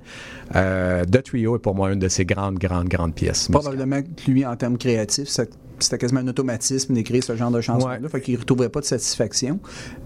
euh, 0.56 1.04
The 1.06 1.24
Trio 1.24 1.56
est 1.56 1.60
pour 1.60 1.76
moi 1.76 1.92
une 1.92 2.00
de 2.00 2.08
ses 2.08 2.26
grandes, 2.26 2.58
grandes, 2.58 2.88
grandes 2.88 3.14
pièces. 3.14 3.50
Probablement 3.50 4.02
que 4.02 4.32
lui, 4.32 4.46
en 4.46 4.56
termes 4.56 4.78
créatifs, 4.78 5.30
cette 5.30 5.58
c'était 5.80 5.98
quasiment 5.98 6.22
un 6.22 6.28
automatisme 6.28 6.94
d'écrire 6.94 7.24
ce 7.24 7.36
genre 7.36 7.52
de 7.52 7.62
chanson-là. 7.62 8.00
Ouais. 8.02 8.10
Fait 8.10 8.22
qu'il 8.22 8.36
ne 8.36 8.40
retrouverait 8.40 8.70
pas 8.70 8.80
de 8.80 8.86
satisfaction. 8.86 9.60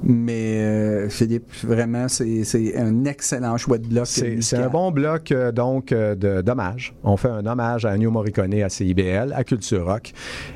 Mais 0.03 0.57
euh, 0.59 1.09
Philippe, 1.09 1.51
vraiment, 1.63 2.07
c'est 2.07 2.43
un 2.77 3.05
excellent 3.05 3.57
choix 3.57 3.77
de 3.77 3.87
bloc. 3.87 4.05
C'est 4.07 4.57
un 4.57 4.69
bon 4.69 4.91
bloc 4.91 5.31
euh, 5.31 5.51
donc 5.51 5.91
euh, 5.91 6.15
de- 6.15 6.41
d'hommage. 6.41 6.93
On 7.03 7.17
fait 7.17 7.29
un 7.29 7.45
hommage 7.45 7.85
à 7.85 7.91
Ennio 7.91 8.11
Morricone 8.11 8.53
à 8.61 8.69
CIBL, 8.69 9.33
à 9.35 9.43
Culture 9.43 9.85
Rock. 9.85 10.11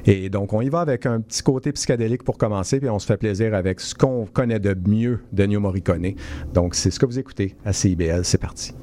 Et 0.05 0.29
donc, 0.29 0.53
on 0.53 0.61
y 0.61 0.69
va 0.69 0.81
avec 0.81 1.05
un 1.05 1.21
petit 1.21 1.43
côté 1.43 1.71
psychédélique 1.71 2.23
pour 2.23 2.37
commencer, 2.37 2.79
puis 2.79 2.89
on 2.89 2.99
se 2.99 3.05
fait 3.05 3.17
plaisir 3.17 3.53
avec 3.53 3.79
ce 3.79 3.93
qu'on 3.95 4.25
connaît 4.25 4.59
de 4.59 4.75
mieux 4.87 5.19
d'Ennio 5.31 5.59
Morricone. 5.59 6.13
Donc, 6.53 6.75
c'est 6.75 6.91
ce 6.91 6.99
que 6.99 7.05
vous 7.05 7.19
écoutez 7.19 7.55
à 7.65 7.73
CIBL. 7.73 8.23
C'est 8.23 8.37
parti. 8.39 8.73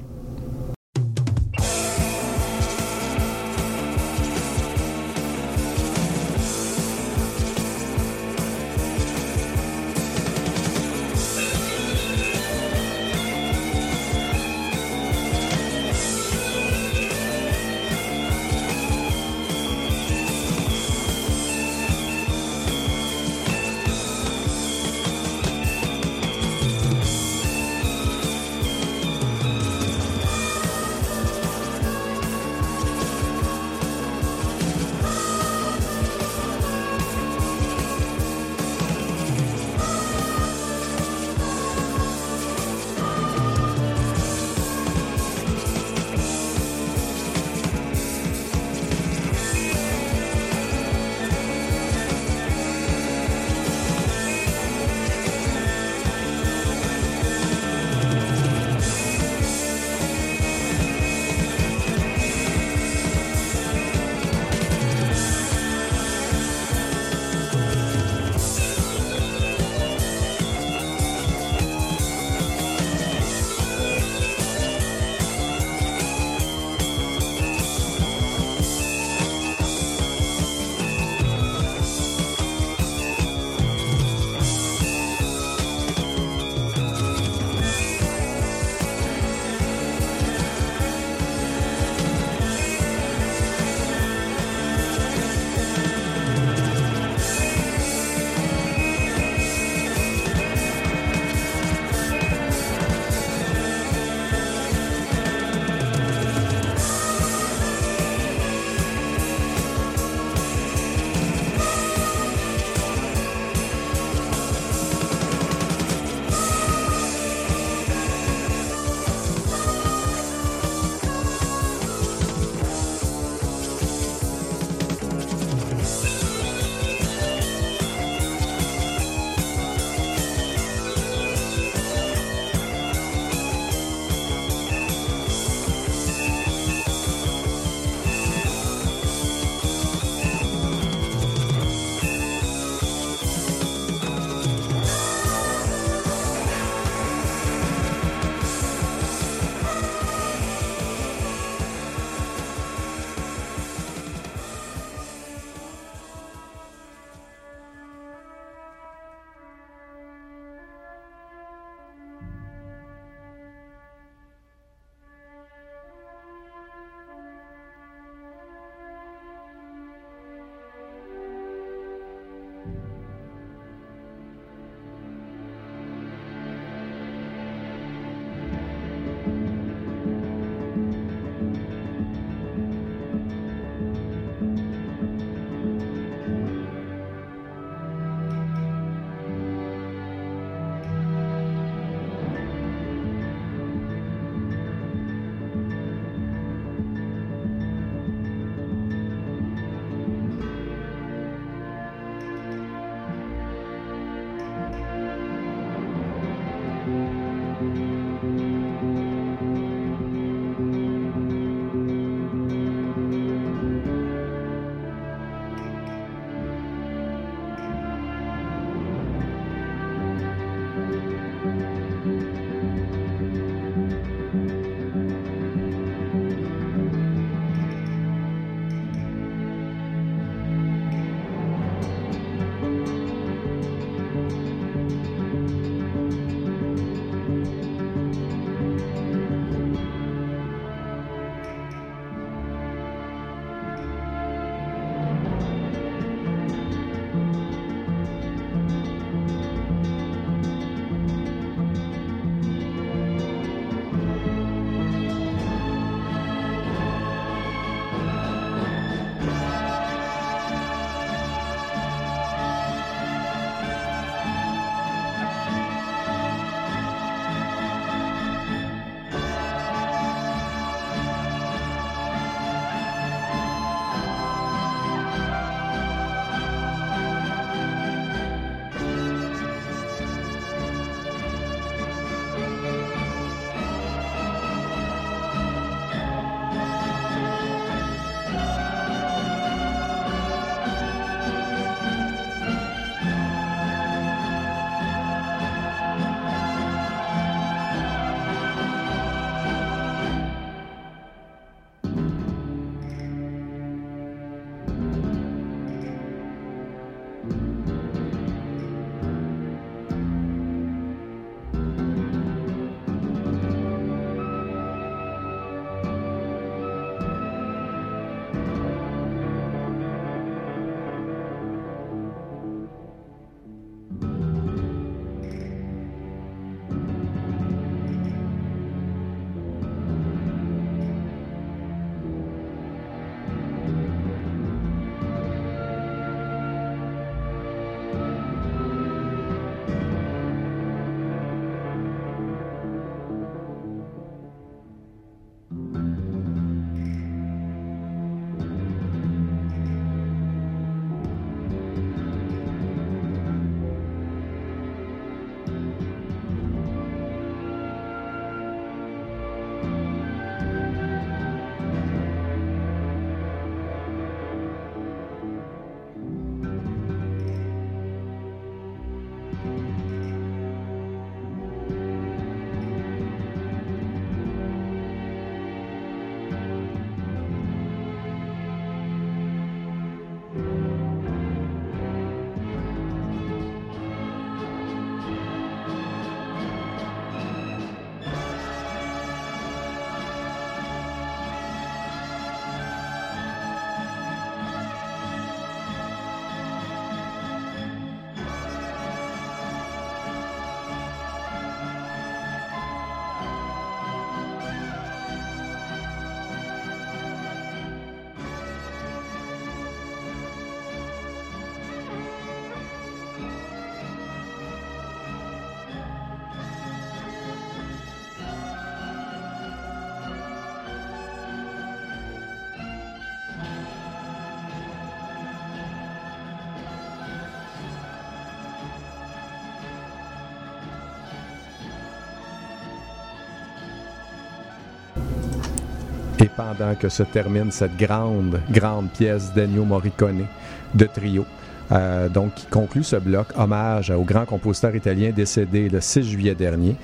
Pendant 436.41 436.75
que 436.75 436.89
se 436.89 437.03
termine 437.03 437.51
cette 437.51 437.77
grande, 437.77 438.39
grande 438.49 438.89
pièce 438.89 439.31
d'Ennio 439.33 439.63
Morricone 439.63 440.25
de 440.73 440.85
trio, 440.85 441.25
euh, 441.71 442.09
donc 442.09 442.33
qui 442.33 442.45
conclut 442.47 442.83
ce 442.83 442.95
bloc, 442.95 443.27
hommage 443.37 443.91
au 443.91 444.03
grand 444.03 444.25
compositeur 444.25 444.75
italien 444.75 445.11
décédé 445.11 445.69
le 445.69 445.79
6 445.81 446.03
juillet 446.03 446.35
dernier. 446.35 446.75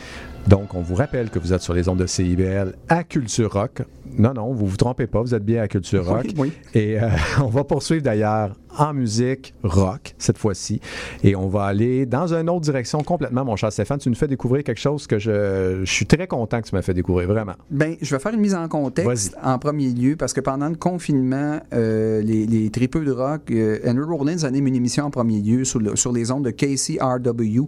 Donc, 0.48 0.76
on 0.76 0.82
vous 0.82 0.96
rappelle 0.96 1.30
que 1.30 1.40
vous 1.40 1.54
êtes 1.54 1.62
sur 1.62 1.74
les 1.74 1.90
ondes 1.90 1.98
de 1.98 2.06
CIBL 2.06 2.74
à 2.88 3.04
Culture 3.04 3.52
Rock. 3.52 3.82
Non, 4.18 4.34
non, 4.34 4.52
vous 4.54 4.66
vous 4.66 4.78
trompez 4.78 5.08
pas, 5.08 5.22
vous 5.22 5.36
êtes 5.36 5.46
bien 5.46 5.62
à 5.62 5.68
Culture 5.68 6.06
Rock. 6.06 6.26
Oui, 6.26 6.34
oui. 6.38 6.52
Et 6.74 7.00
euh, 7.02 7.08
on 7.42 7.48
va 7.50 7.64
poursuivre 7.64 8.04
d'ailleurs 8.04 8.56
en 8.80 8.94
musique 8.94 9.56
rock 9.64 10.14
cette 10.20 10.38
fois-ci. 10.38 10.80
Et 11.24 11.36
on 11.36 11.48
va 11.48 11.64
aller 11.64 12.06
dans 12.06 12.34
une 12.34 12.48
autre 12.50 12.62
direction 12.62 13.02
complètement, 13.04 13.44
mon 13.44 13.56
cher 13.56 13.72
Stéphane. 13.72 13.98
Tu 13.98 14.10
nous 14.10 14.16
fais 14.16 14.28
découvrir 14.28 14.64
quelque 14.64 14.80
chose 14.80 15.08
que 15.08 15.18
je, 15.18 15.82
je 15.84 15.92
suis 15.92 16.06
très 16.06 16.28
content 16.28 16.62
que 16.62 16.68
tu 16.68 16.76
m'as 16.76 16.84
fait 16.84 16.94
découvrir, 16.94 17.28
vraiment. 17.28 17.54
Ben, 17.72 17.96
je 18.02 18.16
vais 18.16 18.20
faire 18.22 18.34
une 18.34 18.40
mise 18.42 18.54
en 18.56 18.68
contexte 18.68 19.36
en 19.44 19.58
premier 19.58 19.90
lieu 19.90 20.16
parce 20.16 20.34
que 20.34 20.42
pendant 20.42 20.70
le 20.70 20.76
confinement, 20.76 21.60
euh, 21.74 22.22
les, 22.22 22.46
les 22.46 22.70
tripeux 22.70 23.04
de 23.04 23.12
rock, 23.12 23.50
euh, 23.50 23.80
Henry 23.86 24.04
Rollins 24.16 24.44
anime 24.44 24.68
une 24.68 24.76
émission 24.76 25.06
en 25.06 25.10
premier 25.10 25.42
lieu 25.42 25.64
sur, 25.64 25.80
le- 25.80 25.96
sur 25.96 26.12
les 26.12 26.30
ondes 26.32 26.46
de 26.46 26.52
KCRW 26.52 27.68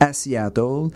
à 0.00 0.12
Seattle. 0.12 0.88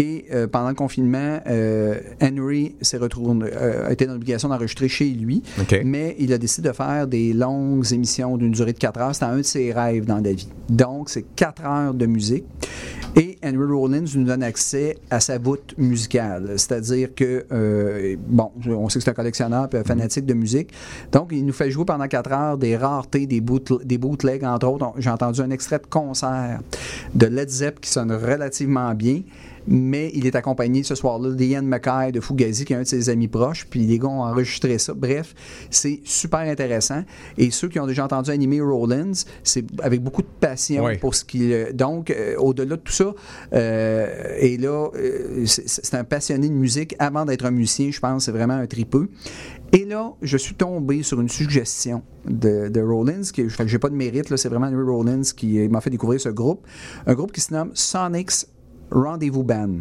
Et 0.00 0.26
euh, 0.32 0.46
pendant 0.46 0.68
le 0.68 0.74
confinement, 0.74 1.40
euh, 1.48 1.98
Henry 2.22 2.76
s'est 2.80 2.98
euh, 3.00 3.86
a 3.88 3.92
été 3.92 4.06
dans 4.06 4.12
l'obligation 4.12 4.48
d'enregistrer 4.48 4.88
chez 4.88 5.06
lui, 5.10 5.42
mais 5.84 6.14
il 6.20 6.32
a 6.32 6.38
décidé 6.38 6.68
de 6.68 6.72
faire 6.74 7.06
des 7.08 7.32
longues 7.32 7.92
émissions 7.92 8.36
d'une 8.36 8.52
durée 8.52 8.72
de 8.72 8.78
4 8.78 9.00
heures. 9.00 9.14
C'était 9.14 9.26
un 9.26 9.38
de 9.38 9.42
ses 9.42 9.72
rêves 9.72 10.04
dans 10.04 10.20
la 10.20 10.32
vie. 10.32 10.48
Donc, 10.68 11.10
c'est 11.10 11.24
4 11.34 11.64
heures 11.64 11.94
de 11.94 12.06
musique. 12.06 12.44
Et 13.16 13.38
Henry 13.42 13.56
Rollins 13.72 14.04
nous 14.14 14.24
donne 14.24 14.42
accès 14.42 14.98
à 15.10 15.18
sa 15.18 15.38
voûte 15.38 15.74
musicale. 15.78 16.52
C'est-à-dire 16.56 17.14
que, 17.14 18.16
bon, 18.28 18.52
on 18.68 18.88
sait 18.88 18.98
que 19.00 19.04
c'est 19.04 19.10
un 19.10 19.14
collectionneur 19.14 19.68
puis 19.68 19.78
un 19.80 19.84
fanatique 19.84 20.26
de 20.26 20.34
musique. 20.34 20.70
Donc, 21.10 21.30
il 21.32 21.44
nous 21.44 21.52
fait 21.52 21.70
jouer 21.70 21.86
pendant 21.86 22.06
4 22.06 22.32
heures 22.32 22.58
des 22.58 22.76
raretés, 22.76 23.26
des, 23.26 23.40
bootl- 23.40 23.84
des 23.84 23.98
bootlegs, 23.98 24.44
entre 24.44 24.68
autres. 24.68 24.92
J'ai 24.98 25.10
entendu 25.10 25.40
un 25.40 25.50
extrait 25.50 25.78
de 25.78 25.86
concert 25.86 26.60
de 27.14 27.26
Led 27.26 27.48
Zepp 27.48 27.80
qui 27.80 27.90
sonne 27.90 28.12
relativement 28.12 28.94
bien. 28.94 29.22
Mais 29.68 30.10
il 30.14 30.26
est 30.26 30.34
accompagné 30.34 30.82
ce 30.82 30.94
soir-là 30.94 31.34
d'Ian 31.34 31.62
Mackay 31.62 32.12
de 32.12 32.20
Fugazi, 32.20 32.64
qui 32.64 32.72
est 32.72 32.76
un 32.76 32.82
de 32.82 32.86
ses 32.86 33.10
amis 33.10 33.28
proches. 33.28 33.66
Puis 33.68 33.80
les 33.80 33.98
gars 33.98 34.08
ont 34.08 34.22
enregistré 34.22 34.78
ça. 34.78 34.94
Bref, 34.94 35.34
c'est 35.70 36.00
super 36.04 36.40
intéressant. 36.40 37.04
Et 37.36 37.50
ceux 37.50 37.68
qui 37.68 37.78
ont 37.78 37.86
déjà 37.86 38.04
entendu 38.04 38.30
animer 38.30 38.60
Rollins, 38.60 39.12
c'est 39.42 39.64
avec 39.82 40.02
beaucoup 40.02 40.22
de 40.22 40.28
passion 40.40 40.84
pour 41.00 41.14
ce 41.14 41.24
qu'il. 41.24 41.68
Donc, 41.74 42.10
euh, 42.10 42.36
au-delà 42.38 42.76
de 42.76 42.80
tout 42.80 42.92
ça, 42.92 43.14
euh, 43.52 44.36
et 44.38 44.56
là, 44.56 44.88
euh, 44.94 45.44
c'est 45.44 45.94
un 45.94 46.04
passionné 46.04 46.48
de 46.48 46.54
musique. 46.54 46.94
Avant 46.98 47.24
d'être 47.24 47.44
un 47.44 47.50
musicien, 47.50 47.90
je 47.90 48.00
pense, 48.00 48.24
c'est 48.24 48.32
vraiment 48.32 48.54
un 48.54 48.66
tripeux. 48.66 49.08
Et 49.72 49.84
là, 49.84 50.14
je 50.22 50.36
suis 50.38 50.54
tombé 50.54 51.02
sur 51.02 51.20
une 51.20 51.28
suggestion 51.28 52.02
de, 52.26 52.68
de 52.68 52.80
Rollins, 52.80 53.22
que 53.34 53.48
j'ai 53.48 53.78
pas 53.78 53.90
de 53.90 53.94
mérite, 53.94 54.30
là, 54.30 54.36
c'est 54.36 54.48
vraiment 54.48 54.66
Henry 54.66 54.82
Rollins 54.82 55.22
qui 55.36 55.68
m'a 55.68 55.80
fait 55.80 55.90
découvrir 55.90 56.20
ce 56.20 56.30
groupe. 56.30 56.66
Un 57.06 57.14
groupe 57.14 57.32
qui 57.32 57.42
se 57.42 57.52
nomme 57.52 57.70
Sonics 57.74 58.46
Rendezvous 58.90 59.44
Band. 59.44 59.80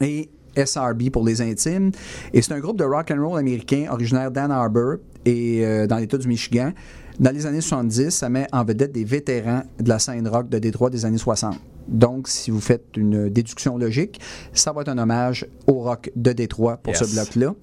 Et 0.00 0.28
SRB 0.56 1.10
pour 1.10 1.24
les 1.24 1.40
intimes. 1.40 1.90
Et 2.32 2.42
c'est 2.42 2.52
un 2.52 2.60
groupe 2.60 2.78
de 2.78 2.84
rock 2.84 3.10
and 3.10 3.26
roll 3.26 3.38
américain 3.38 3.86
originaire 3.90 4.30
d'Ann 4.30 4.50
Arbor 4.50 4.96
et 5.24 5.64
euh, 5.64 5.86
dans 5.86 5.96
l'État 5.96 6.18
du 6.18 6.28
Michigan. 6.28 6.72
Dans 7.18 7.30
les 7.30 7.46
années 7.46 7.60
70, 7.60 8.10
ça 8.10 8.28
met 8.28 8.46
en 8.52 8.64
vedette 8.64 8.92
des 8.92 9.04
vétérans 9.04 9.62
de 9.78 9.88
la 9.88 9.98
scène 9.98 10.26
rock 10.28 10.48
de 10.48 10.58
Détroit 10.58 10.90
des 10.90 11.04
années 11.04 11.18
60. 11.18 11.56
Donc, 11.88 12.28
si 12.28 12.50
vous 12.50 12.60
faites 12.60 12.96
une 12.96 13.28
déduction 13.28 13.76
logique, 13.78 14.20
ça 14.52 14.72
va 14.72 14.82
être 14.82 14.88
un 14.88 14.98
hommage 14.98 15.46
au 15.66 15.74
rock 15.80 16.10
de 16.16 16.32
Détroit 16.32 16.76
pour 16.78 16.92
Yes. 16.94 17.04
ce 17.04 17.14
bloc-là. 17.14 17.54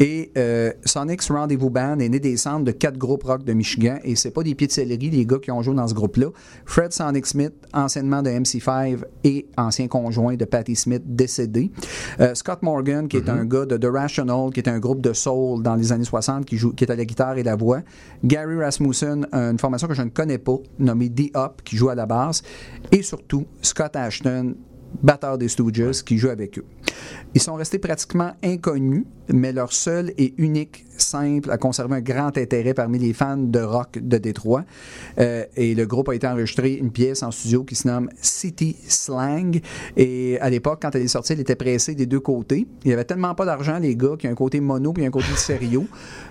Et 0.00 0.30
euh, 0.36 0.72
Sonic's 0.84 1.30
Rendezvous 1.30 1.70
Band 1.70 1.98
est 1.98 2.08
né 2.08 2.20
des 2.20 2.36
centres 2.36 2.64
de 2.64 2.70
quatre 2.72 2.98
groupes 2.98 3.24
rock 3.24 3.44
de 3.44 3.52
Michigan 3.52 3.98
et 4.04 4.16
c'est 4.16 4.30
pas 4.30 4.42
des 4.42 4.54
pieds 4.54 4.66
de 4.66 4.72
céleri, 4.72 5.10
les 5.10 5.26
gars 5.26 5.38
qui 5.38 5.50
ont 5.50 5.62
joué 5.62 5.74
dans 5.74 5.86
ce 5.88 5.94
groupe-là. 5.94 6.28
Fred 6.66 6.92
Sonic 6.92 7.26
Smith, 7.26 7.52
anciennement 7.72 8.22
de 8.22 8.30
MC5 8.30 8.98
et 9.24 9.46
ancien 9.56 9.88
conjoint 9.88 10.34
de 10.36 10.44
Patti 10.44 10.76
Smith, 10.76 11.02
décédé. 11.06 11.70
Euh, 12.20 12.34
Scott 12.34 12.62
Morgan, 12.62 13.08
qui 13.08 13.16
est 13.16 13.28
un 13.28 13.44
gars 13.44 13.66
de 13.66 13.76
The 13.76 13.86
Rational, 13.92 14.50
qui 14.52 14.60
est 14.60 14.68
un 14.68 14.78
groupe 14.78 15.00
de 15.00 15.12
soul 15.12 15.62
dans 15.62 15.74
les 15.74 15.92
années 15.92 16.04
60, 16.04 16.44
qui, 16.44 16.56
joue, 16.56 16.72
qui 16.72 16.84
est 16.84 16.90
à 16.90 16.96
la 16.96 17.04
guitare 17.04 17.38
et 17.38 17.42
la 17.42 17.56
voix. 17.56 17.80
Gary 18.22 18.56
Rasmussen, 18.60 19.26
une 19.32 19.58
formation 19.58 19.88
que 19.88 19.94
je 19.94 20.02
ne 20.02 20.10
connais 20.10 20.38
pas, 20.38 20.56
nommée 20.78 21.08
D-Up, 21.08 21.62
qui 21.64 21.76
joue 21.76 21.88
à 21.88 21.94
la 21.94 22.06
basse. 22.06 22.42
Et 22.92 23.02
surtout, 23.02 23.44
Scott 23.64 23.96
Ashton, 23.96 24.54
batteur 25.02 25.38
des 25.38 25.48
Stooges, 25.48 26.02
qui 26.04 26.18
joue 26.18 26.28
avec 26.28 26.58
eux. 26.58 26.64
Ils 27.34 27.40
sont 27.40 27.54
restés 27.54 27.78
pratiquement 27.78 28.32
inconnus, 28.42 29.04
mais 29.32 29.52
leur 29.52 29.72
seul 29.72 30.12
et 30.18 30.34
unique 30.38 30.84
simple 30.96 31.50
a 31.50 31.58
conservé 31.58 31.96
un 31.96 32.00
grand 32.00 32.36
intérêt 32.38 32.74
parmi 32.74 32.98
les 32.98 33.12
fans 33.12 33.36
de 33.36 33.58
rock 33.60 33.98
de 34.00 34.18
Détroit. 34.18 34.64
Euh, 35.18 35.44
et 35.56 35.74
le 35.74 35.86
groupe 35.86 36.08
a 36.08 36.14
été 36.14 36.26
enregistré 36.26 36.74
une 36.74 36.90
pièce 36.92 37.22
en 37.22 37.30
studio 37.30 37.64
qui 37.64 37.74
se 37.74 37.88
nomme 37.88 38.08
City 38.20 38.76
Slang. 38.86 39.60
Et 39.96 40.38
à 40.40 40.50
l'époque, 40.50 40.80
quand 40.82 40.94
elle 40.94 41.02
est 41.02 41.08
sortie, 41.08 41.32
elle 41.32 41.40
était 41.40 41.56
pressée 41.56 41.94
des 41.94 42.06
deux 42.06 42.20
côtés. 42.20 42.66
Il 42.84 42.88
n'y 42.88 42.92
avait 42.92 43.04
tellement 43.04 43.34
pas 43.34 43.44
d'argent, 43.44 43.78
les 43.78 43.96
gars, 43.96 44.16
qu'il 44.18 44.24
y 44.24 44.28
a 44.28 44.32
un 44.32 44.36
côté 44.36 44.60
mono 44.60 44.92
puis 44.92 45.04
un 45.04 45.10
côté 45.10 45.26
stéréo. 45.36 45.86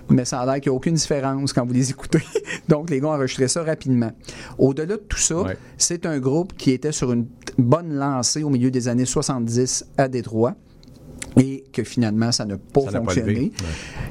mais 0.08 0.24
ça 0.24 0.40
a 0.40 0.46
l'air 0.46 0.60
qu'il 0.60 0.70
n'y 0.70 0.74
a 0.74 0.76
aucune 0.76 0.94
différence 0.94 1.52
quand 1.52 1.66
vous 1.66 1.74
les 1.74 1.90
écoutez. 1.90 2.22
Donc, 2.68 2.90
les 2.90 3.00
gars 3.00 3.08
ont 3.08 3.12
enregistré 3.14 3.48
ça 3.48 3.62
rapidement. 3.62 4.12
Au-delà 4.58 4.96
de 4.96 5.02
tout 5.08 5.18
ça, 5.18 5.42
Ouais. 5.42 5.56
c'est 5.76 6.06
un 6.06 6.18
groupe 6.20 6.54
qui 6.56 6.70
était 6.70 6.92
sur 6.92 7.12
une 7.12 7.26
bonne 7.58 7.92
lancée 7.94 8.42
au 8.42 8.48
milieu 8.50 8.70
des 8.70 8.88
années 8.88 9.04
70 9.04 9.84
à 9.98 10.08
Détroit 10.08 10.54
et 11.36 11.64
que 11.72 11.82
finalement, 11.82 12.30
ça 12.30 12.44
n'a 12.44 12.56
pas 12.56 12.82
Ça 12.82 12.92
pas 12.92 12.98
fonctionné. 12.98 13.32
levé. 13.32 13.52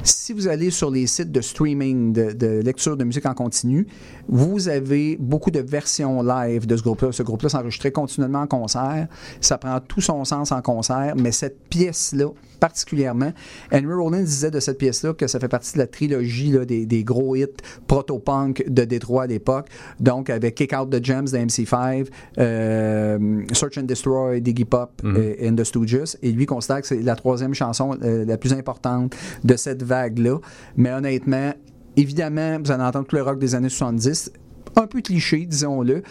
Si 0.04 0.34
vous 0.34 0.48
allez 0.48 0.72
sur 0.72 0.92
les 0.92 1.08
sites 1.08 1.32
de 1.32 1.42
streaming, 1.42 2.12
de, 2.12 2.32
de 2.34 2.62
lecture 2.62 2.98
de 2.98 3.04
musique 3.04 3.26
en 3.26 3.34
continu, 3.34 3.88
vous 4.28 4.68
avez 4.68 5.16
beaucoup 5.18 5.52
de 5.52 5.60
versions 5.60 6.22
live 6.22 6.68
de 6.68 6.76
ce 6.76 6.84
groupe-là. 6.84 7.12
Ce 7.12 7.24
groupe-là 7.24 7.50
s'enregistrait 7.50 7.92
continuellement 7.92 8.42
en 8.42 8.48
concert. 8.48 9.08
Ça 9.40 9.58
prend 9.58 9.80
tout 9.80 10.02
son 10.02 10.26
sens 10.26 10.52
en 10.52 10.62
concert, 10.62 11.14
mais 11.18 11.32
cette 11.32 11.60
pièce-là, 11.70 12.28
particulièrement, 12.64 13.34
Henry 13.74 13.94
Rollins 13.94 14.24
disait 14.24 14.50
de 14.50 14.62
cette 14.62 14.78
pièce-là 14.78 15.14
que 15.14 15.28
ça 15.28 15.38
fait 15.38 15.50
partie 15.50 15.74
de 15.74 15.80
la 15.80 15.88
trilogie 15.88 16.50
là, 16.50 16.64
des, 16.64 16.86
des 16.86 17.04
gros 17.04 17.36
hits 17.36 17.58
proto-punk 17.88 18.64
de 18.70 18.86
Détroit 18.86 19.24
à 19.24 19.28
l'époque. 19.28 19.68
Donc, 20.00 20.30
avec 20.30 20.56
Kick 20.56 20.72
Out 20.72 20.90
the 20.90 21.04
Gems 21.04 21.26
de 21.26 21.40
MC5, 21.40 22.08
euh, 22.38 23.44
Search 23.52 23.78
and 23.78 23.84
Destroy 23.84 24.40
d'Iggy 24.40 24.64
Pop 24.64 25.02
et 25.04 25.50
and 25.50 25.56
the 25.56 25.66
Stooges. 25.66 26.16
Et 26.22 26.32
lui 26.32 26.46
considère 26.46 26.80
que 26.80 26.88
c'est 26.88 27.02
la 27.02 27.18
troisième 27.18 27.54
chanson 27.54 27.98
euh, 28.02 28.24
la 28.24 28.38
plus 28.38 28.54
importante 28.54 29.14
de 29.44 29.58
cette 29.58 29.84
vague-là. 29.84 30.38
Mais 30.78 30.94
honnêtement, 30.94 31.52
évidemment, 31.98 32.60
vous 32.64 32.72
allez 32.72 32.84
entendre 32.84 33.08
tout 33.08 33.18
le 33.18 33.24
rock 33.24 33.40
des 33.40 33.56
années 33.56 33.68
70. 33.68 34.32
Un 34.78 34.88
peu 34.88 35.02
cliché, 35.02 35.46
disons-le, 35.46 36.02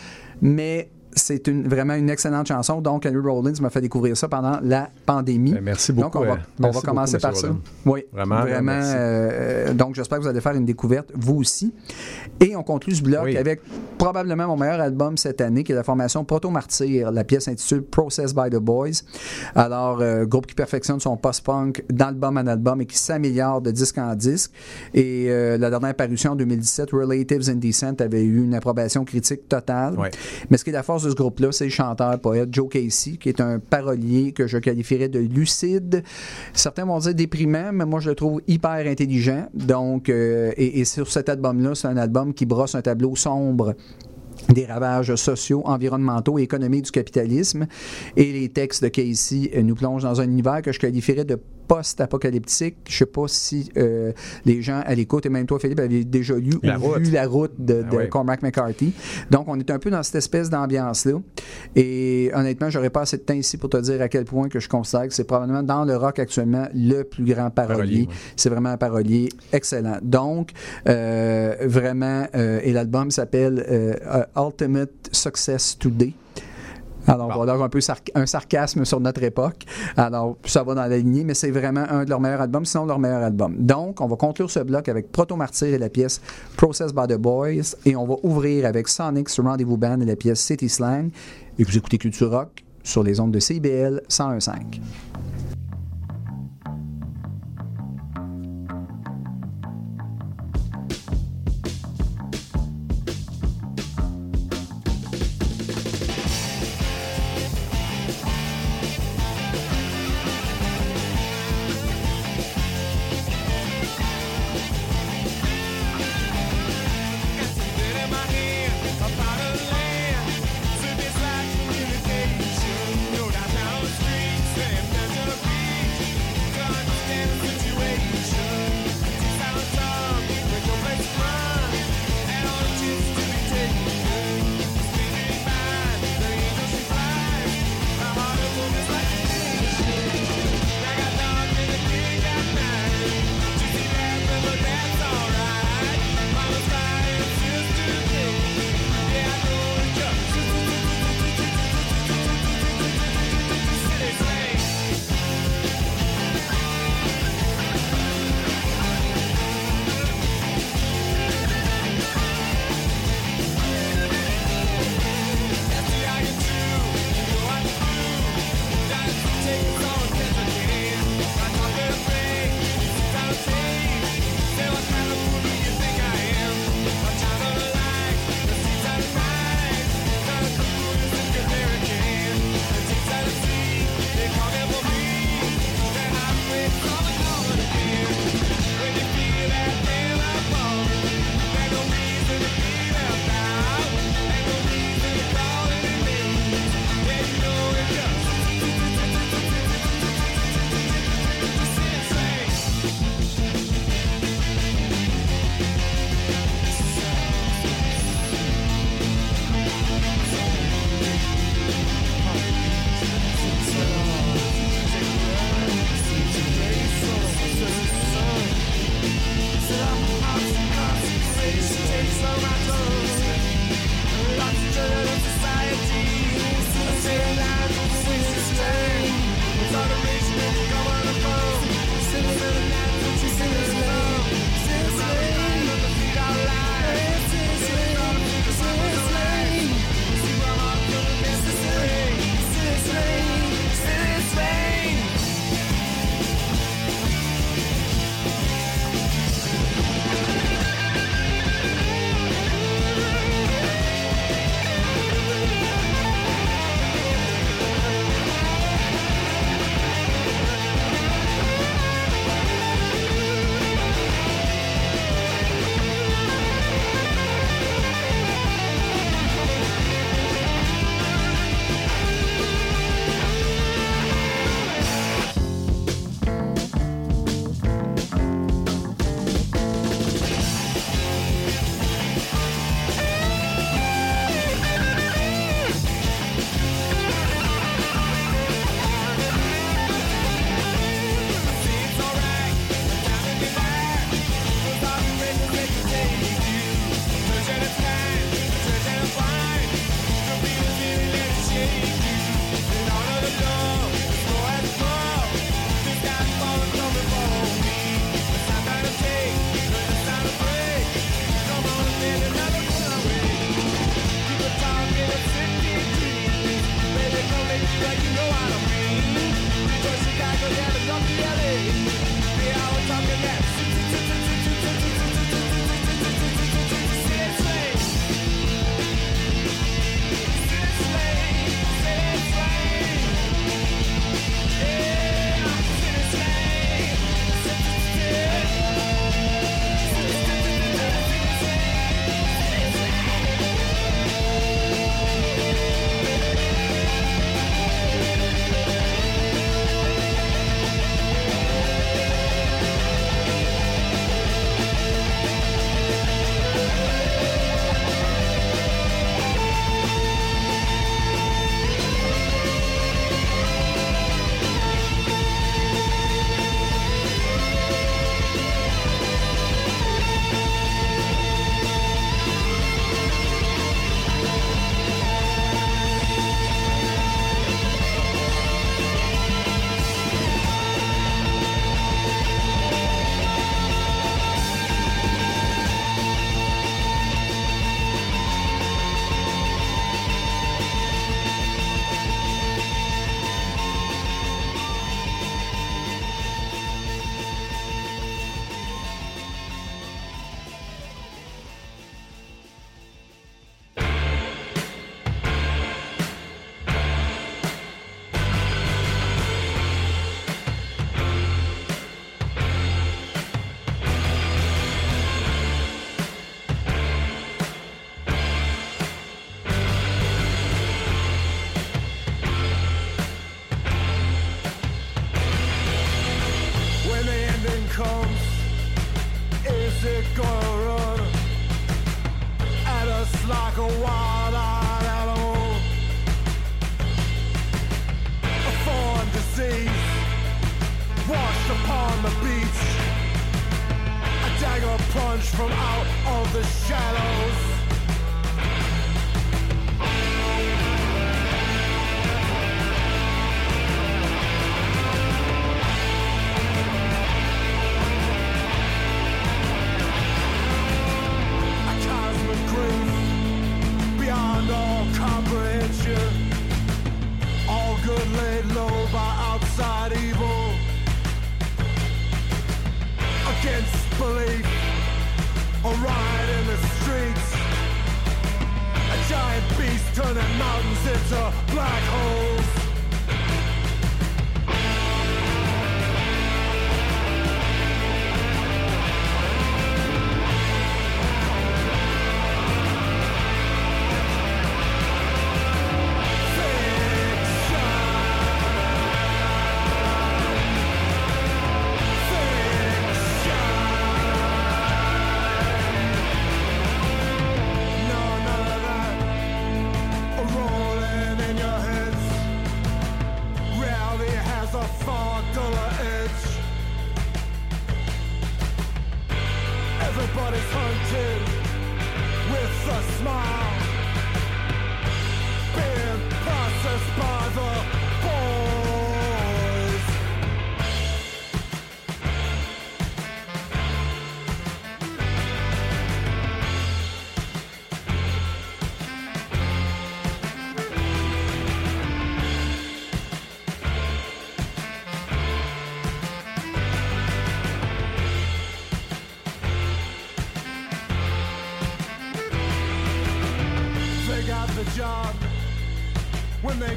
mais 0.43 0.91
c'est 1.15 1.47
une, 1.49 1.69
vraiment 1.69 1.95
une 1.95 2.11
excellente 2.11 2.47
chanson. 2.49 2.81
Donc, 2.81 3.07
Henry 3.07 3.17
Rollins 3.19 3.53
m'a 3.61 3.71
fait 3.71 3.81
découvrir 3.81 4.17
ça 4.17 4.29
pendant 4.29 4.59
la 4.63 4.89
pandémie. 5.07 5.53
Ben, 5.53 5.63
merci 5.63 5.93
beaucoup, 5.93 6.05
Donc, 6.05 6.17
on 6.17 6.21
va, 6.27 6.33
euh, 6.33 6.37
on 6.59 6.63
merci 6.65 6.81
va 6.81 6.83
commencer 6.89 7.13
beaucoup, 7.19 7.23
par 7.23 7.37
ça. 7.37 7.49
Oui, 7.87 8.05
Vraiment, 8.13 8.41
Vraiment. 8.43 8.73
euh, 8.83 9.75
donc, 9.75 9.95
j'espère 9.95 10.19
que 10.19 10.23
vous 10.25 10.29
allez 10.29 10.41
faire 10.41 10.55
une 10.55 10.65
découverte, 10.65 11.11
vous 11.15 11.37
aussi. 11.37 11.73
Et 12.41 12.57
on 12.57 12.63
conclut 12.63 12.95
ce 12.95 13.03
bloc 13.03 13.25
Oui. 13.25 13.37
avec 13.37 13.61
probablement 13.99 14.47
mon 14.49 14.57
meilleur 14.57 14.81
album 14.81 15.17
cette 15.17 15.41
année, 15.41 15.65
qui 15.65 15.73
est 15.73 15.75
la 15.75 15.83
formation 15.85 16.25
Proto 16.25 16.51
Martyr. 16.51 17.11
La 17.13 17.25
pièce 17.25 17.49
intitulée 17.49 17.83
Process 17.83 18.35
by 18.35 18.51
the 18.51 18.57
Boys. 18.57 19.03
Alors, 19.55 20.01
euh, 20.01 20.25
groupe 20.25 20.47
qui 20.47 20.55
perfectionne 20.55 21.01
son 21.01 21.17
post-punk 21.17 21.85
d'album 21.91 22.37
en 22.37 22.47
album 22.47 22.81
et 22.81 22.87
qui 22.87 22.97
s'améliore 22.99 23.61
de 23.61 23.71
disque 23.71 23.99
en 23.99 24.15
disque. 24.15 24.51
Et 24.95 25.27
euh, 25.29 25.59
la 25.59 25.71
dernière 25.71 25.95
parution 25.95 26.33
en 26.33 26.37
2017, 26.37 26.91
Relatives 26.93 27.51
Indecent, 27.51 27.95
avait 28.01 28.23
eu 28.23 28.43
une 28.45 28.55
approbation 28.55 29.05
critique 29.05 29.49
totale. 29.49 29.99
Ouais. 29.99 30.11
Mais 30.51 30.57
ce 30.57 30.65
qui 30.65 30.71
est 30.71 30.73
la 30.73 30.83
force 30.83 31.02
de 31.05 31.11
ce 31.11 31.15
groupe-là, 31.15 31.53
c'est 31.53 31.65
le 31.65 31.71
chanteur, 31.71 32.19
poète 32.21 32.49
Joe 32.53 32.69
Casey, 32.69 33.17
qui 33.19 33.29
est 33.29 33.41
un 33.41 33.59
parolier 33.59 34.33
que 34.33 34.47
je 34.47 34.59
qualifierais 34.59 35.09
de 35.09 35.19
lucide. 35.19 36.03
Certains 36.53 36.85
vont 36.85 36.99
dire 36.99 37.15
déprimant, 37.15 37.73
mais 37.73 37.85
moi 37.85 38.01
je 38.01 38.11
le 38.11 38.15
trouve 38.15 38.41
hyper 38.47 38.87
intelligent. 38.87 39.47
Donc, 39.55 40.09
euh, 40.09 40.53
et, 40.57 40.81
et 40.81 40.85
sur 40.85 41.11
cet 41.11 41.29
album-là, 41.29 41.75
c'est 41.75 41.89
un 41.89 41.97
album 41.97 42.35
qui 42.35 42.47
brosse 42.47 42.75
un 42.75 42.83
tableau 42.83 43.17
sombre 43.17 43.75
des 44.49 44.67
ravages 44.67 45.15
sociaux, 45.15 45.63
environnementaux 45.65 46.39
et 46.39 46.43
économiques 46.43 46.87
du 46.87 46.91
capitalisme. 46.91 47.67
Et 48.17 48.33
les 48.33 48.49
textes 48.49 48.83
de 48.83 48.89
Casey 48.89 49.51
nous 49.63 49.75
plongent 49.75 50.03
dans 50.03 50.21
un 50.21 50.25
univers 50.25 50.63
que 50.63 50.73
je 50.73 50.79
qualifierais 50.79 51.25
de 51.25 51.39
post-apocalyptique. 51.69 52.77
Je 52.89 52.97
sais 52.97 53.07
pas 53.07 53.29
si 53.29 53.71
euh, 53.77 54.13
les 54.45 54.63
gens 54.63 54.83
à 54.85 54.95
l'écoute, 54.95 55.27
et 55.27 55.29
même 55.29 55.47
toi, 55.47 55.59
Philippe, 55.59 55.81
avaient 55.81 56.05
déjà 56.05 56.35
lu 56.35 56.53
La 56.63 56.79
ou 56.79 56.83
route. 56.83 56.99
vu 57.03 57.13
La 57.13 57.27
route 57.27 57.53
de, 57.59 57.83
Ah 57.87 57.91
de 57.91 57.97
ouais. 57.97 58.09
Cormac 58.09 58.43
McCarthy. 58.43 58.93
Donc, 59.31 59.45
on 59.49 59.59
est 59.59 59.71
un 59.71 59.79
peu 59.79 59.91
dans 59.91 60.03
cette 60.03 60.17
espèce 60.17 60.51
d'ambiance-là. 60.51 61.21
Et 61.77 62.31
honnêtement, 62.35 62.71
j'aurais 62.71 62.91
pas 62.91 63.03
assez 63.03 63.17
de 63.17 63.23
temps 63.23 63.35
ici 63.35 63.57
pour 63.57 63.71
te 63.71 63.77
dire 63.79 64.01
à 64.01 64.09
quel 64.09 64.25
point 64.25 64.49
que 64.49 64.61
je 64.61 64.69
considère 64.69 65.09
que 65.09 65.15
c'est 65.15 65.25
probablement 65.25 65.63
dans 65.63 65.85
le 65.85 65.97
rock 65.97 66.19
actuellement 66.19 66.69
le 66.75 67.03
plus 67.03 67.25
grand 67.25 67.51
parolier. 67.51 68.09
C'est 68.37 68.49
vraiment 68.51 68.71
un 68.71 68.77
parolier 68.77 69.29
excellent. 69.53 69.99
Donc, 70.03 70.51
euh, 70.89 71.55
vraiment, 71.63 72.27
euh, 72.35 72.61
et 72.63 72.73
l'album 72.73 73.11
s'appelle 73.11 73.65
Ultimate 74.37 74.91
Success 75.13 75.77
Today. 75.79 76.13
Alors, 77.07 77.29
Bon. 77.29 77.35
on 77.35 77.45
va 77.45 77.53
avoir 77.53 77.67
un 77.67 77.69
peu 77.69 77.81
sarc- 77.81 78.11
un 78.15 78.27
sarcasme 78.27 78.85
sur 78.85 79.01
notre 79.01 79.23
époque. 79.23 79.65
Alors, 79.97 80.37
ça 80.45 80.63
va 80.63 80.75
dans 80.75 80.83
la 80.87 80.97
lignée, 80.99 81.25
mais 81.25 81.35
c'est 81.35 81.51
vraiment 81.51 81.85
un 81.89 82.05
de 82.05 82.11
leurs 82.11 82.21
meilleurs 82.21 82.41
albums, 82.43 82.65
sinon 82.65 82.87
leur 82.87 82.99
meilleur 82.99 83.23
album. 83.23 83.57
Donc, 83.59 84.01
on 84.01 84.07
va 84.07 84.17
conclure 84.17 84.51
ce 84.51 84.61
bloc 84.61 84.89
avec 84.89 85.11
Proto 85.11 85.37
Martyr 85.37 85.69
et 85.75 85.79
la 85.79 85.89
pièce 85.89 86.21
Process 86.57 86.93
by 86.95 87.07
the 87.09 87.17
Boys, 87.19 87.75
et 87.85 87.97
on 87.97 88.07
va 88.07 88.15
ouvrir 88.23 88.67
avec 88.67 88.89
Sonic's 88.89 89.39
Rendezvous 89.41 89.77
Band 89.77 90.01
et 90.01 90.05
la 90.07 90.17
pièce 90.17 90.41
City 90.41 90.69
Slang. 90.69 91.11
Et 91.59 91.65
vous 91.65 91.77
écoutez 91.77 91.99
Culture 91.99 92.31
Rock 92.31 92.65
sur 92.83 93.03
les 93.03 93.21
ondes 93.21 93.33
de 93.33 93.39
CIBL 93.41 94.03
101.5. 94.09 94.81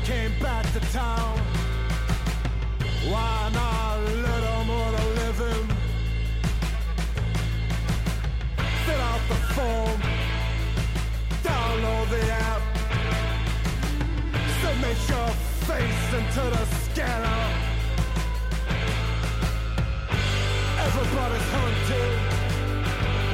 came 0.06 0.32
back 0.40 0.64
to 0.72 0.80
town. 0.94 1.36
Why 3.10 3.50
not 3.52 3.98
let 4.04 4.42
them 4.42 4.70
all 4.70 4.92
live 4.92 5.40
in? 5.52 5.68
Fill 8.86 9.02
out 9.02 9.22
the 9.32 9.40
form, 9.56 10.00
download 11.42 12.08
the 12.12 12.24
app, 12.50 12.62
submit 14.62 14.98
your 15.10 15.30
face 15.70 16.14
into 16.20 16.44
the 16.56 16.66
scanner. 16.84 17.42
Everybody's 20.86 21.50
hunted 21.56 22.14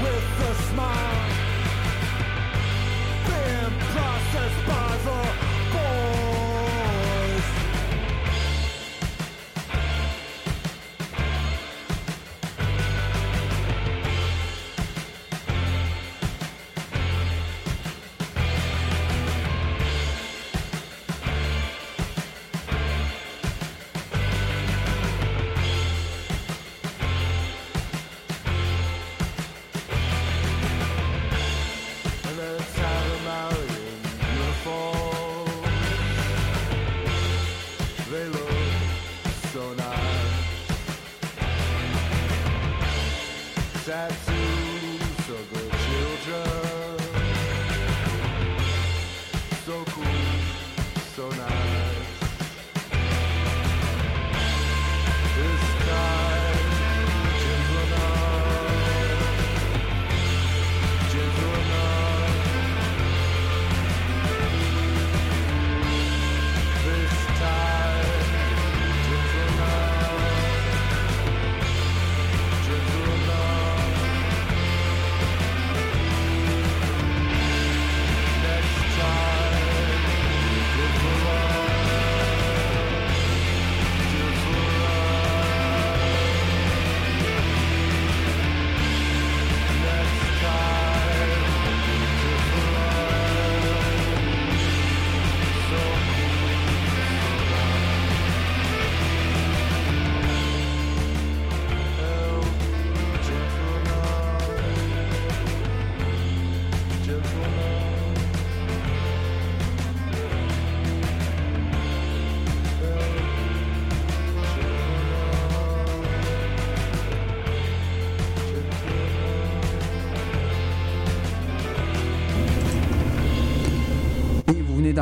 with 0.04 0.50
a 0.50 0.54
smile. 0.70 1.11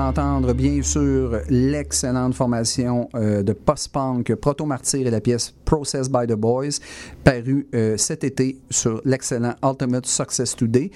Venez 0.10 0.16
d'entendre, 0.16 0.54
bien 0.54 0.82
sûr, 0.82 1.40
l'excellente 1.50 2.34
formation 2.34 3.10
euh, 3.16 3.44
de 3.44 3.54
post-punk 3.54 4.34
Proto 4.36 4.66
Martyr 4.66 5.06
et 5.08 5.12
la 5.12 5.22
pièce 5.22 5.54
Process 5.66 6.10
by 6.10 6.26
the 6.28 6.34
Boys, 6.34 6.80
parue 7.24 7.68
euh, 7.76 7.96
cet 7.98 8.24
été 8.24 8.60
sur 8.70 9.02
l'excellent 9.06 9.54
Ultimate 9.64 10.06
Success 10.06 10.56
Today. 10.56 10.92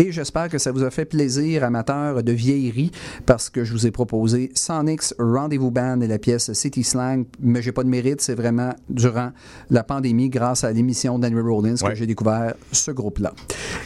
Et 0.00 0.12
j'espère 0.12 0.48
que 0.48 0.58
ça 0.58 0.70
vous 0.70 0.84
a 0.84 0.90
fait 0.90 1.06
plaisir, 1.06 1.64
amateurs 1.64 2.22
de 2.22 2.30
vieillerie, 2.32 2.92
parce 3.26 3.50
que 3.50 3.64
je 3.64 3.72
vous 3.72 3.86
ai 3.86 3.90
proposé 3.90 4.50
Sonic's 4.54 5.12
Rendezvous 5.18 5.72
Band 5.72 6.00
et 6.02 6.06
la 6.06 6.18
pièce 6.18 6.52
City 6.52 6.84
Slang, 6.84 7.24
mais 7.40 7.62
j'ai 7.62 7.72
pas 7.72 7.82
de 7.82 7.88
mérite, 7.88 8.20
c'est 8.20 8.36
vraiment 8.36 8.74
durant 8.88 9.32
la 9.70 9.82
pandémie, 9.82 10.28
grâce 10.28 10.62
à 10.62 10.70
l'émission 10.72 11.18
d'Henry 11.18 11.40
Rollins, 11.40 11.74
Ouais. 11.82 11.90
que 11.90 11.94
j'ai 11.96 12.06
découvert 12.06 12.54
ce 12.70 12.90
groupe-là. 12.92 13.32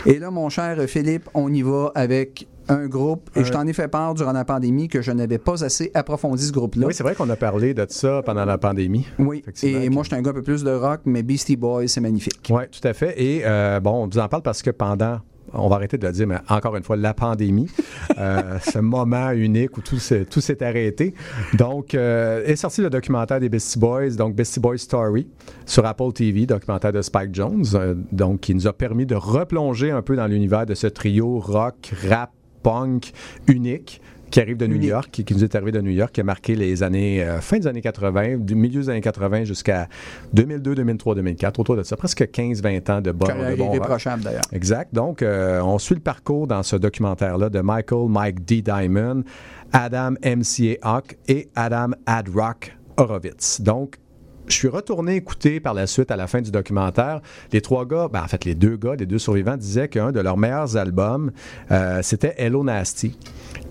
Et 0.05 0.19
là, 0.19 0.31
mon 0.31 0.49
cher 0.51 0.77
Philippe, 0.87 1.29
on 1.35 1.53
y 1.53 1.63
va 1.63 1.93
avec 1.95 2.47
un 2.73 2.87
groupe, 2.87 3.31
et 3.37 3.45
je 3.45 3.53
t'en 3.53 3.67
ai 3.67 3.73
fait 3.73 3.89
part 3.89 4.15
durant 4.15 4.33
la 4.33 4.45
pandémie 4.45 4.89
que 4.89 5.03
je 5.03 5.13
n'avais 5.13 5.39
pas 5.39 5.65
assez 5.65 5.91
approfondi 5.95 6.45
ce 6.45 6.53
groupe-là. 6.53 6.87
Oui, 6.87 6.95
c'est 6.95 7.03
vrai 7.03 7.15
qu'on 7.15 7.31
a 7.31 7.37
parlé 7.37 7.75
de 7.75 7.87
ça 7.89 8.23
pendant 8.25 8.45
la 8.45 8.59
pandémie. 8.59 9.07
Oui, 9.19 9.39
Effectivement. 9.41 9.81
et 9.81 9.89
moi, 9.89 10.03
je 10.03 10.09
suis 10.09 10.17
un 10.17 10.23
gars 10.23 10.31
un 10.31 10.35
peu 10.35 10.43
plus 10.43 10.65
de 10.65 10.71
rock, 10.73 11.01
mais 11.05 11.23
Beastie 11.23 11.57
Boys, 11.57 11.89
c'est 11.89 12.01
magnifique. 12.01 12.49
Oui, 12.51 12.63
tout 12.71 12.87
à 12.87 12.93
fait. 12.93 13.21
Et 13.23 13.43
euh, 13.45 13.81
bon, 13.81 14.05
on 14.05 14.09
vous 14.09 14.19
en 14.19 14.29
parle 14.29 14.43
parce 14.43 14.63
que 14.63 14.71
pendant, 14.71 15.21
on 15.55 15.69
va 15.69 15.77
arrêter 15.77 15.99
de 15.99 16.07
le 16.07 16.13
dire, 16.13 16.27
mais 16.27 16.39
encore 16.49 16.77
une 16.77 16.83
fois, 16.83 16.97
la 16.97 17.15
pandémie, 17.15 17.69
euh, 18.19 18.59
ce 18.61 18.79
moment 18.79 19.31
unique 19.33 19.77
où 19.77 19.81
tout 19.81 19.99
s'est, 19.99 20.25
tout 20.25 20.41
s'est 20.41 20.63
arrêté. 20.63 21.15
Donc, 21.55 21.95
euh, 21.95 22.45
est 22.45 22.57
sorti 22.57 22.81
le 22.81 22.91
documentaire 22.91 23.41
des 23.41 23.49
Beastie 23.49 23.79
Boys, 23.79 24.11
donc 24.11 24.35
Beastie 24.35 24.61
Boys 24.61 24.79
Story, 24.79 25.29
sur 25.67 25.85
Apple 25.87 26.13
TV, 26.13 26.47
documentaire 26.47 26.93
de 26.93 27.03
Spike 27.03 27.35
Jones, 27.35 27.65
euh, 27.75 27.95
donc 28.13 28.41
qui 28.41 28.55
nous 28.55 28.67
a 28.67 28.73
permis 28.73 29.07
de 29.07 29.15
replonger 29.15 29.91
un 29.91 30.03
peu 30.03 30.17
dans 30.17 30.27
l'univers 30.27 30.67
de 30.67 30.75
ce 30.75 30.87
trio 30.87 31.39
rock, 31.39 31.93
rap, 32.09 32.31
punk 32.63 33.13
unique 33.47 34.01
qui 34.33 34.41
arrive 34.41 34.57
de 34.57 34.67
New 34.67 34.77
Unique. 34.77 34.89
York, 34.89 35.09
qui, 35.13 35.25
qui 35.25 35.35
nous 35.35 35.45
est 35.45 35.55
arrivé 35.55 35.73
de 35.73 35.81
New 35.81 35.91
York, 35.91 36.13
qui 36.13 36.23
a 36.23 36.25
marqué 36.25 36.57
les 36.57 36.83
années, 36.83 37.23
euh, 37.23 37.41
fin 37.41 37.59
des 37.59 37.67
années 37.67 37.83
80, 37.83 38.39
du 38.39 38.55
milieu 38.55 38.81
des 38.81 38.89
années 38.89 39.03
80 39.03 39.45
jusqu'à 39.45 39.89
2002, 40.33 40.75
2003, 40.75 41.15
2004, 41.17 41.61
autour 41.61 41.77
de 41.77 41.83
ça, 41.83 41.97
presque 41.97 42.23
15-20 42.23 42.91
ans 42.91 43.01
de 43.03 43.13
bon, 43.13 43.27
de 43.27 43.57
bon 43.57 43.79
d'ailleurs. 44.23 44.43
Exact. 44.53 44.95
Donc, 44.95 45.21
euh, 45.21 45.61
on 45.61 45.79
suit 45.79 45.95
le 45.95 46.01
parcours 46.01 46.47
dans 46.47 46.63
ce 46.63 46.77
documentaire-là 46.77 47.51
de 47.51 47.61
Michael 47.61 48.09
Mike 48.09 48.45
D. 48.47 48.63
Diamond, 48.63 49.23
Adam 49.73 50.13
MCA 50.25 50.77
Hawk 50.81 51.19
et 51.29 51.49
Adam 51.55 51.91
Adrock 52.07 52.75
Horowitz. 52.97 53.61
Donc, 53.61 53.97
je 54.53 54.59
suis 54.59 54.69
retourné 54.69 55.17
écouter 55.17 55.61
par 55.61 55.75
la 55.75 55.87
suite, 55.87 56.11
à 56.11 56.17
la 56.17 56.27
fin 56.27 56.41
du 56.41 56.51
documentaire, 56.51 57.21
les 57.53 57.61
trois 57.61 57.87
gars, 57.87 58.09
ben, 58.13 58.23
en 58.23 58.29
fait, 58.29 58.45
les 58.45 58.55
deux 58.55 58.77
gars, 58.77 58.95
les 58.99 59.07
deux 59.07 59.19
survivants, 59.19 59.57
disaient 59.57 59.89
qu'un 59.89 60.13
de 60.13 60.21
leurs 60.21 60.37
meilleurs 60.37 60.77
albums, 60.77 61.33
euh, 61.71 62.01
c'était 62.03 62.35
Hello 62.37 62.63
Nasty, 62.63 63.19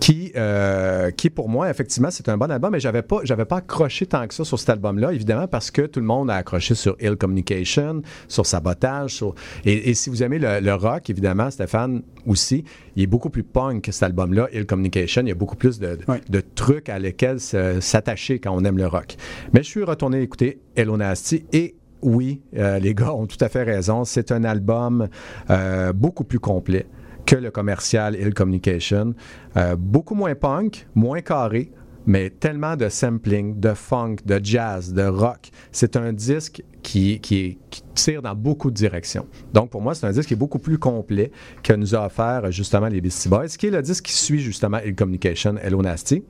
qui, 0.00 0.32
euh, 0.36 1.10
qui 1.10 1.30
pour 1.30 1.48
moi, 1.48 1.70
effectivement, 1.70 2.10
c'est 2.10 2.28
un 2.28 2.36
bon 2.36 2.50
album, 2.50 2.72
mais 2.72 2.80
j'avais 2.80 3.02
pas, 3.02 3.20
j'avais 3.24 3.44
pas 3.44 3.56
accroché 3.58 4.06
tant 4.06 4.26
que 4.26 4.34
ça 4.34 4.44
sur 4.44 4.58
cet 4.58 4.70
album-là, 4.70 5.12
évidemment, 5.12 5.46
parce 5.46 5.70
que 5.70 5.82
tout 5.82 6.00
le 6.00 6.06
monde 6.06 6.30
a 6.30 6.34
accroché 6.36 6.74
sur 6.74 6.96
Ill 7.00 7.16
Communication, 7.16 8.02
sur 8.28 8.44
Sabotage, 8.46 9.14
sur... 9.14 9.34
Et, 9.64 9.90
et 9.90 9.94
si 9.94 10.10
vous 10.10 10.22
aimez 10.22 10.38
le, 10.38 10.60
le 10.60 10.74
rock, 10.74 11.08
évidemment, 11.10 11.50
Stéphane 11.50 12.02
aussi, 12.26 12.64
il 12.96 13.02
est 13.04 13.06
beaucoup 13.06 13.30
plus 13.30 13.42
punk 13.44 13.84
que 13.84 13.92
cet 13.92 14.02
album-là, 14.04 14.48
Ill 14.52 14.66
Communication. 14.66 15.22
Il 15.22 15.28
y 15.28 15.32
a 15.32 15.34
beaucoup 15.36 15.56
plus 15.56 15.78
de, 15.78 15.96
de- 15.96 16.04
Oui. 16.08 16.16
de 16.28 16.40
trucs 16.40 16.88
à 16.88 16.98
lesquels 16.98 17.40
s'attacher 17.40 18.38
quand 18.38 18.52
on 18.54 18.64
aime 18.64 18.78
le 18.78 18.86
rock. 18.86 19.16
Mais 19.52 19.62
je 19.62 19.68
suis 19.68 19.82
retourné 19.84 20.20
écouter 20.22 20.60
Hello 20.74 20.96
Nasty 20.96 21.44
et 21.52 21.76
oui, 22.02 22.42
euh, 22.56 22.78
les 22.78 22.94
gars 22.94 23.14
ont 23.14 23.26
tout 23.26 23.42
à 23.42 23.48
fait 23.48 23.62
raison. 23.62 24.04
C'est 24.04 24.32
un 24.32 24.44
album 24.44 25.08
euh, 25.50 25.92
beaucoup 25.92 26.24
plus 26.24 26.40
complet 26.40 26.86
que 27.26 27.36
le 27.36 27.50
commercial 27.50 28.16
Ill 28.16 28.34
Communication. 28.34 29.14
Euh, 29.56 29.76
beaucoup 29.76 30.14
moins 30.14 30.34
punk, 30.34 30.88
moins 30.94 31.20
carré, 31.20 31.70
mais 32.06 32.30
tellement 32.30 32.76
de 32.76 32.88
sampling, 32.88 33.60
de 33.60 33.74
funk, 33.74 34.16
de 34.26 34.40
jazz, 34.42 34.92
de 34.92 35.04
rock. 35.04 35.50
C'est 35.70 35.96
un 35.96 36.12
disque 36.12 36.64
qui, 36.82 37.20
qui, 37.20 37.58
tire 37.94 38.22
dans 38.22 38.34
beaucoup 38.34 38.70
de 38.70 38.76
directions. 38.76 39.26
Donc, 39.52 39.70
pour 39.70 39.80
moi, 39.80 39.94
c'est 39.94 40.06
un 40.06 40.10
disque 40.10 40.28
qui 40.28 40.34
est 40.34 40.36
beaucoup 40.36 40.58
plus 40.58 40.78
complet 40.78 41.30
que 41.62 41.72
nous 41.72 41.94
a 41.94 42.06
offert 42.06 42.50
justement 42.50 42.88
les 42.88 43.00
Beastie 43.00 43.28
Boys, 43.28 43.48
qui 43.48 43.66
est 43.68 43.70
le 43.70 43.82
disque 43.82 44.06
qui 44.06 44.12
suit 44.12 44.40
justement 44.40 44.78
Ill 44.84 44.96
Communication, 44.96 45.54
Hello 45.62 45.80
Nasty. 45.82 46.24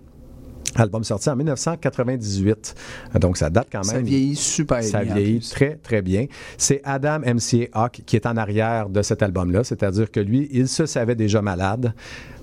Album 0.77 1.05
sorti 1.05 1.29
en 1.29 1.37
1998. 1.37 2.75
Donc, 3.21 3.37
ça 3.37 3.51
date 3.51 3.69
quand 3.71 3.79
même. 3.87 3.97
Ça 3.97 4.01
vieillit 4.01 4.37
super 4.37 4.83
Ça 4.83 5.05
bien. 5.05 5.15
vieillit 5.15 5.41
très, 5.41 5.77
très 5.77 6.03
bien. 6.03 6.27
C'est 6.57 6.81
Adam 6.85 7.19
MCA 7.21 7.67
Hawk 7.73 8.03
qui 8.07 8.17
est 8.17 8.27
en 8.27 8.37
arrière 8.37 8.89
de 8.89 9.03
cet 9.03 9.23
album-là, 9.23 9.65
c'est-à-dire 9.65 10.11
que 10.11 10.21
lui, 10.21 10.49
il 10.53 10.69
se 10.69 10.87
savait 10.87 11.15
déjà 11.15 11.43
malade. 11.43 11.93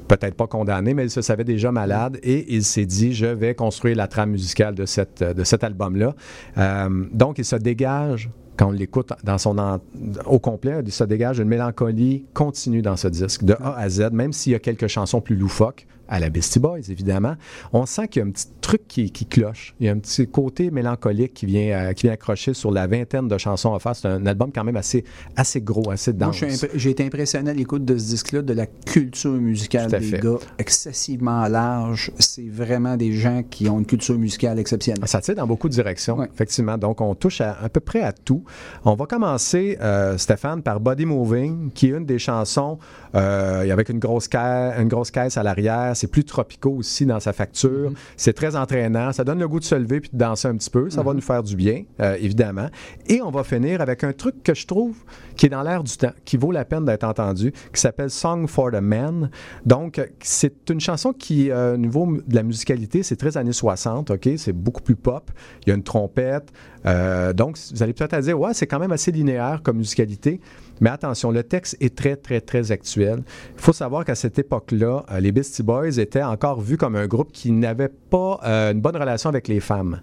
Peut-être 0.08 0.34
pas 0.36 0.48
condamné, 0.48 0.94
mais 0.96 1.04
il 1.06 1.10
se 1.12 1.22
savait 1.22 1.44
déjà 1.44 1.72
malade 1.72 2.18
et 2.24 2.54
il 2.56 2.64
s'est 2.64 2.86
dit 2.88 3.14
je 3.14 3.28
vais 3.28 3.54
construire 3.54 3.96
la 3.96 4.08
trame 4.08 4.32
musicale 4.32 4.74
de, 4.74 4.86
cette, 4.88 5.24
de 5.24 5.44
cet 5.44 5.64
album-là. 5.64 6.16
Euh, 6.58 7.06
donc, 7.12 7.38
il 7.38 7.46
se 7.46 7.56
dégage, 7.56 8.32
quand 8.58 8.70
on 8.70 8.72
l'écoute 8.72 9.12
dans 9.24 9.38
son 9.38 9.58
en- 9.60 9.80
au 10.26 10.40
complet, 10.40 10.82
il 10.84 10.92
se 10.92 11.04
dégage 11.04 11.38
une 11.40 11.48
mélancolie 11.48 12.26
continue 12.34 12.82
dans 12.82 12.96
ce 12.98 13.08
disque, 13.08 13.44
de 13.44 13.54
A 13.62 13.78
à 13.78 13.88
Z, 13.90 14.10
même 14.12 14.34
s'il 14.34 14.54
y 14.54 14.56
a 14.56 14.60
quelques 14.60 14.88
chansons 14.88 15.22
plus 15.22 15.36
loufoques, 15.36 15.86
à 16.10 16.20
la 16.20 16.30
Beastie 16.30 16.60
Boys, 16.60 16.80
évidemment. 16.90 17.36
On 17.72 17.86
sent 17.86 18.08
qu'il 18.10 18.22
y 18.22 18.26
a 18.26 18.28
un 18.28 18.32
petit 18.32 18.48
truc 18.62 18.82
qui, 18.88 19.12
qui 19.12 19.26
cloche. 19.26 19.76
Il 19.80 19.86
y 19.86 19.90
a 19.90 19.94
un 19.94 20.00
petit 20.00 20.28
côté 20.28 20.72
mélancolique 20.72 21.34
qui 21.34 21.46
vient, 21.46 21.72
euh, 21.90 21.94
qui 21.94 22.04
vient 22.08 22.14
accrocher 22.14 22.54
sur 22.54 22.72
la 22.72 22.88
vingtaine 22.88 23.28
de 23.28 23.38
chansons 23.38 23.74
à 23.74 23.80
faire. 23.80 23.96
C'est 23.96 24.08
un 24.08 24.26
album 24.26 24.52
quand 24.54 24.64
même 24.64 24.78
assez, 24.78 25.04
assez 25.36 25.62
gros, 25.62 25.90
assez 25.92 26.12
Moi, 26.14 26.28
dense. 26.28 26.42
impré- 26.42 26.70
j'ai 26.76 26.90
été 26.90 27.06
impressionné 27.06 27.52
à 27.52 27.54
l'écoute 27.54 27.86
de 27.86 27.98
ce 27.98 28.06
disque-là, 28.08 28.42
de 28.42 28.54
la 28.54 28.66
culture 28.66 29.32
musicale 29.32 29.90
des 29.92 30.00
fait. 30.02 30.20
gars, 30.20 30.38
excessivement 30.58 31.48
large. 31.48 32.12
C'est 32.20 32.48
vraiment 32.50 32.96
des 32.98 33.14
gens 33.14 33.44
qui 33.50 33.70
ont 33.70 33.80
une 33.80 33.86
culture 33.86 34.18
musicale 34.18 34.60
exceptionnelle. 34.60 35.08
Ça 35.08 35.22
tire 35.22 35.36
dans 35.36 35.48
beaucoup 35.48 35.68
de 35.70 35.74
directions, 35.74 36.18
Ouais. 36.18 36.30
effectivement. 36.34 36.78
Donc, 36.78 37.02
on 37.02 37.16
touche 37.16 37.42
à, 37.42 37.58
à 37.62 37.70
peu 37.70 37.80
près 37.80 38.02
à 38.02 38.12
tout. 38.14 38.44
On 38.86 38.96
va 38.96 39.06
commencer, 39.06 39.78
euh, 39.82 40.18
Stéphane, 40.18 40.62
par 40.64 40.80
Body 40.80 41.06
Moving, 41.06 41.72
qui 41.72 41.88
est 41.88 41.90
une 41.98 42.06
des 42.06 42.20
chansons 42.20 42.80
euh, 43.16 43.72
avec 43.72 43.90
une 43.90 44.00
grosse, 44.00 44.28
caisse, 44.28 44.74
une 44.78 44.88
grosse 44.88 45.12
caisse 45.12 45.38
à 45.38 45.44
l'arrière. 45.44 45.92
C'est 45.96 46.08
plus 46.08 46.24
tropicaux 46.24 46.76
aussi 46.78 47.06
dans 47.06 47.20
sa 47.20 47.34
facture. 47.34 47.92
C'est 48.18 48.34
très 48.34 48.56
entraînant. 48.56 49.12
Ça 49.14 49.24
donne 49.24 49.40
le 49.40 49.48
goût 49.48 49.60
de 49.60 49.66
se 49.66 49.76
lever 49.76 50.00
puis 50.00 50.10
de 50.14 50.18
danser 50.18 50.48
un 50.48 50.56
petit 50.56 50.70
peu. 50.70 50.90
Ça 50.90 51.04
va 51.04 51.14
nous 51.14 51.22
faire 51.22 51.44
du 51.44 51.56
bien, 51.56 51.84
euh, 52.02 52.18
évidemment. 52.20 52.70
Et 53.08 53.22
on 53.22 53.32
va 53.32 53.44
finir 53.44 53.82
avec 53.82 54.04
un 54.04 54.14
truc 54.14 54.44
que 54.44 54.54
je 54.54 54.68
trouve 54.68 54.96
qui 55.36 55.46
est 55.46 55.50
dans 55.50 55.64
l'air 55.64 55.84
du 55.84 55.96
temps, 55.96 56.12
qui 56.26 56.36
vaut 56.36 56.52
la 56.52 56.66
peine 56.66 56.86
d'être 56.86 57.06
entendu, 57.06 57.54
qui 57.74 57.80
s'appelle 57.80 58.10
Song 58.10 58.46
for 58.48 58.72
the 58.72 58.82
Men. 58.82 59.30
Donc, 59.66 60.02
c'est 60.22 60.70
une 60.70 60.82
chanson 60.82 61.14
qui, 61.14 61.50
euh, 61.50 61.76
au 61.76 61.78
niveau 61.78 62.18
de 62.28 62.36
la 62.36 62.44
musicalité, 62.44 63.04
c'est 63.04 63.16
très 63.16 63.38
années 63.38 63.54
60, 63.54 64.12
OK? 64.12 64.30
C'est 64.38 64.54
beaucoup 64.54 64.82
plus 64.82 64.98
pop. 64.98 65.32
Il 65.62 65.70
y 65.70 65.72
a 65.72 65.76
une 65.76 65.84
trompette. 65.84 66.52
Euh, 66.86 67.34
donc, 67.34 67.58
vous 67.74 67.84
allez 67.84 67.94
peut-être 67.94 68.18
dire, 68.20 68.40
ouais, 68.40 68.54
c'est 68.54 68.68
quand 68.68 68.80
même 68.80 68.92
assez 68.92 69.12
linéaire 69.12 69.62
comme 69.64 69.78
musicalité. 69.78 70.40
Mais 70.82 70.90
attention, 70.90 71.32
le 71.32 71.44
texte 71.44 71.78
est 71.80 71.96
très, 71.96 72.16
très, 72.16 72.42
très 72.42 72.72
actuel. 72.72 73.24
Il 73.56 73.62
faut 73.62 73.74
savoir 73.74 74.06
qu'à 74.06 74.16
cette 74.16 74.40
époque-là, 74.40 75.04
euh, 75.12 75.20
les 75.20 75.32
Beastie 75.32 75.64
Boys 75.64 75.98
étaient 75.98 76.24
encore 76.24 76.62
vus 76.62 76.78
comme 76.78 76.96
un 76.96 77.08
groupe 77.08 77.32
qui 77.32 77.52
n'avait 77.52 77.90
pas 77.90 78.40
euh, 78.46 78.72
une 78.72 78.82
bonne 78.82 78.98
relation 78.98 79.30
avec 79.30 79.48
les 79.48 79.60
femmes. 79.60 80.02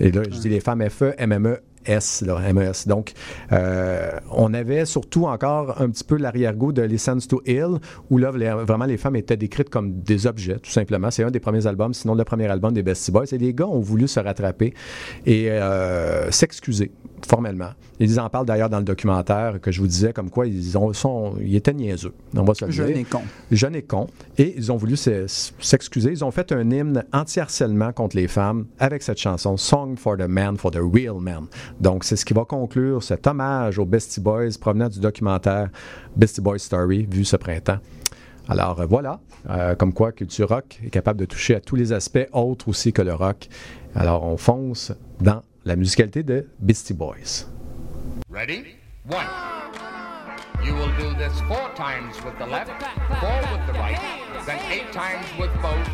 Et 0.00 0.10
là, 0.10 0.22
je 0.30 0.38
dis 0.38 0.48
les 0.48 0.60
femmes 0.60 0.88
FE, 0.88 1.14
MME, 1.24 1.58
S, 1.88 2.22
là, 2.24 2.38
MES. 2.52 2.86
Donc, 2.86 3.12
euh, 3.52 4.10
on 4.30 4.54
avait 4.54 4.84
surtout 4.84 5.24
encore 5.26 5.80
un 5.80 5.88
petit 5.90 6.04
peu 6.04 6.16
l'arrière-goût 6.16 6.72
de 6.72 6.82
Listen 6.82 7.18
to 7.20 7.42
Ill, 7.46 7.78
où 8.10 8.18
là, 8.18 8.30
vraiment, 8.30 8.84
les 8.84 8.96
femmes 8.96 9.16
étaient 9.16 9.36
décrites 9.36 9.70
comme 9.70 10.00
des 10.02 10.26
objets, 10.26 10.58
tout 10.58 10.70
simplement. 10.70 11.10
C'est 11.10 11.24
un 11.24 11.30
des 11.30 11.40
premiers 11.40 11.66
albums, 11.66 11.94
sinon 11.94 12.14
le 12.14 12.24
premier 12.24 12.46
album 12.46 12.72
des 12.74 12.82
Beastie 12.82 13.10
Boys. 13.10 13.24
Et 13.32 13.38
les 13.38 13.52
gars 13.54 13.66
ont 13.66 13.80
voulu 13.80 14.06
se 14.06 14.20
rattraper 14.20 14.74
et 15.26 15.50
euh, 15.50 16.30
s'excuser 16.30 16.92
formellement. 17.26 17.70
Ils 17.98 18.20
en 18.20 18.28
parlent 18.30 18.46
d'ailleurs 18.46 18.70
dans 18.70 18.78
le 18.78 18.84
documentaire 18.84 19.60
que 19.60 19.72
je 19.72 19.80
vous 19.80 19.88
disais, 19.88 20.12
comme 20.12 20.30
quoi 20.30 20.46
ils, 20.46 20.78
ont, 20.78 20.92
sont, 20.92 21.34
ils 21.40 21.56
étaient 21.56 21.72
niaiseux. 21.74 22.12
On 22.36 22.44
va 22.44 22.54
se 22.54 22.64
le 22.64 22.70
Je 22.70 22.84
dire 22.84 22.96
n'ai 22.96 23.04
con. 23.04 23.22
jeune 23.50 23.74
et 23.74 23.82
con, 23.82 24.06
et 24.36 24.54
ils 24.56 24.70
ont 24.70 24.76
voulu 24.76 24.96
se- 24.96 25.24
s'excuser. 25.58 26.10
Ils 26.12 26.24
ont 26.24 26.30
fait 26.30 26.52
un 26.52 26.70
hymne 26.70 27.04
anti-harcèlement 27.12 27.92
contre 27.92 28.16
les 28.16 28.28
femmes 28.28 28.66
avec 28.78 29.02
cette 29.02 29.18
chanson 29.18 29.56
Song 29.56 29.96
for 29.96 30.16
the 30.16 30.28
Man, 30.28 30.56
for 30.56 30.70
the 30.70 30.78
Real 30.80 31.16
Man. 31.20 31.46
Donc, 31.80 32.04
c'est 32.04 32.16
ce 32.16 32.24
qui 32.24 32.34
va 32.34 32.44
conclure 32.44 33.02
cet 33.02 33.26
hommage 33.26 33.78
aux 33.78 33.84
Beastie 33.84 34.20
Boys 34.20 34.58
provenant 34.60 34.88
du 34.88 35.00
documentaire 35.00 35.70
Beastie 36.16 36.40
Boys 36.40 36.58
Story, 36.58 37.06
vu 37.10 37.24
ce 37.24 37.36
printemps. 37.36 37.78
Alors 38.48 38.80
euh, 38.80 38.86
voilà, 38.86 39.20
euh, 39.50 39.74
comme 39.74 39.92
quoi 39.92 40.10
Culture 40.12 40.48
Rock 40.48 40.80
est 40.82 40.90
capable 40.90 41.20
de 41.20 41.26
toucher 41.26 41.54
à 41.54 41.60
tous 41.60 41.76
les 41.76 41.92
aspects 41.92 42.26
autres 42.32 42.68
aussi 42.68 42.92
que 42.92 43.02
le 43.02 43.12
rock. 43.12 43.48
Alors 43.94 44.24
on 44.24 44.38
fonce 44.38 44.92
dans 45.20 45.42
la 45.66 45.76
musicalité 45.76 46.22
de 46.22 46.46
Beastie 46.58 46.94
Boys. 46.94 47.46
Ready? 48.30 48.64
One. 49.10 49.26
You 50.64 50.74
will 50.74 50.90
do 50.98 51.14
this 51.14 51.38
four 51.46 51.70
times 51.76 52.16
with 52.24 52.36
the 52.38 52.50
left, 52.50 52.70
four 53.20 53.38
with 53.52 53.66
the 53.66 53.78
right, 53.78 54.00
then 54.44 54.58
eight 54.72 54.90
times 54.92 55.24
with 55.38 55.50
both, 55.62 55.88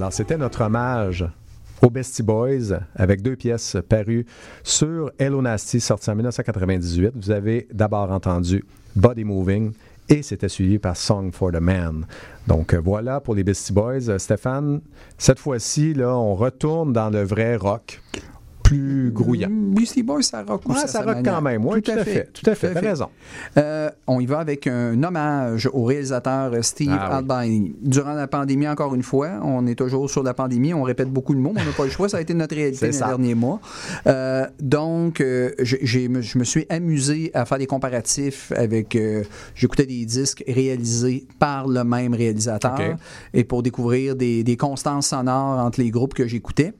Alors, 0.00 0.14
c'était 0.14 0.38
notre 0.38 0.62
hommage 0.62 1.26
aux 1.82 1.90
Bestie 1.90 2.22
Boys 2.22 2.80
avec 2.96 3.20
deux 3.20 3.36
pièces 3.36 3.76
parues 3.86 4.24
sur 4.62 5.10
Hello 5.18 5.42
Nasty, 5.42 5.78
sorti 5.78 6.08
en 6.08 6.14
1998. 6.14 7.12
Vous 7.14 7.30
avez 7.30 7.68
d'abord 7.70 8.10
entendu 8.10 8.64
Body 8.96 9.24
Moving 9.24 9.72
et 10.08 10.22
c'était 10.22 10.48
suivi 10.48 10.78
par 10.78 10.96
Song 10.96 11.30
for 11.34 11.52
the 11.52 11.60
Man. 11.60 12.06
Donc 12.46 12.72
voilà 12.72 13.20
pour 13.20 13.34
les 13.34 13.44
Bestie 13.44 13.74
Boys. 13.74 14.08
Euh, 14.08 14.16
Stéphane, 14.16 14.80
cette 15.18 15.38
fois-ci, 15.38 15.92
là, 15.92 16.16
on 16.16 16.34
retourne 16.34 16.94
dans 16.94 17.10
le 17.10 17.22
vrai 17.22 17.56
rock, 17.56 18.00
plus 18.70 19.10
grouillant. 19.10 19.48
Mm, 19.50 19.74
Beastie 19.74 20.04
Boys, 20.04 20.22
ça 20.22 20.44
rock. 20.44 20.62
Ouais, 20.68 20.86
ça 20.86 21.02
rock 21.02 21.18
quand 21.24 21.42
même. 21.42 21.66
Oui, 21.66 21.82
tout, 21.82 21.90
à 21.90 22.04
fait. 22.04 22.28
Tout 22.32 22.48
à 22.48 22.54
fait. 22.54 22.72
T'as 22.72 22.80
raison. 22.80 23.08
Euh, 23.56 23.90
on 24.06 24.20
y 24.20 24.26
va 24.26 24.38
avec 24.38 24.68
un 24.68 25.02
hommage 25.02 25.68
au 25.72 25.84
réalisateur 25.84 26.52
euh, 26.52 26.62
Steve 26.62 26.92
Ah 26.92 27.20
oui. 27.20 27.32
Albini. 27.32 27.74
Durant 27.82 28.12
la 28.12 28.28
pandémie, 28.28 28.68
encore 28.68 28.94
une 28.94 29.02
fois, 29.02 29.40
on 29.42 29.66
est 29.66 29.74
toujours 29.74 30.08
sur 30.08 30.22
la 30.22 30.34
pandémie, 30.34 30.72
on 30.72 30.84
répète 30.84 31.10
beaucoup 31.10 31.34
de 31.34 31.40
mots, 31.40 31.50
mais 31.52 31.62
on 31.62 31.64
n'a 31.64 31.72
pas 31.72 31.84
le 31.84 31.90
choix, 31.90 32.08
ça 32.08 32.18
a 32.18 32.20
été 32.20 32.32
notre 32.32 32.54
réalité 32.54 32.86
les 32.86 32.92
ça. 32.92 33.08
derniers 33.08 33.34
mois. 33.34 33.60
Euh, 34.06 34.46
donc, 34.60 35.20
euh, 35.20 35.50
je 35.58 36.38
me 36.38 36.44
suis 36.44 36.66
amusé 36.68 37.32
à 37.34 37.44
faire 37.46 37.58
des 37.58 37.66
comparatifs 37.66 38.52
avec. 38.54 38.96
J'écoutais 39.56 39.86
des 39.86 40.04
disques 40.04 40.44
réalisés 40.46 41.26
par 41.40 41.66
le 41.66 41.82
même 41.82 42.14
réalisateur 42.14 42.78
et 43.34 43.42
pour 43.42 43.62
découvrir 43.64 44.14
des, 44.14 44.44
des 44.44 44.56
constances 44.56 45.08
sonores 45.08 45.58
entre 45.58 45.80
les 45.80 45.90
groupes 45.90 46.14
que 46.14 46.28
j'écoutais. 46.28 46.72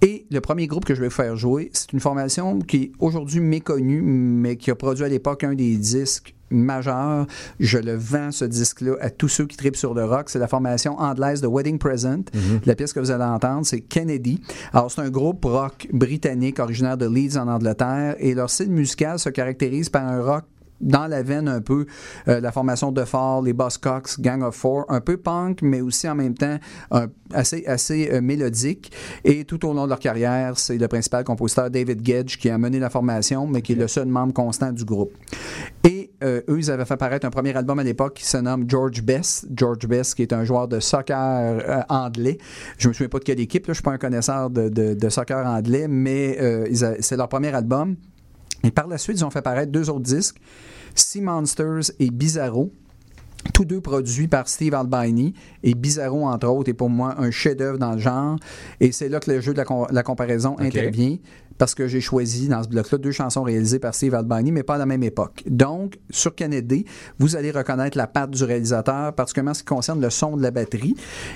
Et 0.00 0.26
le 0.30 0.40
premier 0.40 0.68
groupe 0.68 0.84
que 0.84 0.94
je 0.94 1.00
vais 1.00 1.08
vous 1.08 1.14
faire 1.14 1.36
jouer, 1.36 1.70
c'est 1.72 1.92
une 1.92 2.00
formation 2.00 2.60
qui 2.60 2.76
est 2.76 2.92
aujourd'hui 3.00 3.40
méconnue, 3.40 4.00
mais 4.02 4.56
qui 4.56 4.70
a 4.70 4.76
produit 4.76 5.04
à 5.04 5.08
l'époque 5.08 5.42
un 5.42 5.54
des 5.54 5.76
disques 5.76 6.34
majeurs. 6.50 7.26
Je 7.58 7.78
le 7.78 7.96
vends, 7.96 8.30
ce 8.30 8.44
disque-là, 8.44 8.92
à 9.00 9.10
tous 9.10 9.28
ceux 9.28 9.46
qui 9.46 9.56
tripent 9.56 9.76
sur 9.76 9.94
le 9.94 10.04
rock. 10.04 10.30
C'est 10.30 10.38
la 10.38 10.46
formation 10.46 10.98
anglaise 10.98 11.40
de 11.40 11.48
Wedding 11.48 11.78
Present. 11.78 12.24
La 12.64 12.76
pièce 12.76 12.92
que 12.92 13.00
vous 13.00 13.10
allez 13.10 13.24
entendre, 13.24 13.66
c'est 13.66 13.80
Kennedy. 13.80 14.40
Alors, 14.72 14.90
c'est 14.90 15.00
un 15.00 15.10
groupe 15.10 15.44
rock 15.44 15.88
britannique 15.92 16.60
originaire 16.60 16.96
de 16.96 17.06
Leeds 17.06 17.36
en 17.36 17.48
Angleterre 17.48 18.14
et 18.18 18.34
leur 18.34 18.50
style 18.50 18.70
musical 18.70 19.18
se 19.18 19.30
caractérise 19.30 19.88
par 19.88 20.06
un 20.06 20.22
rock 20.22 20.44
dans 20.80 21.06
la 21.06 21.22
veine 21.22 21.48
un 21.48 21.60
peu 21.60 21.86
euh, 22.28 22.40
la 22.40 22.52
formation 22.52 22.92
de 22.92 23.04
Fall, 23.04 23.44
les 23.44 23.52
Buzzcocks, 23.52 24.20
Gang 24.20 24.42
of 24.42 24.54
Four, 24.54 24.84
un 24.88 25.00
peu 25.00 25.16
punk, 25.16 25.62
mais 25.62 25.80
aussi 25.80 26.08
en 26.08 26.14
même 26.14 26.34
temps 26.34 26.58
un- 26.90 27.06
assez, 27.32 27.64
assez 27.66 28.10
euh, 28.12 28.20
mélodique. 28.20 28.92
Et 29.24 29.44
tout 29.44 29.64
au 29.66 29.72
long 29.74 29.84
de 29.84 29.88
leur 29.90 29.98
carrière, 29.98 30.58
c'est 30.58 30.78
le 30.78 30.88
principal 30.88 31.24
compositeur 31.24 31.70
David 31.70 32.04
Gedge 32.06 32.36
qui 32.38 32.48
a 32.50 32.58
mené 32.58 32.78
la 32.78 32.90
formation, 32.90 33.46
mais 33.46 33.62
qui 33.62 33.72
est 33.72 33.76
le 33.76 33.88
seul 33.88 34.06
membre 34.06 34.32
constant 34.32 34.72
du 34.72 34.84
groupe. 34.84 35.12
Et 35.84 36.10
euh, 36.24 36.40
eux, 36.48 36.58
ils 36.58 36.70
avaient 36.70 36.84
fait 36.84 36.96
paraître 36.96 37.26
un 37.26 37.30
premier 37.30 37.56
album 37.56 37.78
à 37.78 37.82
l'époque 37.84 38.14
qui 38.14 38.26
se 38.26 38.36
nomme 38.36 38.64
George 38.68 39.02
Best. 39.02 39.46
George 39.54 39.86
Best, 39.86 40.14
qui 40.14 40.22
est 40.22 40.32
un 40.32 40.44
joueur 40.44 40.68
de 40.68 40.80
soccer 40.80 41.84
anglais. 41.88 42.38
Je 42.78 42.88
me 42.88 42.92
souviens 42.92 43.08
pas 43.08 43.18
de 43.18 43.24
quelle 43.24 43.40
équipe, 43.40 43.66
là, 43.66 43.72
je 43.72 43.76
suis 43.78 43.82
pas 43.84 43.92
un 43.92 43.98
connaisseur 43.98 44.50
de, 44.50 44.68
de- 44.68 44.94
de 44.94 45.08
soccer 45.08 45.46
anglais, 45.46 45.86
mais 45.88 46.38
c'est 47.00 47.16
leur 47.16 47.28
premier 47.28 47.54
album. 47.54 47.96
Et 48.64 48.70
par 48.72 48.88
la 48.88 48.98
suite, 48.98 49.18
ils 49.18 49.24
ont 49.24 49.30
fait 49.30 49.42
paraître 49.42 49.70
deux 49.70 49.88
autres 49.88 50.00
disques, 50.02 50.36
Sea 50.98 51.20
Monsters 51.20 51.92
et 51.98 52.10
Bizarro. 52.10 52.72
Tous 53.54 53.64
deux 53.64 53.80
produits 53.80 54.26
par 54.28 54.48
Steve 54.48 54.74
Albini 54.74 55.32
et 55.62 55.74
Bizarro, 55.74 56.26
entre 56.26 56.48
autres, 56.48 56.70
est 56.70 56.74
pour 56.74 56.90
moi 56.90 57.14
un 57.18 57.30
chef-d'œuvre 57.30 57.78
dans 57.78 57.92
le 57.92 57.98
genre. 57.98 58.36
Et 58.80 58.90
c'est 58.92 59.08
là 59.08 59.20
que 59.20 59.30
le 59.30 59.40
jeu 59.40 59.52
de 59.52 59.58
la, 59.58 59.64
com- 59.64 59.86
la 59.90 60.02
comparaison 60.02 60.56
intervient 60.58 61.16
parce 61.58 61.74
que 61.74 61.88
j'ai 61.88 62.00
choisi 62.00 62.48
dans 62.48 62.62
ce 62.62 62.68
bloc-là 62.68 62.98
deux 62.98 63.10
chansons 63.10 63.42
réalisées 63.42 63.78
par 63.78 63.94
Steve 63.94 64.14
Albini, 64.14 64.52
mais 64.52 64.62
pas 64.62 64.76
à 64.76 64.78
la 64.78 64.86
même 64.86 65.02
époque. 65.02 65.42
Donc, 65.46 65.98
sur 66.10 66.34
Kennedy, 66.34 66.84
vous 67.18 67.36
allez 67.36 67.50
reconnaître 67.50 67.98
la 67.98 68.06
patte 68.06 68.30
du 68.30 68.44
réalisateur, 68.44 69.12
particulièrement 69.12 69.50
en 69.50 69.54
ce 69.54 69.60
qui 69.60 69.66
concerne 69.66 70.00
le 70.00 70.10
son 70.10 70.36
de 70.36 70.42
la 70.42 70.50
batterie. 70.50 70.94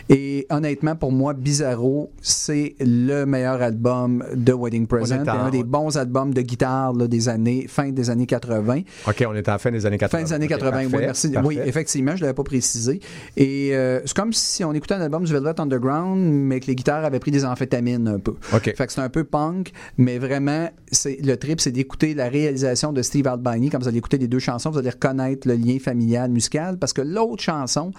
Et 0.08 0.46
honnêtement, 0.50 0.96
pour 0.96 1.12
moi, 1.12 1.34
Bizarro, 1.34 2.10
c'est 2.20 2.74
le 2.80 3.24
meilleur 3.24 3.60
album 3.60 4.24
de 4.34 4.52
Wedding 4.52 4.86
Present. 4.86 5.26
un 5.26 5.50
des 5.50 5.64
bons 5.64 5.96
albums 5.96 6.32
de 6.32 6.42
guitare 6.42 6.92
là, 6.92 7.06
des 7.08 7.28
années, 7.28 7.66
fin 7.68 7.90
des 7.90 8.10
années 8.10 8.26
80. 8.26 8.82
OK, 9.08 9.24
on 9.28 9.34
est 9.34 9.48
en 9.48 9.58
fin 9.58 9.70
des 9.70 9.86
années 9.86 9.98
80. 9.98 10.18
Fin 10.18 10.24
des 10.24 10.32
années 10.32 10.46
OK, 10.46 10.60
80, 10.60 10.84
oui, 10.84 10.88
merci. 11.00 11.30
parfait. 11.30 11.48
Oui, 11.48 11.58
effectivement, 11.64 12.12
je 12.12 12.16
ne 12.16 12.22
l'avais 12.22 12.34
pas 12.34 12.44
précisé. 12.44 13.00
Et 13.36 13.74
euh, 13.74 14.00
c'est 14.04 14.16
comme 14.16 14.32
si 14.32 14.64
on 14.64 14.72
écoutait 14.72 14.94
un 14.94 15.00
album 15.00 15.24
du 15.24 15.32
Velvet 15.32 15.60
Underground, 15.60 16.20
mais 16.20 16.60
que 16.60 16.66
les 16.66 16.76
guitares 16.76 17.04
avaient 17.04 17.18
pris 17.18 17.30
des 17.30 17.44
amphétamines 17.44 18.08
un 18.08 18.18
peu. 18.18 18.34
OK. 18.52 18.74
Fait 18.76 18.86
que 18.86 18.92
c'est 18.92 19.00
un 19.00 19.08
peu 19.08 19.24
punk, 19.24 19.72
mais 19.98 20.11
vraiment, 20.18 20.68
c'est 20.90 21.18
le 21.22 21.36
trip, 21.36 21.60
c'est 21.60 21.70
d'écouter 21.72 22.14
la 22.14 22.28
réalisation 22.28 22.93
de 22.93 23.02
Steve 23.02 23.26
Albini. 23.26 23.70
Quand 23.70 23.78
vous 23.78 23.89
allez 23.89 23.98
écouter 23.98 24.18
les 24.18 24.28
deux 24.28 24.39
chansons, 24.39 24.70
vous 24.70 24.78
allez 24.78 24.90
reconnaître 24.90 25.47
le 25.48 25.55
lien 25.55 25.78
familial, 25.78 26.30
musical, 26.30 26.78
parce 26.78 26.93
que 26.93 27.02
l'autre 27.02 27.43
chanson, 27.43 27.93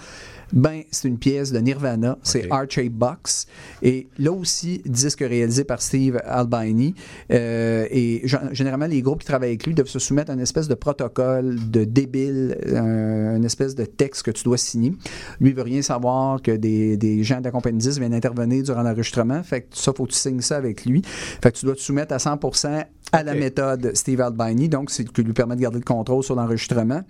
ben, 0.51 0.81
c'est 0.91 1.07
une 1.07 1.17
pièce 1.17 1.51
de 1.51 1.57
Nirvana, 1.59 2.17
c'est 2.21 2.45
OK. 2.45 2.51
Archie 2.51 2.89
Box. 2.89 3.47
Et 3.81 4.07
là 4.19 4.31
aussi, 4.31 4.81
disque 4.85 5.21
réalisé 5.21 5.63
par 5.63 5.81
Steve 5.81 6.19
Albini. 6.25 6.93
Euh, 7.31 7.87
et 7.89 8.21
généralement, 8.51 8.85
les 8.85 9.01
groupes 9.01 9.21
qui 9.21 9.25
travaillent 9.27 9.49
avec 9.49 9.65
lui 9.65 9.73
doivent 9.73 9.87
se 9.87 9.97
soumettre 9.99 10.29
à 10.29 10.35
une 10.35 10.39
espèce 10.41 10.67
de 10.67 10.75
protocole 10.75 11.55
de 11.71 11.83
débile, 11.85 12.57
un- 12.75 13.37
une 13.37 13.45
espèce 13.45 13.73
de 13.73 13.85
texte 13.85 14.23
que 14.23 14.31
tu 14.31 14.43
dois 14.43 14.57
signer. 14.57 14.91
Lui, 15.39 15.49
il 15.49 15.55
veut 15.55 15.63
rien 15.63 15.81
savoir 15.81 16.41
que 16.41 16.51
des, 16.51 16.97
des 16.97 17.23
gens 17.23 17.39
de 17.39 17.45
la 17.45 17.51
compagnie 17.51 17.79
10 17.79 17.97
viennent 17.97 18.13
intervenir 18.13 18.61
durant 18.63 18.83
l'enregistrement. 18.83 19.41
Fait 19.41 19.61
que 19.61 19.67
ça, 19.71 19.91
faut 19.95 20.05
que 20.05 20.11
tu 20.11 20.17
signes 20.17 20.41
ça 20.41 20.57
avec 20.57 20.85
lui. 20.85 21.01
Fait 21.41 21.51
que 21.51 21.57
tu 21.57 21.65
dois 21.65 21.75
te 21.75 21.81
soumettre 21.81 22.02
à 22.11 22.17
100% 22.17 22.85
à 23.11 23.23
la 23.23 23.33
méthode 23.35 23.91
Steve 23.95 24.21
Albini. 24.21 24.69
Donc, 24.69 24.89
c'est 24.89 25.05
ce 25.07 25.11
qui 25.11 25.23
lui 25.23 25.33
permet 25.33 25.55
de 25.55 25.61
garder 25.61 25.79
le 25.79 25.83
contrôle 25.85 26.23
sur 26.23 26.35
l'enregistrement. 26.35 27.01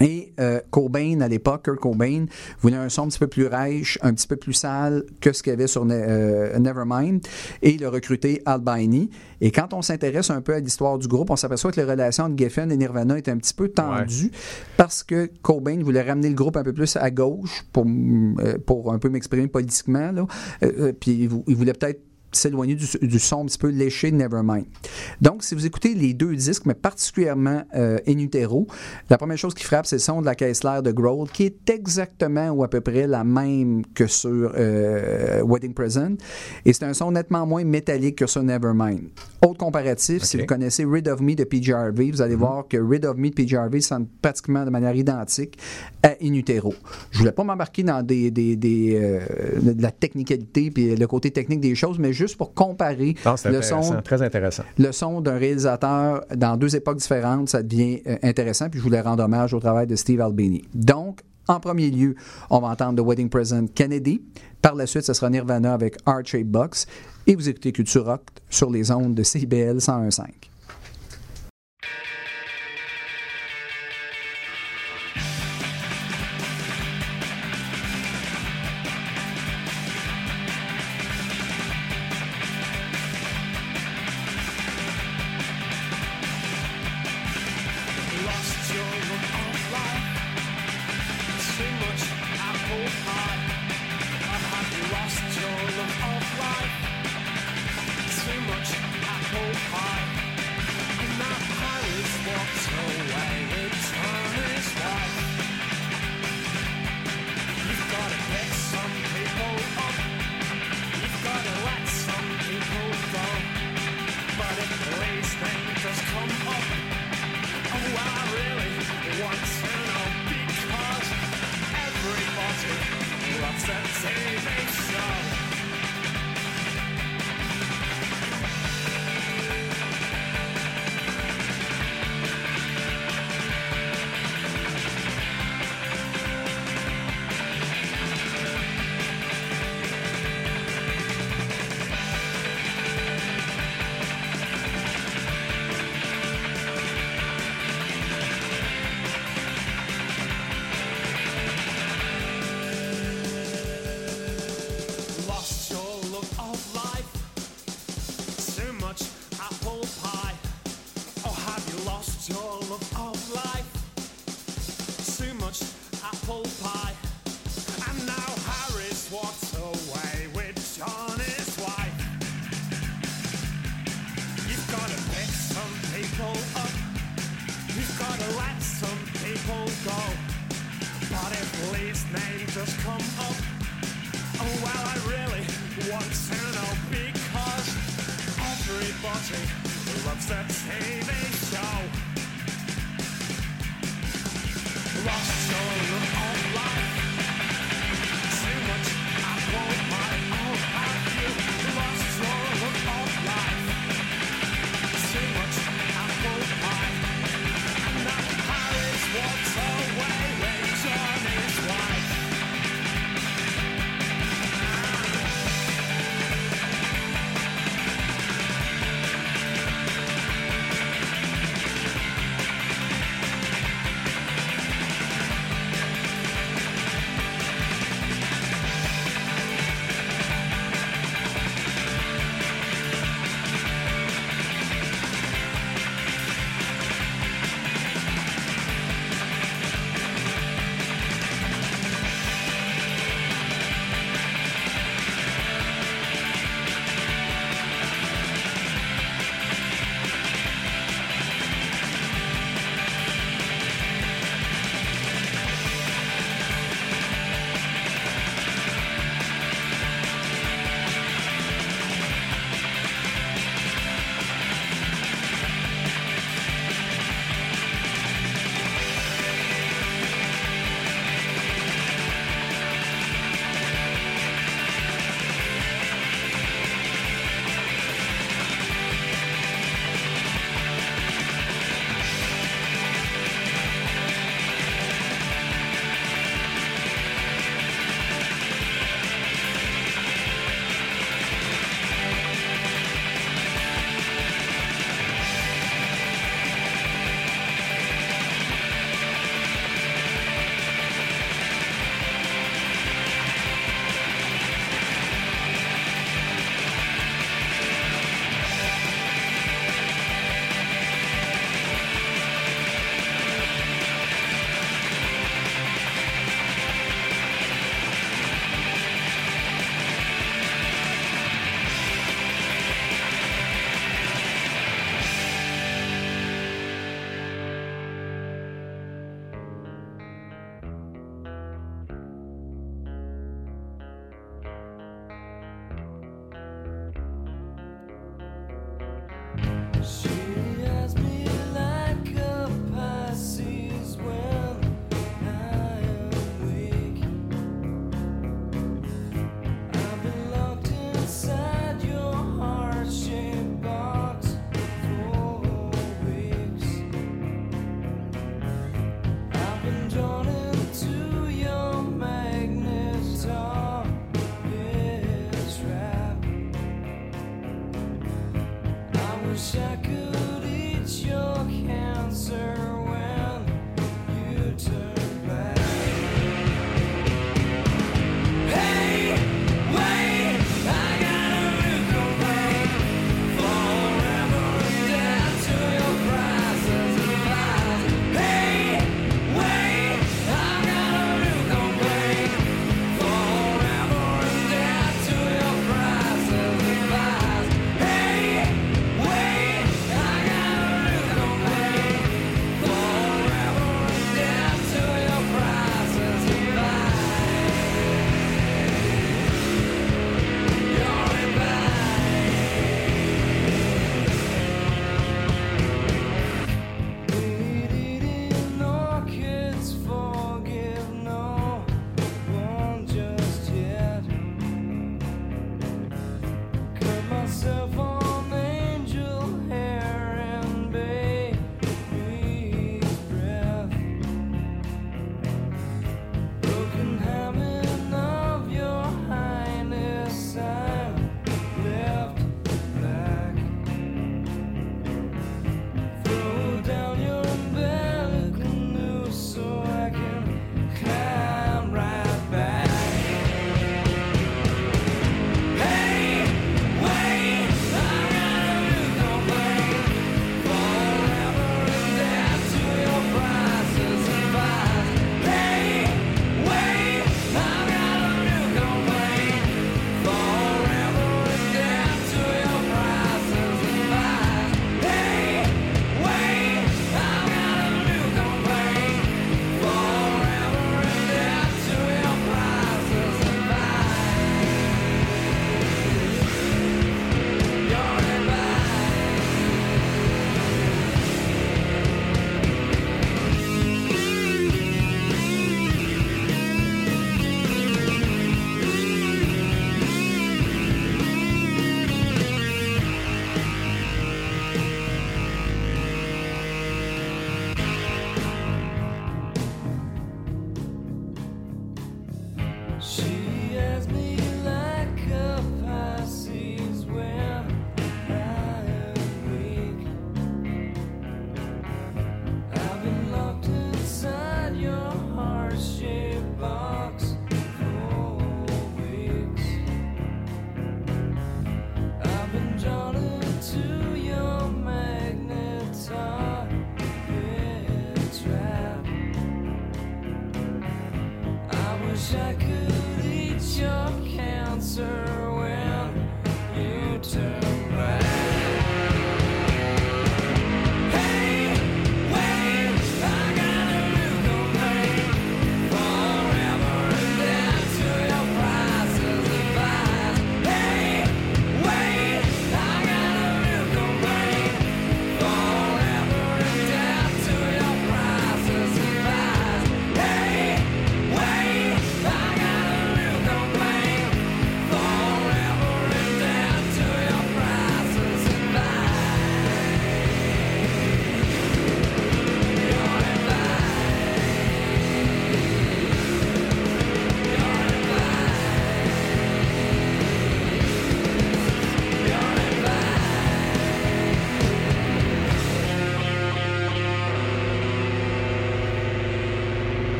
Et 0.00 0.32
euh, 0.38 0.60
Cobain, 0.70 1.20
à 1.20 1.28
l'époque, 1.28 1.64
Kurt 1.64 1.80
Cobain, 1.80 2.26
voulait 2.60 2.76
un 2.76 2.88
son 2.88 3.04
un 3.04 3.08
petit 3.08 3.18
peu 3.18 3.26
plus 3.26 3.46
rêche, 3.46 3.98
un 4.02 4.14
petit 4.14 4.28
peu 4.28 4.36
plus 4.36 4.52
sale 4.52 5.02
que 5.20 5.32
ce 5.32 5.42
qu'il 5.42 5.50
y 5.50 5.54
avait 5.54 5.66
sur 5.66 5.84
Ne- 5.84 5.94
euh, 5.94 6.58
Nevermind. 6.58 7.20
Et 7.62 7.70
il 7.70 7.84
a 7.84 7.90
recruté 7.90 8.40
Albini. 8.46 9.10
Et 9.40 9.50
quand 9.50 9.72
on 9.74 9.82
s'intéresse 9.82 10.30
un 10.30 10.40
peu 10.40 10.54
à 10.54 10.60
l'histoire 10.60 10.98
du 10.98 11.08
groupe, 11.08 11.30
on 11.30 11.36
s'aperçoit 11.36 11.72
que 11.72 11.80
les 11.80 11.86
relations 11.86 12.24
entre 12.24 12.36
Geffen 12.36 12.70
et 12.70 12.76
Nirvana 12.76 13.18
étaient 13.18 13.30
un 13.30 13.38
petit 13.38 13.54
peu 13.54 13.68
tendues 13.68 14.30
parce 14.76 15.02
que 15.02 15.30
Cobain 15.42 15.82
voulait 15.82 16.02
ramener 16.02 16.28
le 16.28 16.34
groupe 16.34 16.56
un 16.56 16.64
peu 16.64 16.72
plus 16.72 16.96
à 16.96 17.10
gauche 17.10 17.64
pour, 17.72 17.84
euh, 17.86 18.58
pour 18.64 18.92
un 18.92 18.98
peu 18.98 19.08
m'exprimer 19.08 19.48
politiquement. 19.48 20.12
Là. 20.12 20.26
Puis 21.00 21.28
il 21.46 21.56
voulait 21.56 21.72
peut-être 21.72 22.02
s'éloigner 22.32 22.74
du, 22.74 22.86
du 23.02 23.18
son 23.18 23.42
un 23.42 23.46
petit 23.46 23.58
peu 23.58 23.68
léché 23.68 24.10
de 24.10 24.16
Nevermind. 24.16 24.66
Donc, 25.20 25.42
si 25.42 25.54
vous 25.54 25.66
écoutez 25.66 25.94
les 25.94 26.14
deux 26.14 26.34
disques, 26.34 26.66
mais 26.66 26.74
particulièrement 26.74 27.62
euh, 27.74 27.98
In 28.06 28.18
Utero, 28.18 28.66
la 29.10 29.18
première 29.18 29.38
chose 29.38 29.54
qui 29.54 29.64
frappe, 29.64 29.86
c'est 29.86 29.96
le 29.96 30.00
son 30.00 30.20
de 30.20 30.26
la 30.26 30.34
caisse 30.34 30.60
claire 30.60 30.82
de 30.82 30.92
Grohl, 30.92 31.28
qui 31.30 31.44
est 31.44 31.70
exactement 31.70 32.50
ou 32.50 32.64
à 32.64 32.68
peu 32.68 32.80
près 32.80 33.06
la 33.06 33.24
même 33.24 33.82
que 33.94 34.06
sur 34.06 34.52
euh, 34.56 35.42
Wedding 35.44 35.74
Present. 35.74 36.16
Et 36.64 36.72
c'est 36.72 36.84
un 36.84 36.94
son 36.94 37.12
nettement 37.12 37.46
moins 37.46 37.64
métallique 37.64 38.16
que 38.16 38.26
sur 38.26 38.42
Nevermind. 38.42 39.08
Autre 39.46 39.58
comparatif, 39.58 40.24
si 40.24 40.36
vous 40.36 40.46
connaissez 40.46 40.84
Rid 40.84 41.08
of 41.08 41.20
Me 41.20 41.34
de 41.34 41.44
PJ 41.44 41.70
Harvey, 41.70 42.10
vous 42.10 42.22
allez 42.22 42.34
voir 42.34 42.66
que 42.66 42.76
Rid 42.76 43.04
of 43.04 43.16
Me 43.16 43.30
de 43.30 43.34
PJ 43.34 43.54
Harvey 43.54 43.80
sonne 43.80 44.06
pratiquement 44.20 44.64
de 44.64 44.70
manière 44.70 44.94
identique 44.94 45.58
à 46.02 46.14
In 46.22 46.34
Utero. 46.34 46.74
Je 47.10 47.18
voulais 47.18 47.32
pas 47.32 47.44
m'embarquer 47.44 47.82
dans 47.82 48.02
des, 48.02 48.30
des, 48.30 48.56
des, 48.56 48.98
euh, 49.00 49.20
de 49.60 49.82
la 49.82 49.90
technicalité 49.90 50.70
puis 50.70 50.96
le 50.96 51.06
côté 51.06 51.30
technique 51.30 51.60
des 51.60 51.74
choses, 51.74 51.98
mais 51.98 52.12
juste 52.18 52.36
pour 52.36 52.52
comparer 52.52 53.14
Non, 53.24 53.34
le 53.46 53.62
son 53.62 54.02
très 54.02 54.20
intéressant. 54.22 54.64
le 54.76 54.92
son 54.92 55.20
d'un 55.20 55.38
réalisateur 55.38 56.24
dans 56.36 56.56
deux 56.56 56.76
époques 56.76 56.98
différentes, 56.98 57.48
ça 57.48 57.62
devient 57.62 58.02
euh, 58.06 58.16
intéressant. 58.22 58.68
Puis 58.68 58.78
je 58.80 58.84
voulais 58.84 59.00
rendre 59.00 59.24
hommage 59.24 59.54
au 59.54 59.60
travail 59.60 59.86
de 59.86 59.96
Steve 59.96 60.20
Albini. 60.20 60.64
Donc, 60.74 61.20
en 61.46 61.60
premier 61.60 61.90
lieu, 61.90 62.14
on 62.50 62.60
va 62.60 62.68
entendre 62.68 63.02
The 63.02 63.06
Wedding 63.06 63.30
Present 63.30 63.66
Kennedy. 63.74 64.20
Par 64.60 64.74
la 64.74 64.86
suite, 64.86 65.04
ce 65.04 65.14
sera 65.14 65.30
Nirvana 65.30 65.72
avec 65.72 65.96
Shape 66.24 66.42
Box. 66.44 66.86
Et 67.26 67.34
vous 67.34 67.48
écoutez 67.48 67.72
Culture 67.72 68.04
Rock 68.04 68.22
sur 68.50 68.70
les 68.70 68.90
ondes 68.90 69.14
de 69.14 69.22
CBL 69.22 69.78
101.5. 69.78 70.47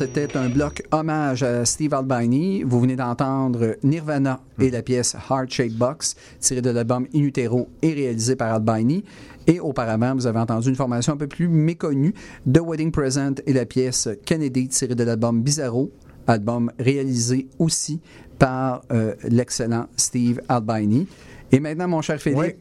c'était 0.00 0.34
un 0.34 0.48
bloc 0.48 0.82
hommage 0.92 1.42
à 1.42 1.66
Steve 1.66 1.92
Albini. 1.92 2.62
Vous 2.62 2.80
venez 2.80 2.96
d'entendre 2.96 3.76
Nirvana 3.82 4.40
et 4.58 4.70
la 4.70 4.80
pièce 4.80 5.14
Heart 5.14 5.50
Shake 5.50 5.74
Box, 5.74 6.16
tirée 6.40 6.62
de 6.62 6.70
l'album 6.70 7.06
In 7.14 7.18
Utero 7.18 7.68
et 7.82 7.92
réalisée 7.92 8.34
par 8.34 8.54
Albini. 8.54 9.04
Et 9.46 9.60
auparavant, 9.60 10.14
vous 10.14 10.26
avez 10.26 10.38
entendu 10.38 10.70
une 10.70 10.74
formation 10.74 11.12
un 11.12 11.16
peu 11.18 11.26
plus 11.26 11.48
méconnue, 11.48 12.14
The 12.50 12.60
Wedding 12.66 12.92
Present 12.92 13.34
et 13.44 13.52
la 13.52 13.66
pièce 13.66 14.08
Kennedy, 14.24 14.68
tirée 14.68 14.94
de 14.94 15.04
l'album 15.04 15.42
Bizarro, 15.42 15.90
album 16.26 16.72
réalisé 16.78 17.48
aussi 17.58 18.00
par 18.38 18.80
euh, 18.92 19.14
l'excellent 19.28 19.86
Steve 19.98 20.40
Albini. 20.48 21.08
Et 21.52 21.60
maintenant, 21.60 21.88
mon 21.88 22.00
cher 22.00 22.18
Philippe, 22.18 22.38
Oui. 22.38 22.54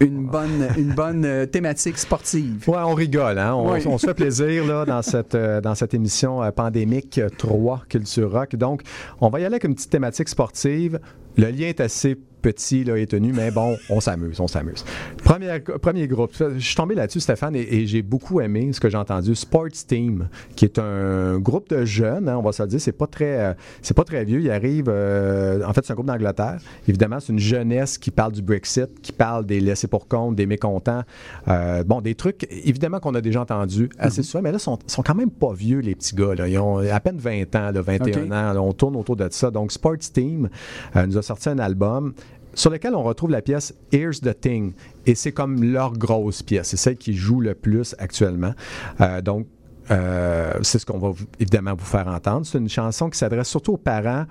Une 0.00 0.26
bonne, 0.26 0.68
une 0.78 0.92
bonne 0.94 1.24
euh, 1.24 1.46
thématique 1.46 1.98
sportive. 1.98 2.68
Ouais, 2.68 2.78
on 2.78 2.94
rigole, 2.94 3.38
hein? 3.38 3.54
On, 3.54 3.72
Oui. 3.72 3.80
on 3.86 3.98
se 3.98 4.06
fait 4.06 4.14
plaisir 4.14 4.66
là, 4.66 4.84
dans, 4.84 5.02
cette, 5.02 5.34
euh, 5.34 5.60
dans 5.60 5.74
cette 5.74 5.92
émission 5.94 6.42
euh, 6.42 6.50
pandémique 6.50 7.18
euh, 7.18 7.28
3 7.28 7.82
Culture 7.88 8.32
Rock. 8.32 8.56
Donc, 8.56 8.82
on 9.20 9.28
va 9.28 9.40
y 9.40 9.44
aller 9.44 9.54
avec 9.54 9.64
une 9.64 9.74
petite 9.74 9.90
thématique 9.90 10.28
sportive. 10.28 10.98
Le 11.36 11.46
lien 11.50 11.68
est 11.68 11.80
assez 11.80 12.16
petit 12.40 12.84
là, 12.84 12.96
et 12.96 13.06
tenu, 13.06 13.32
mais 13.32 13.50
bon, 13.50 13.76
on 13.88 14.00
s'amuse, 14.00 14.40
on 14.40 14.48
s'amuse. 14.48 14.84
Premier, 15.24 15.60
premier 15.60 16.06
groupe, 16.08 16.32
je 16.38 16.58
suis 16.58 16.74
tombé 16.74 16.94
là-dessus, 16.94 17.20
Stéphane, 17.20 17.54
et, 17.56 17.60
et 17.74 17.86
j'ai 17.86 18.02
beaucoup 18.02 18.40
aimé 18.40 18.72
ce 18.72 18.80
que 18.80 18.88
j'ai 18.88 18.96
entendu. 18.96 19.34
Sports 19.34 19.68
Team, 19.86 20.28
qui 20.56 20.64
est 20.64 20.78
un 20.78 21.38
groupe 21.38 21.68
de 21.70 21.84
jeunes, 21.84 22.28
hein, 22.28 22.36
on 22.38 22.42
va 22.42 22.52
se 22.52 22.62
le 22.62 22.68
dire, 22.68 22.80
c'est 22.80 22.92
pas 22.92 23.06
très, 23.06 23.38
euh, 23.40 23.54
c'est 23.82 23.94
pas 23.96 24.04
très 24.04 24.24
vieux. 24.24 24.40
Il 24.40 24.50
arrive, 24.50 24.86
euh, 24.88 25.62
en 25.64 25.72
fait, 25.72 25.84
c'est 25.84 25.92
un 25.92 25.94
groupe 25.94 26.06
d'Angleterre. 26.06 26.58
Évidemment, 26.88 27.20
c'est 27.20 27.32
une 27.32 27.38
jeunesse 27.38 27.98
qui 27.98 28.10
parle 28.10 28.32
du 28.32 28.42
Brexit, 28.42 29.00
qui 29.02 29.12
parle 29.12 29.46
des 29.46 29.60
laissés 29.60 29.86
pour 29.88 30.08
compte, 30.08 30.36
des 30.36 30.46
mécontents. 30.46 31.02
Euh, 31.48 31.84
bon, 31.84 32.00
des 32.00 32.14
trucs, 32.14 32.46
évidemment, 32.50 33.00
qu'on 33.00 33.14
a 33.14 33.20
déjà 33.20 33.42
entendus 33.42 33.88
assez 33.98 34.22
souvent, 34.22 34.42
mais 34.42 34.50
là, 34.52 34.58
ils 34.58 34.60
sont, 34.60 34.78
sont 34.86 35.02
quand 35.02 35.14
même 35.14 35.30
pas 35.30 35.52
vieux, 35.52 35.78
les 35.80 35.94
petits 35.94 36.14
gars. 36.14 36.34
Là. 36.34 36.48
Ils 36.48 36.58
ont 36.58 36.78
à 36.78 37.00
peine 37.00 37.18
20 37.18 37.54
ans, 37.56 37.70
là, 37.72 37.80
21 37.80 38.06
Ok. 38.06 38.16
ans. 38.32 38.52
là. 38.52 38.62
on 38.62 38.72
tourne 38.72 38.96
autour 38.96 39.16
de 39.16 39.28
ça. 39.30 39.50
Donc, 39.50 39.72
Sports 39.72 39.98
Team 40.12 40.48
nous 40.94 41.18
a 41.18 41.22
sorti 41.22 41.48
un 41.48 41.58
album 41.58 42.12
sur 42.54 42.70
lequel 42.70 42.94
on 42.94 43.02
retrouve 43.02 43.30
la 43.30 43.42
pièce 43.42 43.74
Here's 43.92 44.20
the 44.20 44.38
Thing. 44.38 44.72
Et 45.06 45.14
c'est 45.14 45.32
comme 45.32 45.62
leur 45.62 45.92
grosse 45.92 46.42
pièce. 46.42 46.68
C'est 46.68 46.76
celle 46.76 46.96
qui 46.96 47.14
joue 47.14 47.40
le 47.40 47.54
plus 47.54 47.94
actuellement. 47.98 48.52
Euh, 49.00 49.20
donc, 49.20 49.46
euh, 49.90 50.52
c'est 50.62 50.78
ce 50.78 50.86
qu'on 50.86 50.98
va 50.98 51.12
évidemment 51.38 51.74
vous 51.76 51.84
faire 51.84 52.08
entendre. 52.08 52.46
C'est 52.46 52.58
une 52.58 52.68
chanson 52.68 53.10
qui 53.10 53.18
s'adresse 53.18 53.48
surtout 53.48 53.72
aux 53.74 53.78
parents 53.78 54.26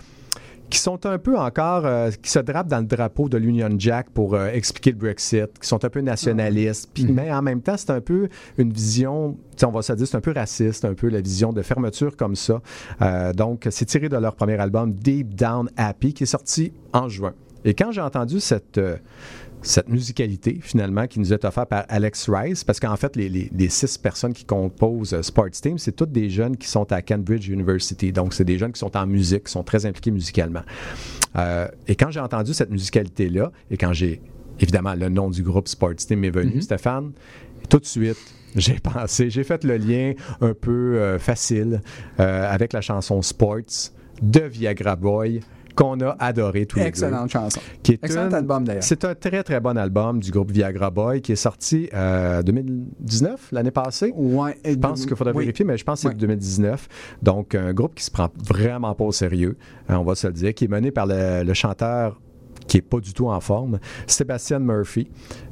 qui 0.70 0.78
sont 0.78 1.04
un 1.08 1.18
peu 1.18 1.36
encore, 1.36 1.88
euh, 1.88 2.12
qui 2.22 2.30
se 2.30 2.38
drapent 2.38 2.68
dans 2.68 2.78
le 2.78 2.86
drapeau 2.86 3.28
de 3.28 3.38
l'Union 3.38 3.72
Jack 3.80 4.12
pour 4.12 4.36
euh, 4.36 4.52
expliquer 4.52 4.92
le 4.92 4.98
Brexit, 4.98 5.48
qui 5.60 5.68
sont 5.68 5.84
un 5.84 5.90
peu 5.90 6.02
nationalistes, 6.02 6.92
puis, 6.94 7.06
mais 7.06 7.32
en 7.32 7.42
même 7.42 7.62
temps, 7.62 7.76
c'est 7.76 7.90
un 7.90 8.02
peu 8.02 8.30
une 8.60 8.72
vision, 8.72 9.36
on 9.64 9.72
va 9.72 9.82
se 9.82 9.94
dire, 9.94 10.06
c'est 10.06 10.18
un 10.18 10.22
peu 10.22 10.32
raciste, 10.32 10.86
un 10.86 10.94
peu 10.94 11.10
la 11.10 11.22
vision 11.22 11.54
de 11.54 11.64
fermeture 11.64 12.16
comme 12.16 12.36
ça. 12.36 12.62
Donc, 13.34 13.68
c'est 13.72 13.86
tiré 13.86 14.10
de 14.10 14.18
leur 14.18 14.36
premier 14.36 14.60
album, 14.60 14.94
Deep 14.94 15.34
Down 15.34 15.72
Happy, 15.76 16.14
qui 16.14 16.22
est 16.22 16.28
sorti 16.28 16.72
en 16.94 17.10
juin. 17.10 17.34
Et 17.66 17.74
quand 17.74 17.92
j'ai 17.92 18.02
entendu 18.02 18.40
cette, 18.40 18.78
euh, 18.78 18.98
cette 19.62 19.90
musicalité, 19.90 20.60
finalement, 20.62 21.06
qui 21.08 21.20
nous 21.20 21.34
est 21.34 21.44
offerte 21.44 21.70
par 21.70 21.84
Alex 21.90 22.30
Rice, 22.30 22.64
parce 22.64 22.80
qu'en 22.80 22.96
fait, 22.96 23.16
les, 23.16 23.28
les- 23.30 23.50
les 23.54 23.70
six 23.70 23.98
personnes 23.98 24.34
qui 24.34 24.46
composent 24.46 25.14
euh, 25.14 25.22
Sports 25.22 25.52
Team, 25.52 25.78
c'est 25.78 25.92
toutes 25.92 26.12
des 26.14 26.30
jeunes 26.30 26.56
qui 26.56 26.68
sont 26.68 26.90
à 26.92 27.02
Cambridge 27.02 27.48
University. 27.50 28.12
Donc, 28.14 28.34
c'est 28.34 28.46
des 28.46 28.58
jeunes 28.58 28.72
qui 28.72 28.80
sont 28.80 28.96
en 28.96 29.06
musique, 29.06 29.44
qui 29.46 29.52
sont 29.52 29.64
très 29.64 29.86
impliqués 29.86 30.12
musicalement. 30.12 30.62
Euh, 31.36 31.68
et 31.88 31.96
quand 31.96 32.10
j'ai 32.12 32.22
entendu 32.22 32.54
cette 32.54 32.72
musicalité-là, 32.72 33.52
et 33.70 33.78
quand 33.78 33.92
j'ai, 33.94 34.22
évidemment, 34.60 34.96
le 34.96 35.10
nom 35.10 35.30
du 35.30 35.44
groupe 35.44 35.68
Sports 35.68 35.96
Team 35.98 36.24
est 36.24 36.30
venu, 36.32 36.62
Stéphane, 36.62 37.12
tout 37.70 37.80
de 37.80 37.86
suite, 37.86 38.18
j'ai 38.56 38.80
pensé, 38.84 39.30
j'ai 39.30 39.44
fait 39.44 39.64
le 39.66 39.76
lien 39.78 40.14
un 40.42 40.54
peu 40.54 40.98
euh, 40.98 41.20
facile 41.20 41.82
euh, 42.20 42.50
avec 42.52 42.72
la 42.74 42.82
chanson 42.82 43.22
Sports 43.22 43.92
de 44.22 44.40
Viagra 44.42 44.96
Boy 44.96 45.42
qu'on 45.76 46.00
a 46.02 46.16
adoré 46.20 46.66
tous 46.66 46.78
les 46.78 46.84
deux. 46.84 46.88
Excellente 46.90 47.30
chanson. 47.30 47.60
Qui 47.84 47.94
est 47.94 48.04
Excellent 48.04 48.28
une- 48.30 48.34
album, 48.36 48.64
d'ailleurs. 48.66 48.84
C'est 48.84 49.06
un 49.06 49.16
très 49.16 49.44
très 49.44 49.60
bon 49.60 49.78
album 49.78 50.20
du 50.20 50.32
groupe 50.32 50.52
Viagra 50.52 50.90
Boy 50.92 51.22
qui 51.22 51.32
est 51.34 51.38
sorti 51.38 51.90
euh, 51.94 52.42
2019, 52.44 53.50
l'année 53.52 53.72
passée. 53.72 54.12
Ouais, 54.16 54.58
Je 54.66 54.76
pense 54.76 55.06
qu'il 55.06 55.16
faudrait 55.16 55.34
oui. 55.34 55.46
vérifier, 55.46 55.66
mais 55.66 55.78
je 55.78 55.84
pense 55.84 56.00
que 56.00 56.10
c'est 56.10 56.14
Oui. 56.16 56.20
2019. 56.20 56.88
Donc, 57.22 57.56
un 57.56 57.74
groupe 57.74 57.96
qui 57.96 58.04
se 58.04 58.12
prend 58.12 58.30
vraiment 58.48 58.94
pas 58.96 59.04
au 59.06 59.12
sérieux, 59.12 59.58
hein, 59.88 59.98
on 60.00 60.04
va 60.04 60.16
se 60.16 60.28
le 60.28 60.34
dire, 60.34 60.54
qui 60.54 60.66
est 60.66 60.70
mené 60.70 60.92
par 60.92 61.06
le, 61.06 61.44
le 61.44 61.54
chanteur 61.54 62.20
qui 62.68 62.78
est 62.78 62.82
pas 62.82 63.00
du 63.00 63.14
tout 63.14 63.28
en 63.28 63.40
forme, 63.40 63.80
Sébastien 64.06 64.60
Murphy, 64.60 65.08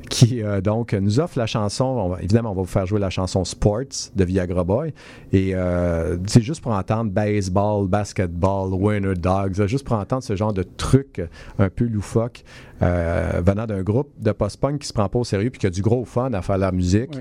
qui 0.10 0.42
euh, 0.42 0.62
donc 0.62 0.94
nous 0.94 1.20
offre 1.20 1.38
la 1.38 1.46
chanson. 1.46 2.16
évidemment, 2.20 2.52
on 2.52 2.56
va 2.56 2.62
vous 2.62 2.68
faire 2.68 2.86
jouer 2.86 3.00
la 3.00 3.10
chanson 3.10 3.44
Sports 3.44 4.12
de 4.16 4.24
Viagra 4.24 4.64
Boy. 4.64 4.94
Et 5.32 5.54
euh, 5.54 6.18
c'est 6.28 6.42
juste 6.42 6.62
pour 6.62 6.72
entendre 6.72 7.12
baseball, 7.12 7.88
basketball, 7.88 8.74
winner 8.74 9.16
dogs, 9.16 9.66
juste 9.68 9.86
pour 9.86 9.98
entendre 9.98 10.24
ce 10.24 10.36
genre 10.36 10.54
de 10.54 10.64
truc 10.64 11.22
un 11.60 11.70
peu 11.70 11.86
loufoque 11.86 12.44
euh, 12.82 13.42
venant 13.44 13.66
d'un 13.66 13.82
groupe 13.82 14.10
de 14.20 14.32
post-punk 14.32 14.80
qui 14.80 14.88
se 14.88 14.94
prend 14.94 15.10
pas 15.10 15.20
au 15.20 15.24
sérieux 15.24 15.50
puis 15.50 15.60
qui 15.60 15.68
a 15.68 15.70
du 15.70 15.82
gros 15.82 16.06
fun 16.06 16.32
à 16.34 16.42
faire 16.42 16.58
la 16.58 16.72
musique. 16.72 17.18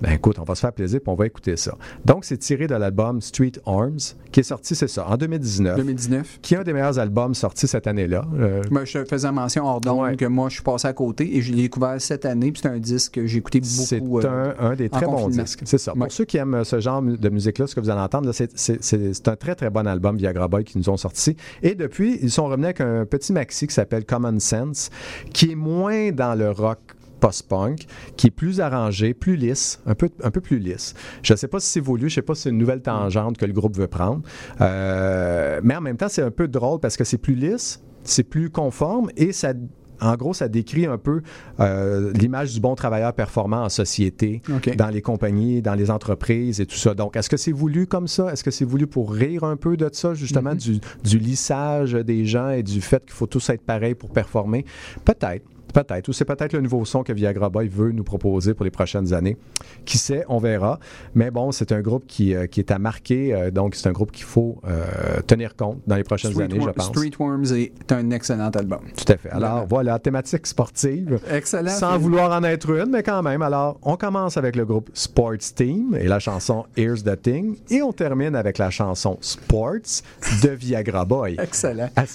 Ben 0.00 0.12
écoute, 0.12 0.38
on 0.38 0.44
va 0.44 0.54
se 0.54 0.60
faire 0.60 0.72
plaisir 0.72 1.00
puis 1.00 1.10
on 1.10 1.14
va 1.14 1.26
écouter 1.26 1.56
ça. 1.56 1.74
Donc, 2.04 2.24
c'est 2.24 2.36
tiré 2.36 2.66
de 2.66 2.74
l'album 2.74 3.20
Street 3.22 3.52
Arms, 3.64 3.98
qui 4.30 4.40
est 4.40 4.42
sorti, 4.42 4.74
c'est 4.74 4.88
ça, 4.88 5.06
en 5.08 5.16
2019, 5.16 5.76
2019. 5.76 6.38
qui 6.42 6.54
est 6.54 6.58
un 6.58 6.62
des 6.62 6.72
meilleurs 6.74 6.98
albums 6.98 7.34
sortis 7.34 7.66
cette 7.66 7.86
année-là. 7.86 8.24
Euh, 8.38 8.62
Moi, 8.70 8.84
je 8.84 8.98
te 8.98 9.04
faisais 9.08 9.32
mention 9.32 9.64
hors 9.66 9.80
d'onde 9.80 9.96
Ouais. 10.02 10.16
que 10.16 10.26
moi, 10.26 10.48
je 10.50 10.54
suis 10.56 10.62
passé 10.62 10.86
à 10.88 10.92
côté 10.92 11.36
et 11.36 11.40
je 11.42 11.50
l'ai 11.52 11.62
découvert 11.62 12.00
cette 12.00 12.26
année. 12.26 12.52
Puis 12.52 12.60
c'est 12.62 12.68
un 12.68 12.78
disque 12.78 13.14
que 13.14 13.26
j'ai 13.26 13.38
écouté 13.38 13.60
c'est 13.62 14.00
beaucoup. 14.00 14.20
euh, 14.20 14.52
un, 14.58 14.72
un 14.72 14.74
des 14.76 14.90
très 14.90 15.06
bons 15.06 15.28
disques. 15.28 15.60
C'est 15.64 15.78
ça. 15.78 15.92
Ouais. 15.94 16.00
Pour 16.00 16.12
ceux 16.12 16.24
qui 16.26 16.36
aiment 16.36 16.62
ce 16.64 16.78
genre 16.80 17.00
de 17.00 17.28
musique-là, 17.30 17.66
ce 17.66 17.74
que 17.74 17.80
vous 17.80 17.88
allez 17.90 18.00
entendre, 18.02 18.30
c'est- 18.32 18.50
c'est 18.54 18.82
c'est- 18.84 19.14
c'est 19.14 19.28
un 19.28 19.36
très, 19.36 19.54
très 19.54 19.70
bon 19.70 19.86
album 19.86 20.16
Viagra 20.18 20.48
Boy 20.48 20.64
qui 20.64 20.76
nous 20.76 20.90
ont 20.90 20.96
sorti. 20.98 21.36
Et 21.62 21.74
depuis, 21.74 22.18
ils 22.20 22.30
sont 22.30 22.44
revenus 22.44 22.66
avec 22.66 22.80
un 22.82 23.06
petit 23.06 23.32
maxi 23.32 23.66
qui 23.66 23.74
s'appelle 23.74 24.04
Common 24.04 24.38
Sense, 24.40 24.90
qui 25.32 25.52
est 25.52 25.54
moins 25.54 26.10
dans 26.12 26.34
le 26.34 26.50
rock 26.50 26.78
post-punk, 27.20 27.86
qui 28.16 28.28
est 28.28 28.30
plus 28.30 28.60
arrangé, 28.60 29.14
plus 29.14 29.36
lisse, 29.36 29.80
un 29.86 29.94
peu, 29.94 30.08
un 30.22 30.30
peu 30.30 30.40
plus 30.40 30.58
lisse. 30.58 30.94
Je 31.22 31.32
ne 31.32 31.36
sais 31.36 31.48
pas 31.48 31.60
si 31.60 31.68
c'est 31.68 31.80
voulu, 31.80 32.02
je 32.02 32.14
ne 32.14 32.16
sais 32.16 32.22
pas 32.22 32.34
si 32.34 32.42
c'est 32.42 32.50
une 32.50 32.58
nouvelle 32.58 32.82
tangente 32.82 33.36
que 33.38 33.46
le 33.46 33.52
groupe 33.52 33.76
veut 33.76 33.86
prendre. 33.88 34.22
Euh, 34.60 35.60
mais 35.62 35.76
en 35.76 35.80
même 35.80 35.96
temps, 35.96 36.08
c'est 36.08 36.22
un 36.22 36.30
peu 36.30 36.48
drôle 36.48 36.80
parce 36.80 36.96
que 36.96 37.04
c'est 37.04 37.18
plus 37.18 37.34
lisse, 37.34 37.82
c'est 38.04 38.22
plus 38.24 38.50
conforme 38.50 39.10
et 39.16 39.32
ça 39.32 39.52
en 39.98 40.14
gros, 40.16 40.34
ça 40.34 40.46
décrit 40.48 40.84
un 40.84 40.98
peu 40.98 41.22
euh, 41.58 42.12
l'image 42.12 42.52
du 42.52 42.60
bon 42.60 42.74
travailleur 42.74 43.14
performant 43.14 43.62
en 43.62 43.70
société, 43.70 44.42
dans 44.76 44.88
les 44.88 45.00
compagnies, 45.00 45.62
dans 45.62 45.72
les 45.74 45.90
entreprises 45.90 46.60
et 46.60 46.66
tout 46.66 46.76
ça. 46.76 46.92
Donc, 46.92 47.16
est-ce 47.16 47.30
que 47.30 47.38
c'est 47.38 47.50
voulu 47.50 47.86
comme 47.86 48.06
ça? 48.06 48.30
Est-ce 48.30 48.44
que 48.44 48.50
c'est 48.50 48.66
voulu 48.66 48.86
pour 48.86 49.10
rire 49.10 49.42
un 49.44 49.56
peu 49.56 49.78
de 49.78 49.88
ça, 49.90 50.12
justement, 50.12 50.50
Mhm. 50.50 50.56
du, 50.58 50.80
du 51.02 51.18
lissage 51.18 51.94
des 51.94 52.26
gens 52.26 52.50
et 52.50 52.62
du 52.62 52.82
fait 52.82 53.06
qu'il 53.06 53.14
faut 53.14 53.26
tous 53.26 53.48
être 53.48 53.62
pareil 53.62 53.94
pour 53.94 54.10
performer? 54.10 54.66
Peut-être. 55.06 55.46
Peut-être. 55.76 56.08
Ou 56.08 56.14
c'est 56.14 56.24
peut-être 56.24 56.54
le 56.54 56.62
nouveau 56.62 56.86
son 56.86 57.02
que 57.02 57.12
Viagra 57.12 57.50
Boy 57.50 57.68
veut 57.68 57.92
nous 57.92 58.02
proposer 58.02 58.54
pour 58.54 58.64
les 58.64 58.70
prochaines 58.70 59.12
années. 59.12 59.36
Qui 59.84 59.98
sait, 59.98 60.24
on 60.30 60.38
verra. 60.38 60.80
Mais 61.14 61.30
bon, 61.30 61.52
c'est 61.52 61.70
un 61.70 61.82
groupe 61.82 62.04
qui, 62.06 62.34
euh, 62.34 62.46
est 62.56 62.70
à 62.70 62.78
marquer. 62.78 63.34
Euh, 63.34 63.50
donc, 63.50 63.74
c'est 63.74 63.86
un 63.86 63.92
groupe 63.92 64.10
qu'il 64.10 64.24
faut 64.24 64.56
euh, 64.66 65.20
tenir 65.26 65.54
compte 65.54 65.82
dans 65.86 65.96
les 65.96 66.02
prochaines 66.02 66.40
années, 66.40 66.58
je 66.58 66.70
pense. 66.70 66.86
Streetworms 66.86 67.44
est 67.56 67.92
un 67.92 68.10
excellent 68.10 68.48
album. 68.48 68.80
Tout 68.96 69.12
à 69.12 69.18
fait. 69.18 69.28
Alors, 69.28 69.66
voilà, 69.68 69.98
thématique 69.98 70.46
sportive. 70.46 71.20
Excellent. 71.30 71.72
Sans 71.72 71.98
vouloir 71.98 72.32
en 72.32 72.42
être 72.44 72.70
une, 72.70 72.90
mais 72.90 73.02
quand 73.02 73.22
même. 73.22 73.42
Alors, 73.42 73.78
on 73.82 73.96
commence 73.96 74.38
avec 74.38 74.56
le 74.56 74.64
groupe 74.64 74.88
Sports 74.94 75.52
Team 75.54 75.94
et 76.00 76.08
la 76.08 76.20
chanson 76.20 76.64
Here's 76.78 77.04
the 77.04 77.20
Thing. 77.20 77.56
Et 77.68 77.82
on 77.82 77.92
termine 77.92 78.34
avec 78.34 78.56
la 78.56 78.70
chanson 78.70 79.18
Sports 79.20 80.02
de 80.42 80.48
Viagra 80.48 81.04
Boy. 81.04 81.36
Excellent. 81.38 81.90
À 81.94 82.06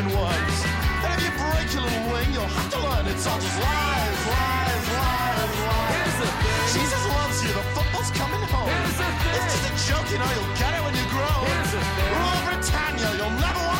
ancient 0.00 0.20
ones. 0.20 0.56
And 1.04 1.12
if 1.14 1.20
you 1.24 1.32
break 1.36 1.68
your 1.72 1.82
little 1.82 2.12
wing, 2.12 2.32
you'll 2.32 2.44
have 2.44 2.70
to 2.72 2.78
learn 2.78 3.06
it's 3.06 3.26
all 3.26 3.38
just 3.38 3.58
lies, 3.60 4.20
lies, 4.32 4.86
lies, 4.96 5.52
lies. 5.68 5.92
Here's 5.94 6.18
the 6.20 6.30
thing. 6.40 6.66
Jesus 6.74 7.02
loves 7.16 7.38
you, 7.44 7.52
the 7.52 7.64
football's 7.74 8.10
coming 8.12 8.42
home. 8.48 8.68
Here's 8.68 8.96
the 8.96 9.08
thing. 9.20 9.34
It's 9.36 9.52
just 9.52 9.66
a 9.68 9.92
joke, 9.92 10.06
you 10.12 10.18
know, 10.18 10.30
you'll 10.36 10.56
get 10.56 10.72
it 10.76 10.82
when 10.84 10.94
you 10.96 11.06
grow. 11.12 11.36
Here's 11.48 11.72
the 11.72 11.82
thing. 11.96 12.12
Rule 12.16 12.40
Britannia, 12.48 13.10
you'll 13.18 13.36
never 13.44 13.62
want 13.68 13.79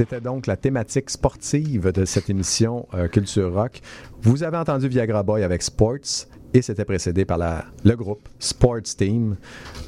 C'était 0.00 0.22
donc 0.22 0.46
la 0.46 0.56
thématique 0.56 1.10
sportive 1.10 1.92
de 1.92 2.06
cette 2.06 2.30
émission 2.30 2.86
euh, 2.94 3.06
Culture 3.06 3.52
Rock. 3.52 3.82
Vous 4.22 4.42
avez 4.42 4.56
entendu 4.56 4.88
Viagra 4.88 5.22
Boy 5.22 5.42
avec 5.42 5.60
Sports 5.60 6.24
et 6.54 6.62
c'était 6.62 6.86
précédé 6.86 7.26
par 7.26 7.36
la- 7.36 7.66
le 7.84 7.94
groupe 7.96 8.26
Sports 8.38 8.80
Team 8.96 9.36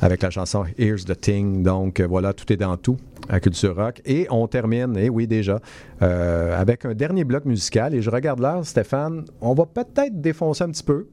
avec 0.02 0.20
la 0.20 0.28
chanson 0.28 0.66
Here's 0.76 1.06
the 1.06 1.18
Thing. 1.18 1.62
Donc 1.62 1.98
euh, 1.98 2.06
voilà, 2.06 2.34
tout 2.34 2.52
est 2.52 2.58
dans 2.58 2.76
tout 2.76 2.98
à 3.30 3.40
Culture 3.40 3.74
Rock. 3.74 4.02
Et 4.04 4.26
on 4.28 4.46
termine, 4.48 4.98
et 4.98 5.08
oui 5.08 5.26
déjà, 5.26 5.60
euh, 6.02 6.60
avec 6.60 6.84
un 6.84 6.92
dernier 6.92 7.24
bloc 7.24 7.46
musical. 7.46 7.94
Et 7.94 8.02
je 8.02 8.10
regarde 8.10 8.40
l'heure, 8.40 8.66
Stéphane, 8.66 9.24
on 9.40 9.54
va 9.54 9.64
peut-être 9.64 10.20
défoncer 10.20 10.64
un 10.64 10.68
petit 10.72 10.84
peu. 10.84 11.06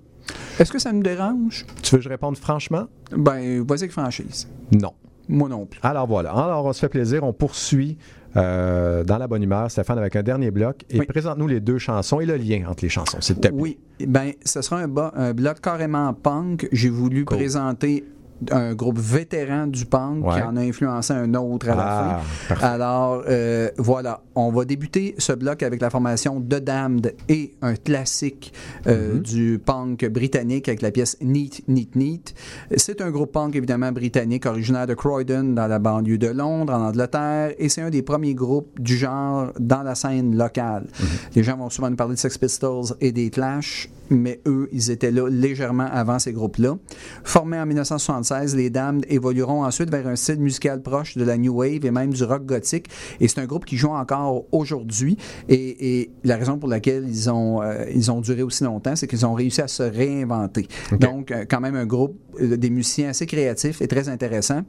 Est-ce 0.60 0.74
que 0.74 0.80
ça 0.80 0.92
nous 0.92 1.04
dérange? 1.04 1.66
Tu 1.84 1.92
veux 1.96 2.00
que 2.00 2.04
je 2.04 2.10
réponde 2.10 2.36
franchement? 2.38 2.88
Ben, 3.16 3.64
vas-y 3.66 3.84
avec 3.84 3.92
franchise. 3.94 4.50
Non. 4.74 4.92
Moi 5.32 5.48
non 5.48 5.68
plus. 5.68 5.80
Alors 5.84 6.08
voilà. 6.08 6.32
Alors 6.32 6.66
on 6.66 6.74
se 6.74 6.80
fait 6.80 6.90
plaisir. 6.90 7.24
On 7.24 7.32
poursuit 7.34 7.98
euh, 8.36 9.04
dans 9.04 9.18
la 9.18 9.28
bonne 9.28 9.44
humeur, 9.44 9.70
Stéphane, 9.72 9.98
avec 9.98 10.16
un 10.16 10.24
dernier 10.24 10.52
bloc. 10.52 10.84
Et 10.90 11.00
Oui. 11.00 11.06
présente-nous 11.06 11.48
les 11.48 11.60
deux 11.60 11.78
chansons 11.78 12.20
et 12.20 12.26
le 12.26 12.36
lien 12.36 12.64
entre 12.68 12.84
les 12.84 12.90
chansons, 12.90 13.22
s'il 13.22 13.36
te 13.36 13.42
plaît. 13.48 13.52
Oui, 13.54 13.78
ben, 14.06 14.32
ce 14.46 14.62
sera 14.62 14.82
un, 14.82 15.34
bloc 15.34 15.62
carrément 15.62 16.14
punk. 16.14 16.68
J'ai 16.72 16.90
voulu 16.90 17.26
Cool. 17.26 17.38
présenter 17.38 18.06
un 18.52 18.74
groupe 18.74 19.00
vétéran 19.00 19.68
du 19.68 19.86
punk 19.86 20.26
Ouais. 20.26 20.36
qui 20.36 20.42
en 20.42 20.56
a 20.58 20.62
influencé 20.62 21.14
un 21.14 21.34
autre 21.34 21.70
à 21.70 21.76
la 21.76 21.84
Ah, 22.18 22.20
fin. 22.24 22.56
Alors, 22.62 23.24
euh, 23.28 23.70
voilà, 23.78 24.22
on 24.36 24.52
va 24.52 24.66
débuter 24.66 25.16
ce 25.18 25.34
bloc 25.34 25.62
avec 25.64 25.82
la 25.82 25.90
formation 25.90 26.40
The 26.42 26.56
Damned 26.64 27.16
et 27.28 27.54
un 27.62 27.76
classique 27.76 28.54
euh, 28.88 29.16
Mm-hmm. 29.16 29.22
du 29.22 29.62
punk 29.66 30.06
britannique 30.10 30.68
avec 30.68 30.82
la 30.82 30.92
pièce 30.92 31.18
Neat, 31.22 31.62
Neat, 31.68 31.96
Neat. 31.96 32.34
C'est 32.78 33.02
un 33.02 33.10
groupe 33.12 33.32
punk 33.32 33.56
évidemment 33.56 33.92
britannique 33.92 34.46
originaire 34.46 34.88
de 34.88 34.94
Croydon 34.94 35.44
dans 35.54 35.68
la 35.68 35.80
banlieue 35.80 36.18
de 36.18 36.28
Londres, 36.28 36.74
en 36.74 36.88
Angleterre, 36.88 37.54
et 37.58 37.70
c'est 37.70 37.82
un 37.82 37.90
des 37.90 38.02
premiers 38.02 38.34
groupes 38.36 38.80
du 38.80 38.98
genre 38.98 39.52
dans 39.60 39.84
la 39.84 39.96
scène 39.96 40.36
locale. 40.38 40.86
Mm-hmm. 40.86 41.06
Les 41.36 41.44
gens 41.44 41.58
vont 41.58 41.70
souvent 41.70 41.90
nous 41.90 41.96
parler 41.96 42.16
de 42.16 42.20
Sex 42.20 42.38
Pistols 42.38 42.96
et 43.02 43.12
des 43.12 43.30
Clash, 43.30 43.90
mais 44.10 44.40
eux, 44.46 44.70
ils 44.72 44.92
étaient 44.92 45.12
là 45.12 45.28
légèrement 45.30 45.88
avant 45.92 46.20
ces 46.20 46.34
groupes-là. 46.34 46.78
Formés 47.24 47.60
en 47.60 47.66
1976, 47.66 48.29
les 48.56 48.70
Damned 48.70 49.06
évolueront 49.10 49.64
ensuite 49.64 49.90
vers 49.90 50.08
un 50.08 50.16
style 50.16 50.40
musical 50.40 50.82
proche 50.82 51.18
de 51.18 51.24
la 51.24 51.38
New 51.38 51.54
Wave 51.54 51.86
et 51.86 51.92
même 51.92 52.14
du 52.14 52.24
rock 52.24 52.46
gothique. 52.46 52.88
Et 53.20 53.28
c'est 53.28 53.40
un 53.40 53.46
groupe 53.46 53.66
qui 53.66 53.78
joue 53.78 53.90
encore 53.90 54.46
aujourd'hui. 54.52 55.18
Et, 55.48 56.00
et 56.02 56.12
la 56.24 56.38
raison 56.38 56.58
pour 56.58 56.70
laquelle 56.70 57.06
ils 57.08 57.30
ont, 57.30 57.62
euh, 57.62 57.86
ils 57.94 58.12
ont 58.12 58.22
duré 58.22 58.44
aussi 58.44 58.64
longtemps, 58.64 58.96
c'est 58.96 59.08
qu'ils 59.08 59.26
ont 59.26 59.34
réussi 59.34 59.62
à 59.62 59.68
se 59.68 59.84
réinventer. 59.84 60.68
Donc, 61.00 61.32
euh, 61.32 61.46
quand 61.50 61.62
même 61.62 61.76
un 61.76 61.86
groupe 61.86 62.18
euh, 62.40 62.58
des 62.58 62.70
musiciens 62.70 63.10
assez 63.10 63.26
créatifs 63.26 63.82
et 63.82 63.88
très 63.88 64.10
intéressants. 64.10 64.62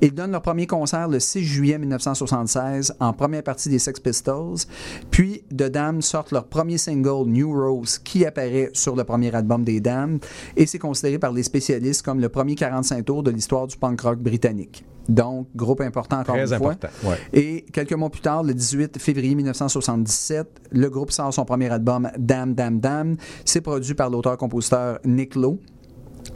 Ils 0.00 0.14
donnent 0.14 0.32
leur 0.32 0.42
premier 0.42 0.66
concert 0.66 1.08
le 1.08 1.20
6 1.20 1.44
juillet 1.44 1.78
1976 1.78 2.94
en 3.00 3.12
première 3.12 3.42
partie 3.42 3.68
des 3.68 3.78
Sex 3.78 4.00
Pistols. 4.00 4.66
Puis, 5.10 5.42
The 5.50 5.64
Damned 5.64 6.02
sortent 6.02 6.32
leur 6.32 6.46
premier 6.46 6.78
single, 6.78 7.28
New 7.28 7.52
Rose, 7.52 7.98
qui 7.98 8.24
apparaît 8.26 8.70
sur 8.72 8.96
le 8.96 9.04
premier 9.04 9.34
album 9.34 9.64
des 9.64 9.80
Damned. 9.80 10.24
Et 10.56 10.66
c'est 10.66 10.78
considéré 10.78 11.18
par 11.18 11.32
les 11.32 11.42
spécialistes 11.42 12.02
comme 12.02 12.20
le 12.20 12.28
premier 12.28 12.54
45 12.54 13.05
tours 13.06 13.22
de 13.22 13.30
l'histoire 13.30 13.66
du 13.66 13.76
punk 13.78 14.00
rock 14.02 14.18
britannique. 14.18 14.84
Donc, 15.08 15.46
groupe 15.54 15.80
important 15.82 16.18
encore 16.18 16.34
Très 16.34 16.52
une 16.52 16.58
fois. 16.58 16.72
important. 16.72 16.88
Ouais. 17.04 17.16
Et 17.32 17.64
quelques 17.72 17.92
mois 17.92 18.10
plus 18.10 18.20
tard, 18.20 18.42
le 18.42 18.52
18 18.52 18.98
février 19.00 19.34
1977, 19.36 20.48
le 20.72 20.90
groupe 20.90 21.12
sort 21.12 21.32
son 21.32 21.44
premier 21.44 21.70
album, 21.70 22.10
Damn 22.18 22.54
Damn 22.54 22.80
Damn. 22.80 23.16
C'est 23.44 23.60
produit 23.60 23.94
par 23.94 24.10
l'auteur-compositeur 24.10 24.98
Nick 25.04 25.36
Lowe. 25.36 25.58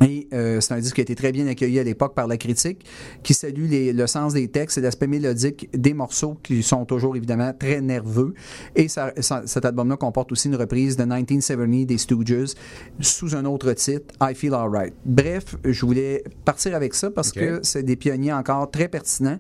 Et 0.05 0.29
euh, 0.33 0.61
c'est 0.61 0.73
un 0.75 0.79
disque 0.79 0.95
qui 0.95 1.01
a 1.01 1.03
été 1.03 1.15
très 1.15 1.31
bien 1.31 1.47
accueilli 1.47 1.79
à 1.79 1.83
l'époque 1.85 2.15
par 2.15 2.27
la 2.27 2.37
critique, 2.39 2.85
qui 3.23 3.35
salue 3.35 3.67
les- 3.69 3.93
le 3.93 4.07
sens 4.07 4.33
des 4.33 4.49
textes 4.49 4.79
et 4.79 4.81
l'aspect 4.81 5.07
mélodique 5.07 5.69
des 5.77 5.93
morceaux 5.93 6.39
qui 6.43 6.63
sont 6.63 6.85
toujours 6.87 7.17
évidemment 7.17 7.53
très 7.59 7.81
nerveux. 7.83 8.35
Et 8.77 8.89
ça- 8.89 9.13
ça- 9.21 9.43
cet 9.45 9.65
album-là 9.65 9.97
comporte 9.97 10.33
aussi 10.33 10.49
une 10.49 10.57
reprise 10.57 10.97
de 10.97 11.05
1970 11.05 11.85
des 11.87 11.99
Stooges 11.99 12.55
sous 13.01 13.35
un 13.37 13.45
autre 13.45 13.73
titre, 13.75 14.15
I 14.23 14.35
Feel 14.35 14.55
Alright. 14.55 14.95
Bref, 15.05 15.57
je 15.65 15.85
voulais 15.85 16.25
partir 16.45 16.75
avec 16.75 16.95
ça 16.95 17.11
parce 17.11 17.31
que 17.33 17.61
c'est 17.63 17.83
des 17.83 17.97
pionniers 17.97 18.33
encore 18.33 18.71
très 18.71 18.89
pertinents 18.89 19.39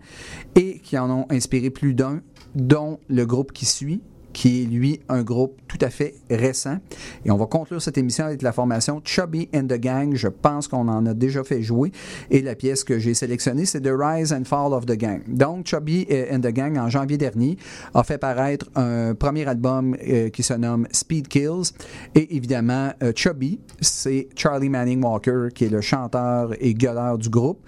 et 0.56 0.78
qui 0.80 0.98
en 0.98 1.10
ont 1.10 1.26
inspiré 1.30 1.70
plus 1.70 1.94
d'un, 1.94 2.20
dont 2.54 2.98
le 3.08 3.24
groupe 3.24 3.52
qui 3.52 3.64
suit 3.64 4.02
qui 4.32 4.62
est 4.62 4.66
lui 4.66 5.01
un 5.09 5.23
groupe 5.23 5.61
tout 5.69 5.78
à 5.81 5.90
fait 5.90 6.15
récent. 6.31 6.78
Et 7.24 7.31
on 7.31 7.36
va 7.36 7.47
conclure 7.47 7.81
cette 7.81 7.98
émission 7.98 8.24
avec 8.24 8.43
la 8.43 8.52
formation 8.52 9.01
Chubby 9.05 9.48
and 9.55 9.65
the 9.65 9.78
Gang. 9.78 10.15
Je 10.15 10.28
pense 10.28 10.69
qu'on 10.69 10.89
en 10.89 11.07
a 11.07 11.15
déjà 11.15 11.44
fait 11.44 11.62
jouer. 11.62 11.93
Et 12.31 12.43
la 12.43 12.55
pièce 12.55 12.85
que 12.85 12.98
j'ai 12.98 13.15
sélectionnée, 13.15 13.65
c'est 13.65 13.81
The 13.81 13.93
Rise 13.93 14.32
and 14.32 14.44
Fall 14.44 14.73
of 14.73 14.86
the 14.86 14.97
Gang. 14.97 15.23
Donc, 15.28 15.66
Chubby 15.66 16.07
and 16.31 16.40
the 16.40 16.52
Gang, 16.52 16.78
en 16.78 16.89
janvier 16.89 17.19
dernier, 17.19 17.57
a 17.94 18.02
fait 18.02 18.19
paraître 18.19 18.66
un 18.74 19.15
premier 19.15 19.47
album 19.47 19.97
euh, 20.09 20.28
qui 20.28 20.43
se 20.43 20.55
nomme 20.55 20.86
Speed 20.93 21.28
Kills. 21.28 21.73
Et 22.15 22.36
évidemment, 22.36 22.93
euh, 23.02 23.12
Chubby, 23.15 23.61
c'est 23.81 24.28
Charlie 24.36 24.69
Manning 24.69 25.02
Walker, 25.02 25.48
qui 25.55 25.65
est 25.65 25.70
le 25.70 25.81
chanteur 25.81 26.52
et 26.61 26.74
gueuleur 26.74 27.19
du 27.19 27.28
groupe. 27.28 27.61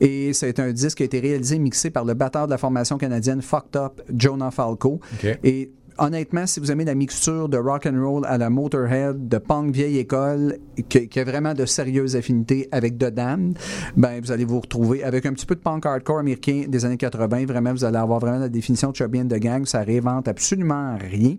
Et 0.00 0.32
c'est 0.32 0.58
un 0.60 0.72
disque 0.72 0.98
qui 0.98 1.02
a 1.02 1.06
été 1.06 1.20
réalisé 1.20 1.56
et 1.56 1.58
mixé 1.58 1.90
par 1.90 2.04
le 2.04 2.14
batteur 2.14 2.46
de 2.46 2.50
la 2.50 2.58
formation 2.58 2.98
canadienne 2.98 3.42
Fucked 3.42 3.76
Up, 3.76 4.00
Jonah 4.14 4.50
Falco. 4.50 5.00
Et 5.42 5.72
honnêtement, 6.00 6.46
si 6.46 6.60
vous 6.60 6.70
aimez 6.72 6.84
la 6.84 6.94
mixture 6.94 7.48
de 7.48 7.56
rock 7.58 7.86
and 7.86 8.02
roll 8.04 8.24
à 8.26 8.38
la 8.38 8.50
Motorhead, 8.50 9.28
de 9.28 9.38
punk 9.38 9.72
vieille 9.72 9.98
école, 9.98 10.58
qui, 10.88 11.08
qui 11.08 11.20
a 11.20 11.24
vraiment 11.24 11.54
de 11.54 11.66
sérieuses 11.66 12.16
affinités 12.16 12.68
avec 12.72 12.98
The 12.98 13.06
Damned, 13.10 13.58
ben 13.96 14.20
vous 14.20 14.32
allez 14.32 14.44
vous 14.44 14.60
retrouver 14.60 15.04
avec 15.04 15.26
un 15.26 15.32
petit 15.32 15.46
peu 15.46 15.54
de 15.54 15.60
punk 15.60 15.86
hardcore 15.86 16.18
américain 16.18 16.64
des 16.68 16.84
années 16.84 16.96
80. 16.96 17.46
Vraiment, 17.46 17.72
vous 17.72 17.84
allez 17.84 17.98
avoir 17.98 18.18
vraiment 18.18 18.38
la 18.38 18.48
définition 18.48 18.90
de 18.90 18.96
Chubby 18.96 19.20
and 19.20 19.28
the 19.28 19.38
Gang. 19.38 19.66
Ça 19.66 19.80
réinvente 19.82 20.26
absolument 20.28 20.96
rien. 20.98 21.36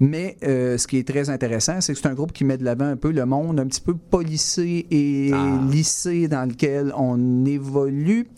Mais 0.00 0.36
euh, 0.44 0.78
ce 0.78 0.86
qui 0.86 0.98
est 0.98 1.08
très 1.08 1.30
intéressant, 1.30 1.80
c'est 1.80 1.94
que 1.94 1.98
c'est 1.98 2.08
un 2.08 2.14
groupe 2.14 2.32
qui 2.32 2.44
met 2.44 2.56
de 2.58 2.64
l'avant 2.64 2.86
un 2.86 2.96
peu 2.96 3.10
le 3.10 3.24
monde 3.26 3.58
un 3.60 3.66
petit 3.66 3.80
peu 3.80 3.94
polissé 3.94 4.86
et 4.90 5.30
Ah. 5.32 5.58
lissé 5.70 6.28
dans 6.28 6.48
lequel 6.48 6.92
on 6.96 7.44
évolue. 7.44 8.28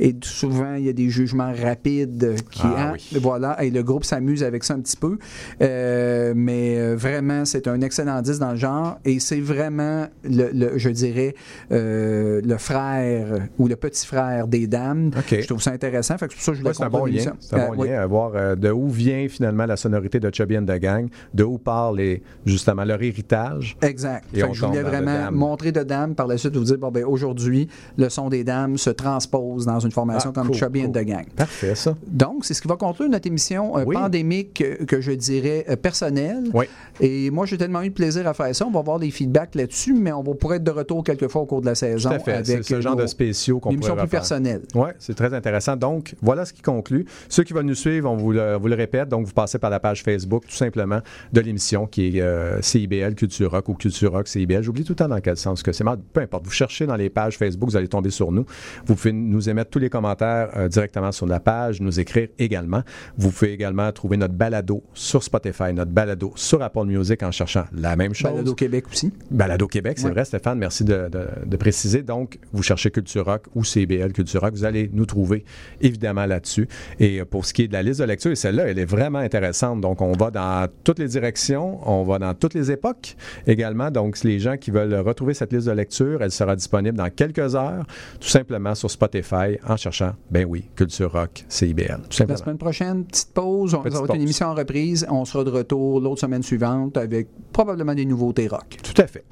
Et 0.00 0.14
souvent, 0.22 0.74
il 0.74 0.84
y 0.84 0.88
a 0.88 0.92
des 0.92 1.08
jugements 1.08 1.52
rapides 1.52 2.36
qui... 2.50 2.62
Ah 2.64 2.90
hein, 2.90 2.92
oui. 2.94 3.18
voilà, 3.20 3.62
et 3.62 3.70
le 3.70 3.82
groupe 3.82 4.04
s'amuse 4.04 4.42
avec 4.42 4.64
ça 4.64 4.74
un 4.74 4.80
petit 4.80 4.96
peu. 4.96 5.18
Euh, 5.62 6.32
mais 6.36 6.78
euh, 6.78 6.96
vraiment, 6.96 7.44
c'est 7.44 7.68
un 7.68 7.80
excellent 7.80 8.22
disque 8.22 8.40
dans 8.40 8.50
le 8.52 8.56
genre 8.56 8.98
et 9.04 9.20
c'est 9.20 9.40
vraiment, 9.40 10.06
le, 10.24 10.50
le- 10.52 10.78
je 10.78 10.90
dirais, 10.90 11.34
euh, 11.72 12.40
le 12.44 12.56
frère 12.58 13.48
ou 13.58 13.68
le 13.68 13.76
petit 13.76 14.06
frère 14.06 14.46
des 14.46 14.66
dames. 14.66 15.10
Je 15.30 15.46
trouve 15.46 15.62
ça 15.62 15.70
intéressant. 15.72 16.16
Fait 16.18 16.28
que 16.28 16.34
c'est 16.34 16.36
pour 16.38 16.44
ça 16.44 16.50
que 16.52 16.56
je 16.58 16.62
voulais 16.62 16.74
c'est 16.74 16.84
un 16.84 16.88
bon 16.90 17.04
lien. 17.06 17.32
Un 17.52 17.66
bon 17.68 17.74
oui. 17.78 17.88
lien 17.88 18.00
à 18.00 18.06
voir 18.06 18.56
de 18.56 18.70
où 18.70 18.88
vient 18.88 19.26
finalement 19.28 19.66
la 19.66 19.76
sonorité 19.76 20.20
de 20.20 20.30
Chubby 20.32 20.58
and 20.58 20.64
the 20.64 20.78
Gang, 20.80 21.08
de 21.34 21.44
où 21.44 21.58
parle 21.58 21.98
les- 21.98 22.22
justement 22.46 22.84
leur 22.84 23.02
héritage. 23.02 23.76
Exact. 23.82 24.24
Et 24.34 24.38
Fait 24.38 24.44
on 24.44 24.50
que 24.50 24.56
je 24.56 24.64
voulais 24.66 24.82
vraiment 24.82 25.30
montrer 25.32 25.72
de 25.72 25.82
dames 25.82 26.14
par 26.14 26.26
la 26.26 26.38
suite 26.38 26.56
vous 26.56 26.64
dire 26.64 26.78
bon 26.78 26.90
ben 26.90 27.04
aujourd'hui 27.04 27.68
le 27.96 28.08
son 28.08 28.28
des 28.28 28.44
dames 28.44 28.78
se 28.78 28.90
transpose 28.90 29.66
dans 29.66 29.80
une 29.80 29.90
formation 29.90 30.30
Ah, 30.34 30.38
comme 30.38 30.48
cool, 30.48 30.56
Chubby 30.56 30.84
and 30.84 30.90
the 30.92 31.04
Gang. 31.04 31.26
Parfait, 31.36 31.74
ça. 31.74 31.94
Donc, 32.06 32.44
c'est 32.44 32.54
ce 32.54 32.62
qui 32.62 32.68
va 32.68 32.76
conclure 32.76 33.08
notre 33.08 33.26
émission 33.26 33.76
euh, 33.78 33.84
Oui. 33.86 33.94
pandémique 33.96 34.62
que 34.86 35.00
je 35.00 35.09
dirais 35.12 35.64
euh, 35.68 35.76
personnelle. 35.76 36.44
Oui. 36.52 36.66
Et 37.00 37.30
moi, 37.30 37.46
j'ai 37.46 37.56
tellement 37.58 37.82
eu 37.82 37.88
de 37.90 37.94
plaisir 37.94 38.26
à 38.26 38.34
faire 38.34 38.54
ça. 38.54 38.66
On 38.66 38.70
va 38.70 38.82
voir 38.82 38.98
des 38.98 39.10
feedbacks 39.10 39.54
là-dessus, 39.54 39.94
mais 39.94 40.12
on 40.12 40.22
va 40.22 40.34
pourrait 40.34 40.56
être 40.56 40.64
de 40.64 40.70
retour 40.70 41.02
quelquefois 41.04 41.42
au 41.42 41.46
cours 41.46 41.60
de 41.60 41.66
la 41.66 41.74
saison 41.74 42.10
Tout 42.10 42.14
à 42.16 42.18
fait. 42.18 42.32
avec 42.32 42.64
ce 42.64 42.80
genre 42.80 42.96
nos- 42.96 43.02
de 43.02 43.06
spéciaux 43.06 43.58
qu'on 43.60 43.74
pourrait 43.74 43.96
plus 43.96 44.08
personnelle. 44.08 44.62
Oui, 44.74 44.88
c'est 44.98 45.14
très 45.14 45.32
intéressant. 45.34 45.76
Donc, 45.76 46.14
voilà 46.22 46.44
ce 46.44 46.52
qui 46.52 46.62
conclut. 46.62 47.04
Ceux 47.28 47.42
qui 47.44 47.52
veulent 47.52 47.64
nous 47.64 47.74
suivre, 47.74 48.10
on 48.10 48.16
vous 48.16 48.32
le, 48.32 48.56
vous 48.56 48.68
le 48.68 48.74
répète, 48.74 49.08
donc 49.08 49.26
vous 49.26 49.32
passez 49.32 49.58
par 49.58 49.70
la 49.70 49.80
page 49.80 50.02
Facebook, 50.02 50.44
tout 50.46 50.54
simplement, 50.56 51.00
de 51.32 51.40
l'émission 51.40 51.86
qui 51.86 52.18
est 52.18 52.20
euh, 52.20 52.60
CIBL 52.62 53.14
Culture 53.14 53.50
Rock 53.50 53.68
ou 53.68 53.74
Culture 53.74 54.12
Rock 54.12 54.28
CIBL. 54.28 54.62
J'oublie 54.62 54.84
tout 54.84 54.92
le 54.92 54.96
temps 54.96 55.08
dans 55.08 55.20
quel 55.20 55.36
sens 55.36 55.62
que 55.62 55.72
c'est. 55.72 55.84
Peu 56.12 56.20
importe. 56.20 56.44
Vous 56.44 56.50
cherchez 56.50 56.86
dans 56.86 56.96
les 56.96 57.10
pages 57.10 57.36
Facebook, 57.38 57.70
vous 57.70 57.76
allez 57.76 57.88
tomber 57.88 58.10
sur 58.10 58.32
nous. 58.32 58.44
Vous 58.86 58.94
pouvez 58.94 59.12
nous 59.12 59.48
émettre 59.48 59.70
tous 59.70 59.78
les 59.78 59.90
commentaires 59.90 60.50
euh, 60.56 60.68
directement 60.68 61.12
sur 61.12 61.26
la 61.26 61.40
page, 61.40 61.80
nous 61.80 61.98
écrire 62.00 62.28
également. 62.38 62.82
Vous 63.16 63.30
pouvez 63.30 63.52
également 63.52 63.90
trouver 63.92 64.16
notre 64.16 64.34
balado 64.34 64.82
sur 65.00 65.22
Spotify, 65.22 65.72
notre 65.72 65.90
balado 65.92 66.30
sur 66.36 66.62
Apple 66.62 66.84
Music 66.84 67.22
en 67.22 67.30
cherchant 67.30 67.64
la 67.72 67.96
même 67.96 68.12
chose. 68.12 68.30
Balado 68.32 68.54
Québec 68.54 68.84
aussi. 68.92 69.10
Balado 69.30 69.66
Québec, 69.66 69.98
c'est 69.98 70.04
Ouais. 70.04 70.10
vrai, 70.12 70.26
Stéphane, 70.26 70.58
merci 70.58 70.84
de, 70.84 71.08
de- 71.08 71.26
de 71.46 71.56
préciser. 71.56 72.02
Donc, 72.02 72.38
vous 72.52 72.62
cherchez 72.62 72.90
Culture 72.90 73.24
Rock 73.24 73.44
ou 73.54 73.64
CBL 73.64 74.12
Culture 74.12 74.42
Rock, 74.42 74.52
vous 74.52 74.64
allez 74.66 74.90
nous 74.92 75.06
trouver 75.06 75.44
évidemment 75.80 76.26
là-dessus. 76.26 76.68
Et 76.98 77.20
euh, 77.20 77.24
pour 77.24 77.46
ce 77.46 77.54
qui 77.54 77.62
est 77.62 77.68
de 77.68 77.72
la 77.72 77.82
liste 77.82 78.00
de 78.00 78.04
lecture, 78.04 78.30
et 78.30 78.36
celle-là, 78.36 78.64
elle 78.68 78.78
est 78.78 78.84
vraiment 78.84 79.20
intéressante. 79.20 79.80
Donc, 79.80 80.02
on 80.02 80.12
va 80.12 80.30
dans 80.30 80.68
toutes 80.84 80.98
les 80.98 81.08
directions, 81.08 81.80
on 81.88 82.04
va 82.04 82.18
dans 82.18 82.34
toutes 82.34 82.52
les 82.52 82.70
époques 82.70 83.16
également. 83.46 83.90
Donc, 83.90 84.22
les 84.22 84.38
gens 84.38 84.58
qui 84.58 84.70
veulent 84.70 84.94
retrouver 84.96 85.32
cette 85.32 85.52
liste 85.52 85.66
de 85.66 85.72
lecture, 85.72 86.22
elle 86.22 86.30
sera 86.30 86.54
disponible 86.56 86.98
dans 86.98 87.08
quelques 87.08 87.54
heures, 87.54 87.86
tout 88.20 88.28
simplement 88.28 88.74
sur 88.74 88.90
Spotify 88.90 89.56
en 89.66 89.78
cherchant, 89.78 90.12
ben 90.30 90.44
oui, 90.46 90.64
Culture 90.76 91.10
Rock, 91.12 91.44
CIBL, 91.48 91.86
tout 91.86 92.00
La 92.10 92.16
simplement. 92.16 92.36
semaine 92.38 92.58
prochaine, 92.58 93.04
petite 93.06 93.32
pause. 93.32 93.72
On 93.74 93.78
Petite 93.82 93.98
va 93.98 94.04
être 94.04 94.14
une 94.14 94.22
émission 94.22 94.48
en 94.48 94.54
reprise. 94.80 95.06
On 95.10 95.24
sera 95.24 95.44
de 95.44 95.50
retour 95.50 96.00
l'autre 96.00 96.20
semaine 96.20 96.42
suivante 96.42 96.96
avec 96.96 97.28
probablement 97.52 97.94
des 97.94 98.04
nouveautés 98.04 98.48
rock. 98.48 98.78
Tout 98.82 99.00
à 99.00 99.06
fait. 99.06 99.24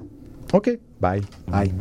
OK, 0.52 0.78
bye. 1.00 1.22
Bye. 1.48 1.72